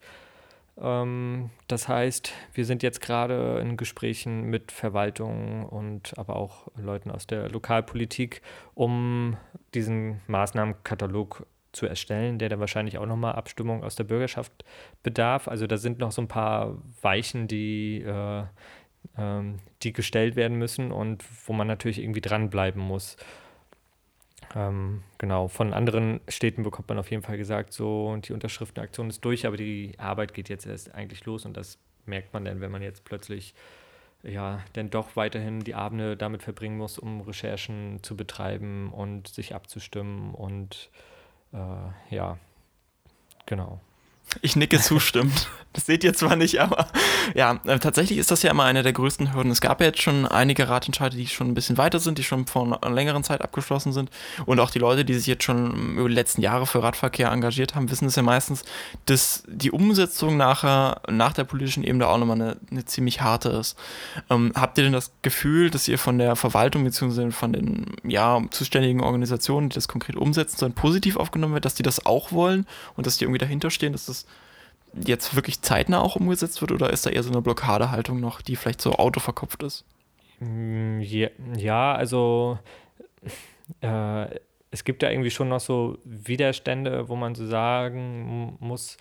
Ähm, 0.80 1.50
das 1.68 1.88
heißt, 1.88 2.34
wir 2.54 2.66
sind 2.66 2.84
jetzt 2.84 3.02
gerade 3.02 3.60
in 3.60 3.78
Gesprächen 3.78 4.44
mit 4.44 4.72
Verwaltungen 4.72 5.66
und 5.66 6.18
aber 6.18 6.36
auch 6.36 6.68
Leuten 6.78 7.12
aus 7.12 7.28
der 7.28 7.50
Lokalpolitik, 7.50 8.42
um 8.74 9.38
diesen 9.74 10.22
Maßnahmenkatalog 10.28 11.46
zu 11.72 11.86
erstellen, 11.86 12.38
der 12.38 12.50
dann 12.50 12.60
wahrscheinlich 12.60 12.98
auch 12.98 13.06
nochmal 13.06 13.34
Abstimmung 13.34 13.84
aus 13.84 13.96
der 13.96 14.04
Bürgerschaft 14.04 14.66
bedarf. 15.04 15.48
Also 15.48 15.68
da 15.68 15.78
sind 15.78 16.00
noch 16.00 16.12
so 16.12 16.22
ein 16.22 16.28
paar 16.28 16.78
Weichen, 17.02 17.48
die, 17.48 18.02
äh, 18.02 18.44
ähm, 19.18 19.60
die 19.84 19.94
gestellt 19.94 20.36
werden 20.36 20.58
müssen 20.58 20.92
und 20.92 21.24
wo 21.48 21.54
man 21.54 21.68
natürlich 21.68 22.00
irgendwie 22.00 22.22
dranbleiben 22.22 22.82
muss. 22.82 23.18
Ähm, 24.56 25.04
genau, 25.18 25.48
von 25.48 25.74
anderen 25.74 26.20
Städten 26.28 26.64
bekommt 26.64 26.90
man 26.90 27.00
auf 27.00 27.10
jeden 27.12 27.24
Fall 27.24 27.38
gesagt, 27.38 27.74
so, 27.74 28.18
die 28.18 28.34
Unterschriftenaktion 28.34 29.10
ist 29.10 29.24
durch, 29.24 29.46
aber 29.46 29.58
die 29.58 29.94
Arbeit 29.98 30.34
geht 30.34 30.50
jetzt 30.50 30.66
erst 30.66 30.94
eigentlich 30.94 31.26
los 31.26 31.46
und 31.46 31.56
das 31.56 31.78
merkt 32.06 32.34
man 32.34 32.46
dann, 32.46 32.62
wenn 32.62 32.72
man 32.72 32.82
jetzt 32.82 33.06
plötzlich 33.06 33.54
ja, 34.24 34.64
denn 34.76 34.90
doch 34.90 35.16
weiterhin 35.16 35.62
die 35.62 35.74
Abende 35.76 36.16
damit 36.16 36.44
verbringen 36.44 36.78
muss, 36.78 37.00
um 37.00 37.22
Recherchen 37.22 38.04
zu 38.04 38.16
betreiben 38.16 38.92
und 38.92 39.28
sich 39.28 39.56
abzustimmen 39.56 40.34
und 40.34 40.90
äh, 41.54 42.16
ja, 42.16 42.38
genau. 43.46 43.80
Ich 44.42 44.56
nicke 44.56 44.80
zustimmend. 44.80 45.48
Das 45.74 45.86
seht 45.86 46.04
ihr 46.04 46.14
zwar 46.14 46.36
nicht, 46.36 46.60
aber 46.60 46.88
ja, 47.34 47.58
äh, 47.64 47.80
tatsächlich 47.80 48.20
ist 48.20 48.30
das 48.30 48.44
ja 48.44 48.52
immer 48.52 48.66
eine 48.66 48.84
der 48.84 48.92
größten 48.92 49.34
Hürden. 49.34 49.52
Es 49.52 49.62
gab 49.62 49.80
ja 49.80 49.88
jetzt 49.88 50.02
schon 50.02 50.28
einige 50.28 50.68
Ratentscheide, 50.68 51.16
die 51.16 51.28
schon 51.28 51.48
ein 51.48 51.54
bisschen 51.54 51.78
weiter 51.78 52.00
sind, 52.00 52.18
die 52.18 52.26
schon 52.26 52.46
vor 52.46 52.66
einer 52.66 52.94
längeren 52.94 53.24
Zeit 53.24 53.42
abgeschlossen 53.42 53.94
sind. 53.94 54.10
Und 54.46 54.60
auch 54.60 54.70
die 54.70 54.80
Leute, 54.80 55.06
die 55.06 55.14
sich 55.14 55.28
jetzt 55.28 55.46
schon 55.46 55.98
über 55.98 56.10
die 56.10 56.16
letzten 56.16 56.42
Jahre 56.42 56.68
für 56.68 56.84
Radverkehr 56.84 57.32
engagiert 57.32 57.74
haben, 57.74 57.90
wissen 57.90 58.06
es 58.06 58.18
ja 58.18 58.22
meistens, 58.22 58.64
dass 59.06 59.44
die 59.48 59.72
Umsetzung 59.72 60.36
nachher, 60.36 61.02
nach 61.10 61.32
der 61.32 61.46
politischen 61.46 61.86
Ebene 61.86 62.06
auch 62.06 62.18
nochmal 62.18 62.42
eine, 62.42 62.58
eine 62.70 62.84
ziemlich 62.84 63.22
harte 63.22 63.48
ist. 63.48 63.78
Ähm, 64.30 64.52
habt 64.56 64.78
ihr 64.78 64.84
denn 64.84 64.94
das 64.94 65.14
Gefühl, 65.22 65.70
dass 65.70 65.88
ihr 65.88 65.98
von 65.98 66.18
der 66.18 66.36
Verwaltung 66.36 66.84
bzw. 66.84 67.32
von 67.32 67.54
den 67.54 67.86
ja, 68.04 68.42
zuständigen 68.52 69.00
Organisationen, 69.00 69.70
die 69.70 69.76
das 69.76 69.88
konkret 69.88 70.18
umsetzen 70.18 70.58
sollen, 70.58 70.74
positiv 70.74 71.16
aufgenommen 71.16 71.54
wird, 71.54 71.64
dass 71.64 71.76
die 71.76 71.84
das 71.84 72.06
auch 72.06 72.34
wollen 72.34 72.68
und 72.98 73.08
dass 73.08 73.16
die 73.16 73.24
irgendwie 73.24 73.40
dahinter 73.40 73.70
stehen, 73.70 73.94
dass 73.94 74.08
das 74.08 74.11
jetzt 74.94 75.36
wirklich 75.36 75.62
zeitnah 75.62 76.02
auch 76.02 76.16
umgesetzt 76.16 76.62
wird 76.62 76.72
oder 76.72 76.90
ist 76.92 77.06
da 77.06 77.10
eher 77.10 77.24
so 77.24 77.32
eine 77.32 77.42
Blockadehaltung 77.42 78.20
noch, 78.20 78.42
die 78.42 78.56
vielleicht 78.56 78.82
so 78.82 78.94
autoverkopft 78.94 79.64
ist? 79.64 79.86
Mm, 80.40 81.02
ja, 81.02 81.94
also 81.94 82.60
äh, 83.82 84.26
es 84.72 84.84
gibt 84.84 85.04
ja 85.04 85.10
irgendwie 85.10 85.32
schon 85.32 85.50
noch 85.50 85.60
so 85.60 85.98
Widerstände, 86.04 87.10
wo 87.10 87.16
man 87.16 87.36
so 87.36 87.46
sagen 87.46 88.58
muss, 88.60 88.98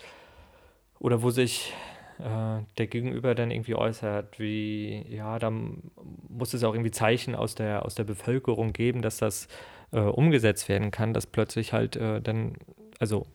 oder 0.99 1.23
wo 1.23 1.29
sich 1.29 1.73
äh, 2.19 2.61
der 2.77 2.87
Gegenüber 2.87 3.33
dann 3.33 3.51
irgendwie 3.51 3.75
äußert, 3.75 4.39
wie, 4.39 5.05
ja, 5.09 5.39
da 5.39 5.49
muss 5.49 6.53
es 6.53 6.63
auch 6.63 6.73
irgendwie 6.73 6.91
Zeichen 6.91 7.35
aus 7.35 7.55
der, 7.55 7.85
aus 7.85 7.95
der 7.95 8.03
Bevölkerung 8.03 8.73
geben, 8.73 9.01
dass 9.01 9.17
das 9.17 9.47
äh, 9.91 9.99
umgesetzt 9.99 10.69
werden 10.69 10.91
kann, 10.91 11.13
dass 11.13 11.25
plötzlich 11.25 11.73
halt 11.73 11.95
äh, 11.95 12.21
dann, 12.21 12.57
also 12.99 13.25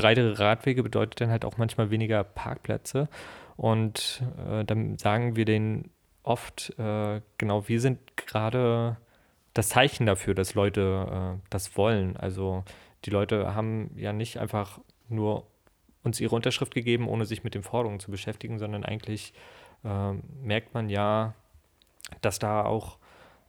breitere 0.00 0.38
Radwege 0.38 0.82
bedeutet 0.82 1.20
dann 1.20 1.30
halt 1.30 1.44
auch 1.44 1.58
manchmal 1.58 1.90
weniger 1.90 2.24
Parkplätze. 2.24 3.08
Und 3.56 4.22
äh, 4.48 4.64
dann 4.64 4.96
sagen 4.96 5.36
wir 5.36 5.44
denen 5.44 5.90
oft, 6.22 6.72
äh, 6.78 7.20
genau, 7.38 7.68
wir 7.68 7.80
sind 7.80 8.16
gerade 8.16 8.96
das 9.54 9.68
Zeichen 9.68 10.06
dafür, 10.06 10.34
dass 10.34 10.54
Leute 10.54 11.36
äh, 11.36 11.46
das 11.50 11.76
wollen. 11.76 12.16
Also 12.16 12.64
die 13.04 13.10
Leute 13.10 13.54
haben 13.54 13.90
ja 13.96 14.12
nicht 14.12 14.38
einfach 14.38 14.80
nur 15.08 15.46
uns 16.02 16.20
ihre 16.20 16.34
Unterschrift 16.34 16.74
gegeben, 16.74 17.08
ohne 17.08 17.26
sich 17.26 17.44
mit 17.44 17.54
den 17.54 17.62
Forderungen 17.62 18.00
zu 18.00 18.10
beschäftigen, 18.10 18.58
sondern 18.58 18.84
eigentlich 18.84 19.34
ähm, 19.84 20.22
merkt 20.42 20.72
man 20.72 20.88
ja, 20.88 21.34
dass 22.22 22.38
da 22.38 22.64
auch 22.64 22.98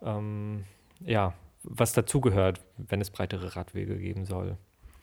ähm, 0.03 0.65
ja, 0.99 1.33
was 1.63 1.93
dazugehört, 1.93 2.59
wenn 2.77 3.01
es 3.01 3.11
breitere 3.11 3.55
Radwege 3.55 3.97
geben 3.97 4.25
soll. 4.25 4.57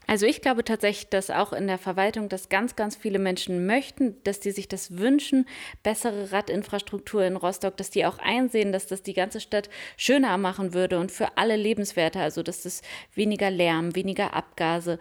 Also 0.09 0.25
ich 0.25 0.41
glaube 0.41 0.65
tatsächlich, 0.65 1.11
dass 1.11 1.29
auch 1.29 1.53
in 1.53 1.67
der 1.67 1.77
Verwaltung 1.77 2.31
das 2.31 2.49
ganz, 2.49 2.77
ganz 2.77 2.97
viele 2.97 3.19
Menschen 3.19 3.67
möchten, 3.67 4.17
dass 4.25 4.41
die 4.41 4.53
sich 4.53 4.67
das 4.67 4.97
wünschen, 4.97 5.47
bessere 5.83 6.33
Radinfrastruktur 6.33 7.25
in 7.25 7.37
Rostock, 7.37 7.77
dass 7.77 7.91
die 7.91 8.07
auch 8.07 8.19
einsehen, 8.19 8.73
dass 8.73 8.87
das 8.87 9.03
die 9.03 9.13
ganze 9.13 9.39
Stadt 9.39 9.69
schöner 9.99 10.39
machen 10.39 10.73
würde 10.73 10.99
und 10.99 11.13
für 11.13 11.37
alle 11.37 11.57
lebenswerter, 11.57 12.23
also 12.23 12.43
dass 12.43 12.63
das 12.63 12.81
weniger 13.15 13.51
Lärm, 13.51 13.95
weniger 13.95 14.33
Abgase, 14.33 14.99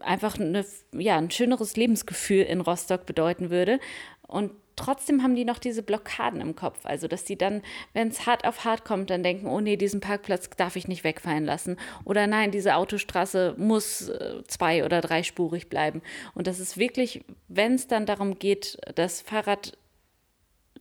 einfach 0.00 0.36
eine, 0.36 0.66
ja, 0.92 1.16
ein 1.16 1.30
schöneres 1.30 1.76
Lebensgefühl 1.76 2.42
in 2.42 2.60
Rostock 2.60 3.06
bedeuten 3.06 3.50
würde. 3.50 3.78
Und 4.26 4.50
trotzdem 4.78 5.22
haben 5.22 5.34
die 5.34 5.44
noch 5.44 5.58
diese 5.58 5.82
Blockaden 5.82 6.40
im 6.40 6.56
Kopf. 6.56 6.80
Also, 6.84 7.08
dass 7.08 7.24
die 7.24 7.36
dann, 7.36 7.62
wenn 7.92 8.08
es 8.08 8.26
hart 8.26 8.46
auf 8.46 8.64
hart 8.64 8.84
kommt, 8.84 9.10
dann 9.10 9.22
denken, 9.22 9.46
oh 9.46 9.60
nee, 9.60 9.76
diesen 9.76 10.00
Parkplatz 10.00 10.48
darf 10.56 10.76
ich 10.76 10.88
nicht 10.88 11.04
wegfallen 11.04 11.44
lassen. 11.44 11.76
Oder 12.04 12.26
nein, 12.26 12.50
diese 12.50 12.76
Autostraße 12.76 13.54
muss 13.58 14.08
äh, 14.08 14.42
zwei- 14.46 14.84
oder 14.84 15.00
dreispurig 15.00 15.68
bleiben. 15.68 16.02
Und 16.34 16.46
das 16.46 16.60
ist 16.60 16.78
wirklich, 16.78 17.24
wenn 17.48 17.74
es 17.74 17.86
dann 17.86 18.06
darum 18.06 18.38
geht, 18.38 18.78
das 18.94 19.20
Fahrrad 19.20 19.76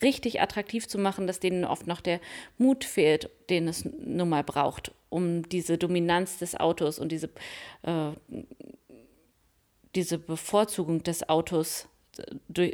richtig 0.01 0.41
attraktiv 0.41 0.87
zu 0.87 0.97
machen, 0.97 1.27
dass 1.27 1.39
denen 1.39 1.65
oft 1.65 1.87
noch 1.87 2.01
der 2.01 2.19
Mut 2.57 2.83
fehlt, 2.83 3.29
den 3.49 3.67
es 3.67 3.83
nun 3.85 4.29
mal 4.29 4.43
braucht, 4.43 4.91
um 5.09 5.47
diese 5.49 5.77
Dominanz 5.77 6.37
des 6.37 6.55
Autos 6.55 6.99
und 6.99 7.11
diese, 7.11 7.29
äh, 7.83 8.11
diese 9.95 10.17
Bevorzugung 10.19 11.03
des 11.03 11.27
Autos 11.27 11.87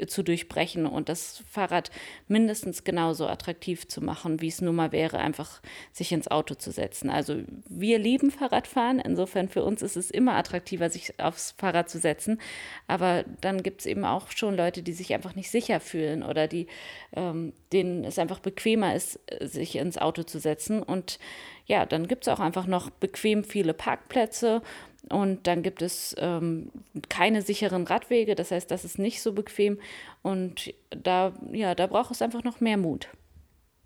zu 0.07 0.23
durchbrechen 0.23 0.85
und 0.85 1.09
das 1.09 1.43
Fahrrad 1.49 1.91
mindestens 2.27 2.83
genauso 2.83 3.27
attraktiv 3.27 3.87
zu 3.87 4.01
machen, 4.01 4.41
wie 4.41 4.47
es 4.47 4.61
nun 4.61 4.75
mal 4.75 4.91
wäre, 4.91 5.19
einfach 5.19 5.61
sich 5.91 6.11
ins 6.11 6.29
Auto 6.29 6.55
zu 6.55 6.71
setzen. 6.71 7.09
Also 7.09 7.41
wir 7.67 7.99
lieben 7.99 8.31
Fahrradfahren, 8.31 8.99
insofern 8.99 9.49
für 9.49 9.63
uns 9.63 9.81
ist 9.81 9.97
es 9.97 10.11
immer 10.11 10.35
attraktiver, 10.35 10.89
sich 10.89 11.19
aufs 11.19 11.51
Fahrrad 11.57 11.89
zu 11.89 11.99
setzen, 11.99 12.39
aber 12.87 13.23
dann 13.41 13.63
gibt 13.63 13.81
es 13.81 13.85
eben 13.85 14.05
auch 14.05 14.31
schon 14.31 14.55
Leute, 14.55 14.83
die 14.83 14.93
sich 14.93 15.13
einfach 15.13 15.35
nicht 15.35 15.51
sicher 15.51 15.79
fühlen 15.79 16.23
oder 16.23 16.47
die, 16.47 16.67
ähm, 17.15 17.53
denen 17.71 18.03
es 18.03 18.19
einfach 18.19 18.39
bequemer 18.39 18.95
ist, 18.95 19.19
sich 19.41 19.75
ins 19.75 19.97
Auto 19.97 20.23
zu 20.23 20.39
setzen 20.39 20.81
und 20.81 21.19
ja, 21.65 21.85
dann 21.85 22.07
gibt 22.07 22.27
es 22.27 22.33
auch 22.33 22.39
einfach 22.39 22.67
noch 22.67 22.89
bequem 22.89 23.43
viele 23.43 23.73
Parkplätze 23.73 24.61
und 25.09 25.47
dann 25.47 25.63
gibt 25.63 25.81
es 25.81 26.15
ähm, 26.17 26.71
keine 27.09 27.41
sicheren 27.41 27.85
Radwege, 27.85 28.35
das 28.35 28.51
heißt, 28.51 28.71
das 28.71 28.85
ist 28.85 28.99
nicht 28.99 29.21
so 29.21 29.33
bequem. 29.33 29.79
Und 30.21 30.73
da, 30.89 31.33
ja, 31.51 31.75
da 31.75 31.87
braucht 31.87 32.11
es 32.11 32.21
einfach 32.21 32.43
noch 32.43 32.61
mehr 32.61 32.77
Mut. 32.77 33.07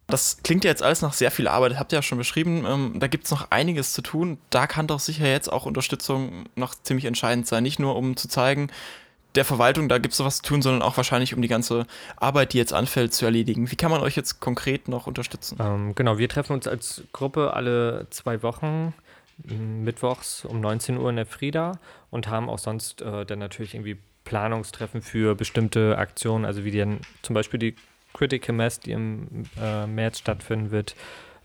Das 0.08 0.38
klingt 0.42 0.64
ja 0.64 0.70
jetzt 0.70 0.84
alles 0.84 1.02
nach 1.02 1.14
sehr 1.14 1.32
viel 1.32 1.50
Arbeit, 1.50 1.72
das 1.72 1.80
habt 1.80 1.92
ihr 1.92 1.98
ja 1.98 2.02
schon 2.02 2.18
beschrieben. 2.18 2.66
Ähm, 2.66 2.94
da 3.00 3.08
gibt 3.08 3.26
es 3.26 3.32
noch 3.32 3.52
einiges 3.52 3.92
zu 3.94 4.02
tun. 4.02 4.38
Da 4.50 4.68
kann 4.68 4.88
doch 4.88 5.00
sicher 5.00 5.28
jetzt 5.28 5.52
auch 5.52 5.66
Unterstützung 5.66 6.46
noch 6.56 6.76
ziemlich 6.76 7.06
entscheidend 7.06 7.46
sein. 7.46 7.64
Nicht 7.64 7.80
nur 7.80 7.96
um 7.96 8.16
zu 8.16 8.30
zeigen, 8.30 8.70
der 9.36 9.44
Verwaltung, 9.44 9.90
da 9.90 9.98
gibt 9.98 10.14
es 10.14 10.20
was 10.20 10.38
zu 10.38 10.44
tun, 10.44 10.62
sondern 10.62 10.82
auch 10.82 10.98
wahrscheinlich 10.98 11.34
um 11.34 11.42
die 11.42 11.48
ganze 11.48 11.86
Arbeit, 12.16 12.54
die 12.54 12.58
jetzt 12.58 12.74
anfällt, 12.74 13.14
zu 13.14 13.26
erledigen. 13.26 13.70
Wie 13.70 13.76
kann 13.76 13.92
man 13.92 14.02
euch 14.02 14.16
jetzt 14.16 14.40
konkret 14.40 14.88
noch 14.88 15.08
unterstützen? 15.08 15.58
Ähm, 15.60 15.94
genau, 15.94 16.18
wir 16.18 16.30
treffen 16.30 16.54
uns 16.54 16.68
als 16.68 17.04
Gruppe 17.12 17.54
alle 17.54 18.08
zwei 18.10 18.42
Wochen 18.44 18.94
mittwochs 19.46 20.46
um 20.46 20.60
19 20.60 20.98
Uhr 20.98 21.10
in 21.10 21.16
der 21.16 21.26
Frieda 21.26 21.80
und 22.10 22.28
haben 22.28 22.50
auch 22.50 22.60
sonst 22.60 23.02
äh, 23.02 23.26
dann 23.26 23.40
natürlich 23.40 23.76
irgendwie 23.76 23.98
Planungstreffen 24.24 25.02
für 25.02 25.36
bestimmte 25.36 25.98
Aktionen, 25.98 26.46
also 26.46 26.66
wie 26.66 26.72
dann 26.72 27.00
zum 27.22 27.34
Beispiel 27.34 27.60
die 27.60 27.76
Critical 28.14 28.56
Mass, 28.56 28.80
die 28.80 28.92
im 28.92 29.46
äh, 29.62 29.88
März 29.88 30.20
stattfinden 30.20 30.72
wird. 30.72 30.96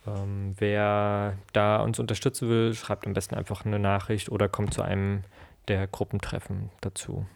Ähm, 0.07 0.55
wer 0.59 1.37
da 1.53 1.77
uns 1.77 1.99
unterstützen 1.99 2.49
will, 2.49 2.75
schreibt 2.75 3.07
am 3.07 3.13
besten 3.13 3.35
einfach 3.35 3.65
eine 3.65 3.79
Nachricht 3.79 4.31
oder 4.31 4.49
kommt 4.49 4.75
zu 4.75 4.83
einem 4.83 5.23
der 5.69 5.87
Gruppentreffen 5.87 6.71
dazu. 6.81 7.27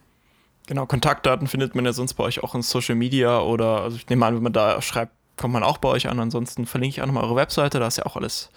Genau, 0.67 0.85
Kontaktdaten 0.87 1.47
findet 1.47 1.77
man 1.77 1.85
ja 1.85 1.93
sonst 1.93 2.15
bei 2.15 2.25
euch 2.25 2.43
auch 2.43 2.57
in 2.57 2.63
Social 2.63 2.97
Media 2.97 3.41
oder, 3.41 3.83
also 3.83 3.97
ich 3.97 4.09
nehme 4.09 4.27
an, 4.27 4.35
wenn 4.35 4.43
man 4.43 4.53
da 4.53 4.83
schreibt, 4.83 5.13
kommt 5.37 5.53
man 5.53 5.63
auch 5.63 5.79
bei 5.79 5.89
euch 5.89 6.09
an. 6.09 6.19
Ansonsten 6.19 6.67
verlinke 6.67 6.95
ich 6.95 7.03
auch 7.03 7.07
nochmal 7.07 7.23
eure 7.23 7.37
Webseite, 7.37 7.79
da 7.79 7.87
ist 7.87 7.99
ja 7.99 8.07
auch 8.07 8.17
alles 8.17 8.51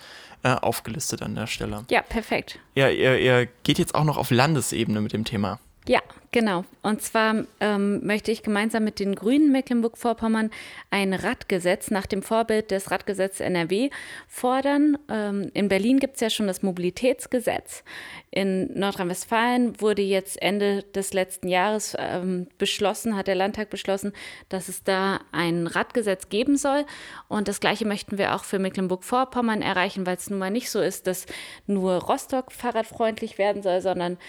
äh, 0.43 0.49
aufgelistet 0.49 1.21
an 1.21 1.36
der 1.36 1.47
Stelle. 1.47 1.86
Ja, 1.89 2.02
perfekt. 2.02 2.60
Ja, 2.75 2.89
ihr, 2.89 3.19
ihr 3.19 3.47
geht 3.63 3.80
jetzt 3.80 3.95
auch 3.95 4.04
noch 4.04 4.17
auf 4.17 4.32
Landesebene 4.32 5.02
mit 5.02 5.13
dem 5.13 5.25
Thema. 5.25 5.60
Ja, 5.89 6.02
genau. 6.32 6.65
Und 6.84 7.02
zwar 7.02 7.45
ähm, 7.60 8.06
möchte 8.06 8.32
ich 8.32 8.43
gemeinsam 8.43 8.84
mit 8.84 8.99
den 8.99 9.15
Grünen 9.15 9.52
Mecklenburg-Vorpommern 9.52 10.52
ein 10.92 11.15
Radgesetz 11.15 11.90
nach 11.90 12.06
dem 12.06 12.21
Vorbild 12.21 12.69
des 12.69 12.92
Radgesetzes 12.92 13.40
NRW 13.40 13.90
fordern. 14.27 15.00
Ähm, 15.10 15.50
in 15.56 15.67
Berlin 15.67 15.98
gibt 15.98 16.13
es 16.13 16.21
ja 16.21 16.29
schon 16.29 16.46
das 16.46 16.62
Mobilitätsgesetz. 16.62 17.83
In 18.29 18.71
Nordrhein-Westfalen 18.79 19.81
wurde 19.81 20.04
jetzt 20.04 20.40
Ende 20.40 20.83
des 20.94 21.12
letzten 21.12 21.48
Jahres 21.48 21.98
ähm, 21.98 22.46
beschlossen, 22.60 23.15
hat 23.15 23.25
der 23.25 23.33
Landtag 23.33 23.71
beschlossen, 23.71 24.13
dass 24.48 24.69
es 24.69 24.83
da 24.83 25.21
ein 25.31 25.65
Radgesetz 25.65 26.29
geben 26.29 26.56
soll. 26.56 26.85
Und 27.29 27.48
das 27.48 27.60
Gleiche 27.60 27.87
möchten 27.87 28.19
wir 28.19 28.35
auch 28.35 28.44
für 28.44 28.60
Mecklenburg-Vorpommern 28.60 29.63
erreichen, 29.63 30.06
weil 30.06 30.17
es 30.17 30.29
nun 30.29 30.37
mal 30.37 30.52
nicht 30.52 30.69
so 30.69 30.81
ist, 30.81 31.08
dass 31.08 31.25
nur 31.65 31.96
Rostock 31.96 32.52
fahrradfreundlich 32.52 33.40
werden 33.40 33.63
soll, 33.63 33.81
sondern 33.81 34.19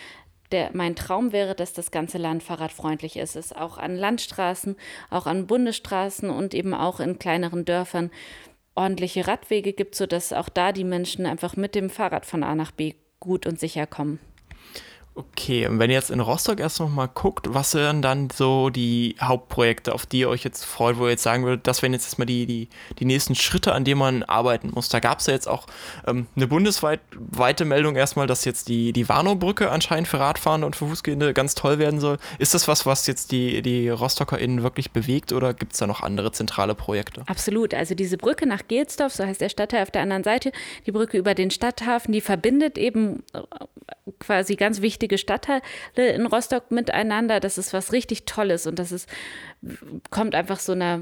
der, 0.53 0.71
mein 0.73 0.97
Traum 0.97 1.33
wäre, 1.33 1.55
dass 1.55 1.73
das 1.73 1.91
ganze 1.91 2.19
Land 2.19 2.43
fahrradfreundlich 2.43 3.17
ist. 3.17 3.37
Es 3.37 3.53
auch 3.53 3.79
an 3.79 3.97
Landstraßen, 3.97 4.77
auch 5.11 5.27
an 5.27 5.47
Bundesstraßen 5.47 6.31
und 6.31 6.55
eben 6.55 6.75
auch 6.75 7.01
in 7.01 7.19
kleineren 7.19 7.65
Dörfern 7.65 8.11
ordentliche 8.75 9.27
Radwege 9.27 9.73
gibt, 9.73 9.95
sodass 9.95 10.33
auch 10.33 10.49
da 10.49 10.73
die 10.73 10.85
Menschen 10.85 11.27
einfach 11.27 11.57
mit 11.57 11.75
dem 11.75 11.91
Fahrrad 11.91 12.25
von 12.25 12.43
A 12.43 12.55
nach 12.55 12.71
B 12.71 12.95
gut 13.19 13.47
und 13.47 13.61
sicher 13.61 13.87
kommen. 13.87 14.19
Okay, 15.13 15.67
und 15.67 15.81
wenn 15.81 15.91
ihr 15.91 15.97
jetzt 15.97 16.11
in 16.11 16.21
Rostock 16.21 16.61
erst 16.61 16.79
noch 16.79 16.89
mal 16.89 17.09
guckt, 17.09 17.53
was 17.53 17.75
wären 17.75 18.01
dann 18.01 18.31
so 18.31 18.71
die 18.71 19.17
Hauptprojekte, 19.21 19.93
auf 19.93 20.07
die 20.07 20.21
ihr 20.21 20.29
euch 20.29 20.45
jetzt 20.45 20.65
freut, 20.65 20.99
wo 20.99 21.05
ihr 21.05 21.11
jetzt 21.11 21.25
sagen 21.25 21.45
würdet, 21.45 21.67
das 21.67 21.83
wären 21.83 21.93
jetzt 21.93 22.07
erstmal 22.07 22.27
die, 22.27 22.47
die, 22.47 22.69
die 22.99 23.05
nächsten 23.05 23.35
Schritte, 23.35 23.73
an 23.73 23.85
denen 23.85 23.99
man 23.99 24.23
arbeiten 24.23 24.71
muss. 24.73 24.89
Da 24.89 25.01
gab 25.01 25.19
es 25.19 25.27
ja 25.27 25.35
jetzt 25.35 25.49
auch 25.49 25.67
ähm, 26.07 26.29
eine 26.37 26.47
bundesweite 26.47 27.65
Meldung 27.65 27.97
erstmal, 27.97 28.29
dass 28.29 28.45
jetzt 28.45 28.69
die, 28.69 28.93
die 28.93 29.09
Warnow-Brücke 29.09 29.71
anscheinend 29.71 30.07
für 30.07 30.21
Radfahrende 30.21 30.65
und 30.65 30.77
für 30.77 30.87
Fußgehende 30.87 31.35
ganz 31.35 31.57
toll 31.57 31.81
werden 31.81 31.99
soll. 31.99 32.19
Ist 32.39 32.55
das 32.55 32.69
was, 32.69 32.87
was 32.87 33.09
jetzt 33.09 33.33
die, 33.33 33.63
die 33.63 33.89
RostockerInnen 33.89 34.63
wirklich 34.63 34.93
bewegt 34.93 35.33
oder 35.33 35.55
gibt 35.55 35.73
es 35.73 35.81
da 35.81 35.89
noch 35.89 36.03
andere 36.03 36.31
zentrale 36.31 36.77
Projekte? 36.77 37.25
Absolut. 37.27 37.75
Also 37.75 37.97
diese 37.97 38.17
Brücke 38.17 38.47
nach 38.47 38.63
Gelsdorf, 38.69 39.13
so 39.13 39.25
heißt 39.25 39.41
der 39.41 39.49
Stadtteil 39.49 39.83
auf 39.83 39.91
der 39.91 40.03
anderen 40.03 40.23
Seite, 40.23 40.53
die 40.87 40.93
Brücke 40.93 41.19
über 41.19 41.35
den 41.35 41.51
Stadthafen, 41.51 42.13
die 42.13 42.21
verbindet 42.21 42.79
eben 42.79 43.25
äh, 43.33 43.41
quasi 44.19 44.57
ganz 44.57 44.81
wichtig 44.81 45.01
wichtige 45.01 45.19
Stadtteile 45.19 45.63
in 45.97 46.27
Rostock 46.27 46.71
miteinander. 46.71 47.41
Das 47.41 47.59
ist 47.59 47.73
was 47.73 47.93
richtig 47.93 48.25
Tolles 48.27 48.67
und 48.67 48.79
das 48.79 48.93
ist, 48.93 49.09
kommt 50.11 50.35
einfach 50.35 50.59
so 50.59 50.73
einer 50.73 51.01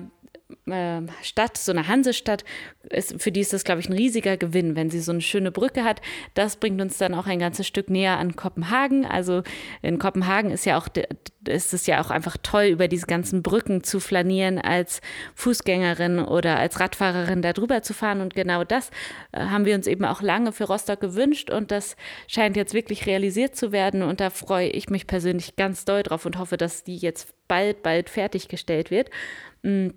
äh, 0.67 1.03
Stadt, 1.23 1.59
so 1.59 1.73
eine 1.73 1.89
Hansestadt, 1.89 2.45
ist, 2.89 3.21
für 3.21 3.33
die 3.33 3.41
ist 3.41 3.53
das, 3.53 3.65
glaube 3.65 3.81
ich, 3.81 3.89
ein 3.89 3.95
riesiger 3.95 4.37
Gewinn, 4.37 4.77
wenn 4.77 4.91
sie 4.91 5.01
so 5.01 5.13
eine 5.13 5.21
schöne 5.21 5.51
Brücke 5.51 5.85
hat. 5.85 6.01
Das 6.35 6.57
bringt 6.57 6.81
uns 6.81 6.99
dann 6.99 7.15
auch 7.15 7.27
ein 7.27 7.39
ganzes 7.39 7.67
Stück 7.67 7.91
näher 7.91 8.19
an 8.19 8.37
Kopenhagen. 8.37 9.05
Also 9.05 9.43
in 9.83 9.99
Kopenhagen 9.99 10.51
ist 10.51 10.65
ja 10.65 10.79
auch 10.79 10.89
ist 11.47 11.73
es 11.73 11.87
ja 11.87 12.01
auch 12.03 12.11
einfach 12.11 12.37
toll, 12.43 12.67
über 12.67 12.89
diese 12.89 13.07
ganzen 13.07 13.43
Brücken 13.43 13.83
zu 13.83 14.01
flanieren, 14.01 14.59
als 14.59 15.01
Fußgängerin 15.35 16.19
oder 16.19 16.59
als 16.59 16.79
Radfahrerin 16.81 17.43
da 17.43 17.53
drüber 17.53 17.83
zu 17.83 17.95
fahren. 17.95 18.21
Und 18.21 18.35
genau 18.35 18.65
das 18.65 18.91
äh, 19.33 19.41
haben 19.41 19.65
wir 19.65 19.75
uns 19.75 19.87
eben 19.87 20.05
auch 20.05 20.23
lange 20.23 20.53
für 20.53 20.65
Rostock 20.65 21.01
gewünscht 21.01 21.51
und 21.51 21.71
das 21.71 21.97
scheint 22.27 22.57
jetzt 22.57 22.75
wirklich 22.75 23.07
realisiert 23.07 23.57
zu 23.57 23.73
werden. 23.73 24.03
Und 24.03 24.21
da 24.21 24.31
freue 24.31 24.69
ich 24.69 24.91
mich 24.91 25.07
persönlich 25.07 25.57
ganz 25.57 25.85
doll 25.85 26.03
drauf 26.03 26.27
und 26.27 26.39
hoffe, 26.39 26.57
dass 26.57 26.85
die 26.85 26.97
jetzt 26.97 27.35
bald, 27.49 27.83
bald 27.83 28.11
fertiggestellt 28.11 28.91
wird. 28.91 29.11
Mm 29.63 29.89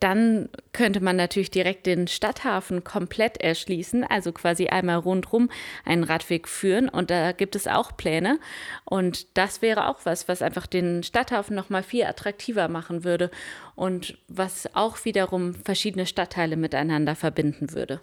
dann 0.00 0.48
könnte 0.72 1.00
man 1.00 1.16
natürlich 1.16 1.50
direkt 1.50 1.86
den 1.86 2.08
Stadthafen 2.08 2.84
komplett 2.84 3.40
erschließen, 3.40 4.04
also 4.04 4.32
quasi 4.32 4.68
einmal 4.68 4.96
rundherum 4.96 5.50
einen 5.84 6.04
Radweg 6.04 6.48
führen. 6.48 6.88
Und 6.88 7.10
da 7.10 7.32
gibt 7.32 7.56
es 7.56 7.66
auch 7.66 7.96
Pläne. 7.96 8.38
Und 8.84 9.36
das 9.36 9.62
wäre 9.62 9.88
auch 9.88 10.00
was, 10.04 10.28
was 10.28 10.42
einfach 10.42 10.66
den 10.66 11.02
Stadthafen 11.02 11.56
noch 11.56 11.70
mal 11.70 11.82
viel 11.82 12.04
attraktiver 12.04 12.68
machen 12.68 13.04
würde 13.04 13.30
und 13.74 14.18
was 14.28 14.74
auch 14.74 15.04
wiederum 15.04 15.54
verschiedene 15.54 16.06
Stadtteile 16.06 16.56
miteinander 16.56 17.14
verbinden 17.14 17.72
würde. 17.72 18.00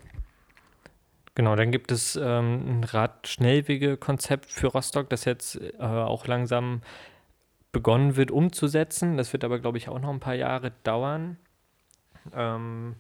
Genau, 1.35 1.55
dann 1.55 1.71
gibt 1.71 1.91
es 1.91 2.15
ähm, 2.15 2.79
ein 2.79 2.83
Radschnellwege-Konzept 2.83 4.51
für 4.51 4.67
Rostock, 4.67 5.09
das 5.09 5.25
jetzt 5.25 5.59
äh, 5.59 5.81
auch 5.81 6.27
langsam 6.27 6.81
begonnen 7.71 8.15
wird 8.15 8.31
umzusetzen. 8.31 9.17
Das 9.17 9.33
wird 9.33 9.43
aber, 9.43 9.59
glaube 9.59 9.79
ich, 9.79 9.89
auch 9.89 9.99
noch 9.99 10.11
ein 10.11 10.19
paar 10.19 10.35
Jahre 10.35 10.71
dauern. 10.83 11.37
Ähm, 12.33 12.95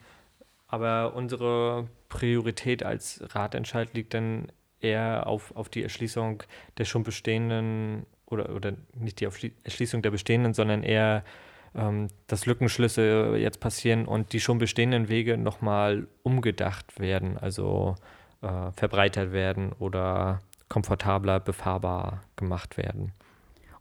aber 0.67 1.13
unsere 1.15 1.87
Priorität 2.09 2.83
als 2.83 3.23
Ratentscheid 3.35 3.93
liegt 3.93 4.13
dann 4.13 4.47
eher 4.81 5.27
auf, 5.27 5.55
auf 5.55 5.69
die 5.69 5.83
Erschließung 5.83 6.43
der 6.77 6.85
schon 6.85 7.03
bestehenden 7.03 8.05
oder, 8.25 8.49
oder 8.55 8.73
nicht 8.95 9.19
die 9.19 9.25
Erschließung 9.25 10.01
der 10.01 10.11
bestehenden, 10.11 10.53
sondern 10.53 10.83
eher, 10.83 11.23
ähm, 11.75 12.07
dass 12.27 12.45
Lückenschlüsse 12.45 13.35
jetzt 13.37 13.59
passieren 13.59 14.05
und 14.05 14.33
die 14.33 14.39
schon 14.39 14.57
bestehenden 14.57 15.09
Wege 15.09 15.37
nochmal 15.37 16.07
umgedacht 16.23 16.99
werden, 16.99 17.37
also 17.37 17.95
äh, 18.41 18.71
verbreitert 18.71 19.31
werden 19.31 19.73
oder 19.73 20.41
komfortabler 20.69 21.39
befahrbar 21.39 22.23
gemacht 22.35 22.77
werden. 22.77 23.13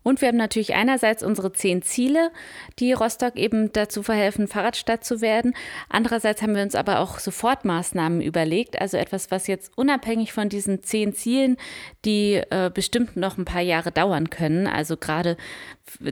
Und 0.03 0.21
wir 0.21 0.29
haben 0.29 0.37
natürlich 0.37 0.75
einerseits 0.75 1.23
unsere 1.23 1.53
zehn 1.53 1.83
Ziele, 1.83 2.31
die 2.79 2.93
Rostock 2.93 3.37
eben 3.37 3.73
dazu 3.73 4.03
verhelfen, 4.03 4.49
Fahrradstadt 4.49 5.05
zu 5.05 5.21
werden. 5.21 5.55
Andererseits 5.89 6.43
haben 6.43 6.55
wir 6.55 6.63
uns 6.63 6.75
aber 6.75 7.01
auch 7.01 7.19
Sofortmaßnahmen 7.19 8.21
überlegt, 8.21 8.81
also 8.81 8.97
etwas, 8.97 9.31
was 9.31 9.47
jetzt 9.47 9.71
unabhängig 9.77 10.33
von 10.33 10.49
diesen 10.49 10.83
zehn 10.83 11.15
Zielen, 11.15 11.57
die 12.05 12.43
äh, 12.51 12.71
bestimmt 12.73 13.17
noch 13.17 13.39
ein 13.39 13.45
paar 13.45 13.63
Jahre 13.63 13.93
dauern 13.93 14.31
können. 14.31 14.67
Also 14.67 14.97
gerade 14.97 15.37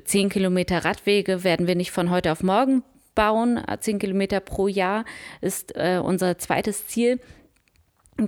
zehn 0.04 0.28
Kilometer 0.28 0.84
Radwege 0.84 1.44
werden 1.44 1.66
wir 1.66 1.74
nicht 1.74 1.90
von 1.90 2.10
heute 2.10 2.32
auf 2.32 2.42
morgen 2.42 2.82
bauen. 3.14 3.60
Zehn 3.80 3.98
Kilometer 3.98 4.40
pro 4.40 4.68
Jahr 4.68 5.04
ist 5.40 5.74
äh, 5.76 6.00
unser 6.02 6.38
zweites 6.38 6.86
Ziel. 6.86 7.20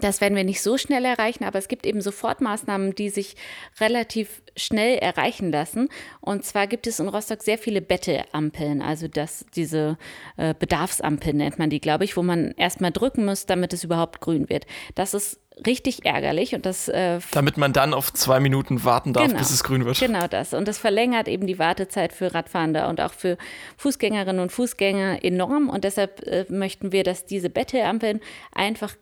Das 0.00 0.20
werden 0.20 0.36
wir 0.36 0.44
nicht 0.44 0.62
so 0.62 0.78
schnell 0.78 1.04
erreichen, 1.04 1.44
aber 1.44 1.58
es 1.58 1.68
gibt 1.68 1.86
eben 1.86 2.00
Sofortmaßnahmen, 2.00 2.94
die 2.94 3.10
sich 3.10 3.36
relativ 3.80 4.42
schnell 4.56 4.98
erreichen 4.98 5.50
lassen. 5.50 5.88
Und 6.20 6.44
zwar 6.44 6.66
gibt 6.66 6.86
es 6.86 7.00
in 7.00 7.08
Rostock 7.08 7.42
sehr 7.42 7.58
viele 7.58 7.80
Betteampeln, 7.80 8.82
also 8.82 9.08
das, 9.08 9.46
diese 9.54 9.98
äh, 10.36 10.54
Bedarfsampeln 10.58 11.36
nennt 11.36 11.58
man 11.58 11.70
die, 11.70 11.80
glaube 11.80 12.04
ich, 12.04 12.16
wo 12.16 12.22
man 12.22 12.52
erstmal 12.52 12.92
drücken 12.92 13.24
muss, 13.24 13.46
damit 13.46 13.72
es 13.72 13.84
überhaupt 13.84 14.20
grün 14.20 14.48
wird. 14.48 14.66
Das 14.94 15.14
ist 15.14 15.40
richtig 15.66 16.04
ärgerlich 16.04 16.54
und 16.54 16.66
das. 16.66 16.88
Äh, 16.88 17.20
damit 17.30 17.56
man 17.56 17.72
dann 17.72 17.94
auf 17.94 18.12
zwei 18.12 18.40
Minuten 18.40 18.84
warten 18.84 19.12
darf, 19.12 19.26
genau, 19.26 19.38
bis 19.38 19.50
es 19.50 19.64
grün 19.64 19.84
wird. 19.84 19.98
Genau 19.98 20.26
das. 20.26 20.54
Und 20.54 20.68
das 20.68 20.78
verlängert 20.78 21.28
eben 21.28 21.46
die 21.46 21.58
Wartezeit 21.58 22.12
für 22.12 22.34
Radfahrende 22.34 22.86
und 22.88 23.00
auch 23.00 23.12
für 23.12 23.36
Fußgängerinnen 23.76 24.40
und 24.40 24.52
Fußgänger 24.52 25.24
enorm. 25.24 25.68
Und 25.68 25.84
deshalb 25.84 26.26
äh, 26.26 26.46
möchten 26.48 26.92
wir, 26.92 27.04
dass 27.04 27.26
diese 27.26 27.50
Betteampeln 27.50 28.20
einfach 28.52 28.94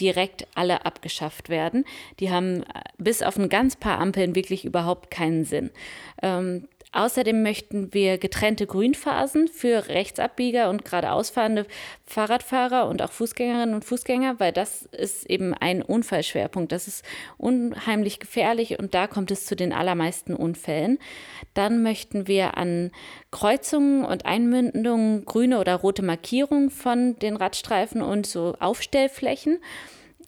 direkt 0.00 0.46
alle 0.54 0.84
abgeschafft 0.84 1.48
werden. 1.48 1.84
Die 2.20 2.30
haben 2.30 2.62
äh, 2.62 2.82
bis 2.98 3.22
auf 3.22 3.36
ein 3.36 3.48
ganz 3.48 3.76
paar 3.76 3.98
Ampeln 3.98 4.34
wirklich 4.34 4.64
überhaupt 4.64 5.10
keinen 5.10 5.44
Sinn. 5.44 5.70
Ähm, 6.22 6.68
Außerdem 6.92 7.42
möchten 7.42 7.92
wir 7.92 8.18
getrennte 8.18 8.66
Grünphasen 8.66 9.48
für 9.48 9.88
Rechtsabbieger 9.88 10.70
und 10.70 10.84
geradeausfahrende 10.84 11.66
Fahrradfahrer 12.06 12.88
und 12.88 13.02
auch 13.02 13.12
Fußgängerinnen 13.12 13.74
und 13.74 13.84
Fußgänger, 13.84 14.40
weil 14.40 14.52
das 14.52 14.82
ist 14.92 15.28
eben 15.28 15.52
ein 15.52 15.82
Unfallschwerpunkt. 15.82 16.72
Das 16.72 16.88
ist 16.88 17.04
unheimlich 17.36 18.20
gefährlich 18.20 18.78
und 18.78 18.94
da 18.94 19.06
kommt 19.06 19.30
es 19.30 19.44
zu 19.44 19.54
den 19.54 19.72
allermeisten 19.72 20.34
Unfällen. 20.34 20.98
Dann 21.52 21.82
möchten 21.82 22.26
wir 22.26 22.56
an 22.56 22.90
Kreuzungen 23.30 24.04
und 24.04 24.24
Einmündungen 24.24 25.26
grüne 25.26 25.58
oder 25.60 25.74
rote 25.76 26.02
Markierungen 26.02 26.70
von 26.70 27.18
den 27.18 27.36
Radstreifen 27.36 28.00
und 28.00 28.26
so 28.26 28.54
Aufstellflächen. 28.60 29.58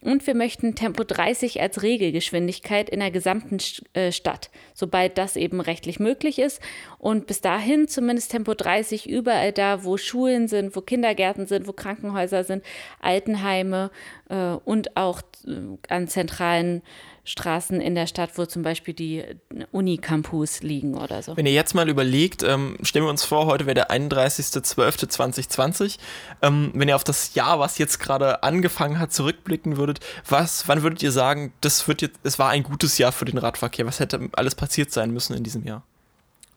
Und 0.02 0.26
wir 0.26 0.34
möchten 0.34 0.74
Tempo 0.74 1.04
30 1.04 1.60
als 1.60 1.82
Regelgeschwindigkeit 1.82 2.88
in 2.88 3.00
der 3.00 3.10
gesamten 3.10 3.58
äh, 3.92 4.12
Stadt, 4.12 4.50
sobald 4.72 5.18
das 5.18 5.36
eben 5.36 5.60
rechtlich 5.60 6.00
möglich 6.00 6.38
ist. 6.38 6.60
Und 6.98 7.26
bis 7.26 7.42
dahin 7.42 7.86
zumindest 7.86 8.30
Tempo 8.30 8.54
30 8.54 9.08
überall 9.08 9.52
da, 9.52 9.84
wo 9.84 9.98
Schulen 9.98 10.48
sind, 10.48 10.74
wo 10.74 10.80
Kindergärten 10.80 11.46
sind, 11.46 11.66
wo 11.66 11.72
Krankenhäuser 11.72 12.44
sind, 12.44 12.64
Altenheime 13.00 13.90
äh, 14.30 14.54
und 14.64 14.96
auch 14.96 15.20
an 15.88 16.08
zentralen 16.08 16.82
Straßen 17.24 17.80
in 17.80 17.94
der 17.94 18.06
Stadt, 18.06 18.30
wo 18.36 18.46
zum 18.46 18.62
Beispiel 18.62 18.94
die 18.94 19.24
Unicampus 19.72 20.62
liegen 20.62 20.96
oder 20.96 21.22
so. 21.22 21.36
Wenn 21.36 21.46
ihr 21.46 21.52
jetzt 21.52 21.74
mal 21.74 21.88
überlegt, 21.88 22.42
ähm, 22.42 22.76
stellen 22.82 23.04
wir 23.04 23.10
uns 23.10 23.24
vor, 23.24 23.46
heute 23.46 23.66
wäre 23.66 23.74
der 23.74 23.90
31.12.2020. 23.90 25.98
Ähm, 26.42 26.72
wenn 26.74 26.88
ihr 26.88 26.96
auf 26.96 27.04
das 27.04 27.34
Jahr, 27.34 27.60
was 27.60 27.78
jetzt 27.78 28.00
gerade 28.00 28.42
angefangen 28.42 28.98
hat, 28.98 29.12
zurückblicken 29.12 29.76
würdet, 29.76 30.00
was, 30.28 30.66
wann 30.66 30.82
würdet 30.82 31.02
ihr 31.02 31.12
sagen, 31.12 31.52
das 31.60 31.86
wird 31.86 32.02
jetzt, 32.02 32.18
es 32.22 32.38
war 32.38 32.50
ein 32.50 32.62
gutes 32.62 32.98
Jahr 32.98 33.12
für 33.12 33.26
den 33.26 33.38
Radverkehr? 33.38 33.86
Was 33.86 34.00
hätte 34.00 34.28
alles 34.32 34.54
passiert 34.54 34.90
sein 34.90 35.10
müssen 35.10 35.36
in 35.36 35.44
diesem 35.44 35.64
Jahr? 35.64 35.82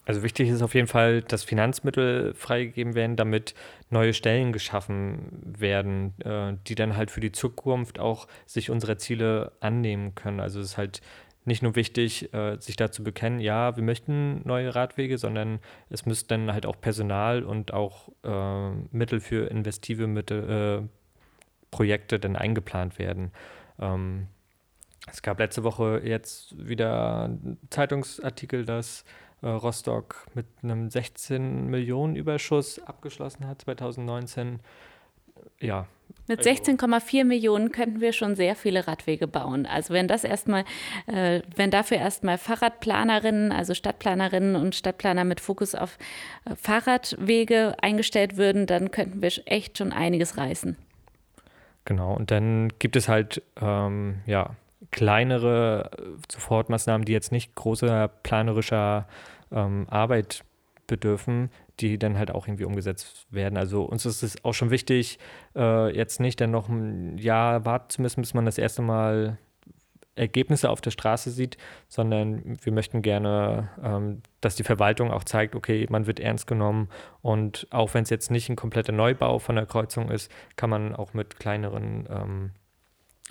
Also 0.05 0.21
wichtig 0.21 0.49
ist 0.49 0.61
auf 0.61 0.75
jeden 0.75 0.87
Fall, 0.87 1.21
dass 1.21 1.43
Finanzmittel 1.43 2.33
freigegeben 2.33 2.93
werden, 2.93 3.15
damit 3.15 3.55
neue 3.89 4.13
Stellen 4.13 4.51
geschaffen 4.51 5.29
werden, 5.43 6.13
äh, 6.21 6.53
die 6.67 6.75
dann 6.75 6.97
halt 6.97 7.09
für 7.09 7.21
die 7.21 7.31
Zukunft 7.31 7.99
auch 7.99 8.27
sich 8.45 8.69
unserer 8.69 8.97
Ziele 8.97 9.53
annehmen 9.61 10.13
können. 10.13 10.41
Also 10.41 10.59
es 10.59 10.71
ist 10.71 10.77
halt 10.77 11.01
nicht 11.45 11.61
nur 11.61 11.75
wichtig, 11.75 12.33
äh, 12.33 12.57
sich 12.59 12.75
dazu 12.75 13.03
bekennen, 13.03 13.39
ja, 13.39 13.75
wir 13.75 13.83
möchten 13.83 14.41
neue 14.45 14.75
Radwege, 14.75 15.17
sondern 15.17 15.59
es 15.89 16.05
müsste 16.05 16.29
dann 16.29 16.51
halt 16.51 16.65
auch 16.65 16.79
Personal 16.79 17.43
und 17.43 17.73
auch 17.73 18.09
äh, 18.23 18.71
Mittel 18.91 19.19
für 19.19 19.49
investive 19.49 20.07
Mittel, 20.07 20.83
äh, 20.83 20.87
Projekte 21.71 22.19
dann 22.19 22.35
eingeplant 22.35 22.99
werden. 22.99 23.31
Ähm, 23.79 24.27
es 25.11 25.21
gab 25.21 25.39
letzte 25.39 25.63
Woche 25.63 26.01
jetzt 26.03 26.55
wieder 26.57 27.25
einen 27.25 27.57
Zeitungsartikel, 27.69 28.63
dass 28.65 29.03
Rostock 29.49 30.27
mit 30.33 30.45
einem 30.61 30.89
16 30.89 31.67
Millionen 31.67 32.15
Überschuss 32.15 32.79
abgeschlossen 32.79 33.47
hat 33.47 33.61
2019. 33.61 34.59
Ja, 35.59 35.87
Mit 36.27 36.41
16,4 36.41 36.93
also 36.93 37.25
Millionen 37.25 37.71
könnten 37.71 38.01
wir 38.01 38.13
schon 38.13 38.35
sehr 38.35 38.55
viele 38.55 38.87
Radwege 38.87 39.27
bauen. 39.27 39.65
Also 39.65 39.93
wenn 39.93 40.07
das 40.07 40.23
erstmal, 40.23 40.63
äh, 41.07 41.41
wenn 41.55 41.71
dafür 41.71 41.97
erstmal 41.97 42.37
Fahrradplanerinnen, 42.37 43.51
also 43.51 43.73
Stadtplanerinnen 43.73 44.55
und 44.55 44.75
Stadtplaner 44.75 45.23
mit 45.23 45.39
Fokus 45.39 45.75
auf 45.75 45.97
äh, 46.45 46.55
Fahrradwege 46.55 47.75
eingestellt 47.81 48.37
würden, 48.37 48.67
dann 48.67 48.91
könnten 48.91 49.21
wir 49.21 49.31
echt 49.45 49.77
schon 49.77 49.91
einiges 49.91 50.37
reißen. 50.37 50.77
Genau, 51.85 52.13
und 52.13 52.31
dann 52.31 52.69
gibt 52.79 52.95
es 52.95 53.09
halt 53.09 53.41
ähm, 53.61 54.21
ja, 54.25 54.55
kleinere 54.91 55.91
äh, 55.97 56.01
Sofortmaßnahmen, 56.31 57.05
die 57.05 57.11
jetzt 57.11 57.31
nicht 57.31 57.55
großer 57.55 58.07
planerischer 58.07 59.07
ähm, 59.53 59.85
Arbeit 59.89 60.43
bedürfen, 60.87 61.49
die 61.79 61.97
dann 61.97 62.17
halt 62.17 62.31
auch 62.31 62.47
irgendwie 62.47 62.65
umgesetzt 62.65 63.25
werden. 63.29 63.57
Also 63.57 63.83
uns 63.83 64.05
ist 64.05 64.21
es 64.21 64.43
auch 64.43 64.53
schon 64.53 64.69
wichtig, 64.69 65.17
äh, 65.55 65.95
jetzt 65.95 66.19
nicht 66.19 66.41
dann 66.41 66.51
noch 66.51 66.69
ein 66.69 67.17
Jahr 67.17 67.65
warten 67.65 67.89
zu 67.89 68.01
müssen, 68.01 68.21
bis 68.21 68.33
man 68.33 68.45
das 68.45 68.57
erste 68.57 68.81
Mal 68.81 69.37
Ergebnisse 70.15 70.69
auf 70.69 70.81
der 70.81 70.91
Straße 70.91 71.31
sieht, 71.31 71.57
sondern 71.87 72.57
wir 72.63 72.71
möchten 72.71 73.01
gerne, 73.01 73.69
ähm, 73.83 74.21
dass 74.41 74.55
die 74.55 74.63
Verwaltung 74.63 75.11
auch 75.11 75.23
zeigt, 75.23 75.55
okay, 75.55 75.87
man 75.89 76.05
wird 76.05 76.19
ernst 76.19 76.45
genommen 76.45 76.89
und 77.21 77.67
auch 77.71 77.93
wenn 77.93 78.03
es 78.03 78.11
jetzt 78.11 78.29
nicht 78.29 78.49
ein 78.49 78.55
kompletter 78.55 78.91
Neubau 78.91 79.39
von 79.39 79.55
der 79.55 79.65
Kreuzung 79.65 80.11
ist, 80.11 80.31
kann 80.55 80.69
man 80.69 80.95
auch 80.95 81.13
mit 81.13 81.39
kleineren 81.39 82.07
ähm, 82.09 82.51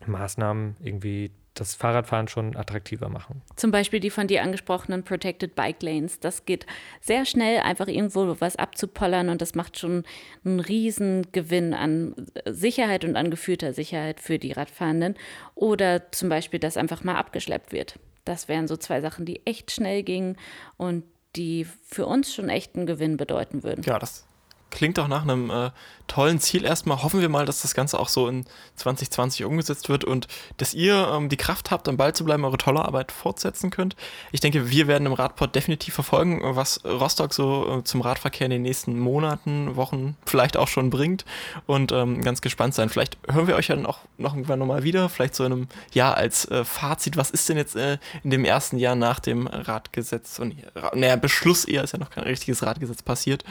Maßnahmen 0.06 0.76
irgendwie 0.80 1.30
das 1.54 1.74
Fahrradfahren 1.74 2.28
schon 2.28 2.56
attraktiver 2.56 3.08
machen. 3.08 3.42
Zum 3.56 3.70
Beispiel 3.70 4.00
die 4.00 4.10
von 4.10 4.26
dir 4.26 4.42
angesprochenen 4.42 5.02
Protected 5.02 5.54
Bike 5.54 5.82
Lanes. 5.82 6.18
Das 6.20 6.46
geht 6.46 6.66
sehr 7.00 7.24
schnell, 7.26 7.60
einfach 7.60 7.88
irgendwo 7.88 8.36
was 8.40 8.56
abzupollern 8.56 9.28
und 9.28 9.42
das 9.42 9.54
macht 9.54 9.78
schon 9.78 10.04
einen 10.44 10.60
riesen 10.60 11.26
Gewinn 11.32 11.74
an 11.74 12.14
Sicherheit 12.46 13.04
und 13.04 13.16
an 13.16 13.30
gefühlter 13.30 13.74
Sicherheit 13.74 14.20
für 14.20 14.38
die 14.38 14.52
Radfahrenden. 14.52 15.16
Oder 15.54 16.10
zum 16.12 16.28
Beispiel, 16.28 16.58
dass 16.58 16.76
einfach 16.76 17.04
mal 17.04 17.16
abgeschleppt 17.16 17.72
wird. 17.72 17.98
Das 18.24 18.48
wären 18.48 18.68
so 18.68 18.76
zwei 18.76 19.00
Sachen, 19.00 19.26
die 19.26 19.44
echt 19.44 19.70
schnell 19.70 20.02
gingen 20.02 20.36
und 20.76 21.04
die 21.36 21.66
für 21.84 22.06
uns 22.06 22.32
schon 22.32 22.48
echt 22.48 22.76
einen 22.76 22.86
Gewinn 22.86 23.16
bedeuten 23.16 23.62
würden. 23.62 23.82
Ja, 23.84 23.98
das 23.98 24.26
klingt 24.72 24.98
auch 24.98 25.06
nach 25.06 25.22
einem 25.22 25.50
äh, 25.50 25.70
tollen 26.08 26.40
Ziel 26.40 26.64
erstmal. 26.64 27.02
Hoffen 27.02 27.20
wir 27.20 27.28
mal, 27.28 27.46
dass 27.46 27.62
das 27.62 27.74
Ganze 27.74 27.98
auch 27.98 28.08
so 28.08 28.28
in 28.28 28.44
2020 28.76 29.44
umgesetzt 29.44 29.88
wird 29.88 30.04
und 30.04 30.26
dass 30.56 30.74
ihr 30.74 31.08
ähm, 31.12 31.28
die 31.28 31.36
Kraft 31.36 31.70
habt, 31.70 31.88
am 31.88 31.96
Ball 31.96 32.14
zu 32.14 32.24
bleiben, 32.24 32.44
eure 32.44 32.58
tolle 32.58 32.84
Arbeit 32.84 33.12
fortsetzen 33.12 33.70
könnt. 33.70 33.96
Ich 34.32 34.40
denke, 34.40 34.70
wir 34.70 34.88
werden 34.88 35.06
im 35.06 35.12
Radport 35.12 35.54
definitiv 35.54 35.94
verfolgen, 35.94 36.40
was 36.42 36.84
Rostock 36.84 37.32
so 37.32 37.78
äh, 37.78 37.84
zum 37.84 38.00
Radverkehr 38.00 38.46
in 38.46 38.50
den 38.50 38.62
nächsten 38.62 38.98
Monaten, 38.98 39.76
Wochen 39.76 40.16
vielleicht 40.26 40.56
auch 40.56 40.68
schon 40.68 40.90
bringt 40.90 41.24
und 41.66 41.92
ähm, 41.92 42.22
ganz 42.22 42.40
gespannt 42.40 42.74
sein. 42.74 42.88
Vielleicht 42.88 43.18
hören 43.30 43.46
wir 43.46 43.56
euch 43.56 43.68
ja 43.68 43.76
dann 43.76 43.86
auch 43.86 44.00
noch 44.18 44.34
irgendwann 44.34 44.58
nochmal 44.58 44.82
wieder, 44.82 45.08
vielleicht 45.08 45.34
so 45.34 45.44
in 45.44 45.52
einem 45.52 45.68
Jahr 45.92 46.16
als 46.16 46.46
äh, 46.50 46.64
Fazit. 46.64 47.16
Was 47.16 47.30
ist 47.30 47.48
denn 47.48 47.56
jetzt 47.56 47.76
äh, 47.76 47.98
in 48.24 48.30
dem 48.30 48.44
ersten 48.44 48.78
Jahr 48.78 48.96
nach 48.96 49.20
dem 49.20 49.46
Radgesetz 49.46 50.38
und 50.38 50.56
naja, 50.94 51.16
Beschluss 51.16 51.64
eher 51.64 51.84
ist 51.84 51.92
ja 51.92 51.98
noch 51.98 52.10
kein 52.10 52.24
richtiges 52.24 52.62
Radgesetz 52.62 53.02
passiert. 53.02 53.44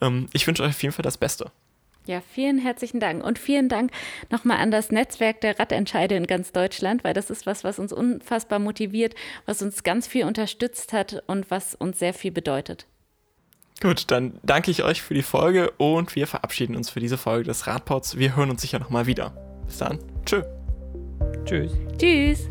Ähm, 0.00 0.28
ich 0.32 0.46
wünsche 0.54 0.62
euch 0.62 0.70
auf 0.70 0.82
jeden 0.82 0.94
Fall 0.94 1.02
das 1.02 1.18
Beste. 1.18 1.50
Ja, 2.06 2.20
vielen 2.20 2.58
herzlichen 2.58 3.00
Dank 3.00 3.24
und 3.24 3.38
vielen 3.38 3.68
Dank 3.68 3.90
nochmal 4.30 4.58
an 4.58 4.70
das 4.70 4.90
Netzwerk 4.90 5.40
der 5.40 5.58
Radentscheide 5.58 6.14
in 6.14 6.26
ganz 6.26 6.52
Deutschland, 6.52 7.02
weil 7.02 7.14
das 7.14 7.30
ist 7.30 7.46
was, 7.46 7.64
was 7.64 7.78
uns 7.78 7.92
unfassbar 7.94 8.58
motiviert, 8.58 9.14
was 9.46 9.62
uns 9.62 9.82
ganz 9.82 10.06
viel 10.06 10.26
unterstützt 10.26 10.92
hat 10.92 11.22
und 11.26 11.50
was 11.50 11.74
uns 11.74 11.98
sehr 11.98 12.12
viel 12.12 12.30
bedeutet. 12.30 12.86
Gut, 13.80 14.10
dann 14.10 14.38
danke 14.42 14.70
ich 14.70 14.84
euch 14.84 15.02
für 15.02 15.14
die 15.14 15.22
Folge 15.22 15.70
und 15.78 16.14
wir 16.14 16.26
verabschieden 16.26 16.76
uns 16.76 16.90
für 16.90 17.00
diese 17.00 17.18
Folge 17.18 17.44
des 17.44 17.66
Radpods. 17.66 18.18
Wir 18.18 18.36
hören 18.36 18.50
uns 18.50 18.60
sicher 18.60 18.78
nochmal 18.78 19.06
wieder. 19.06 19.32
Bis 19.66 19.78
dann. 19.78 19.98
Tschö. 20.26 20.42
Tschüss. 21.46 21.72
Tschüss. 21.98 22.50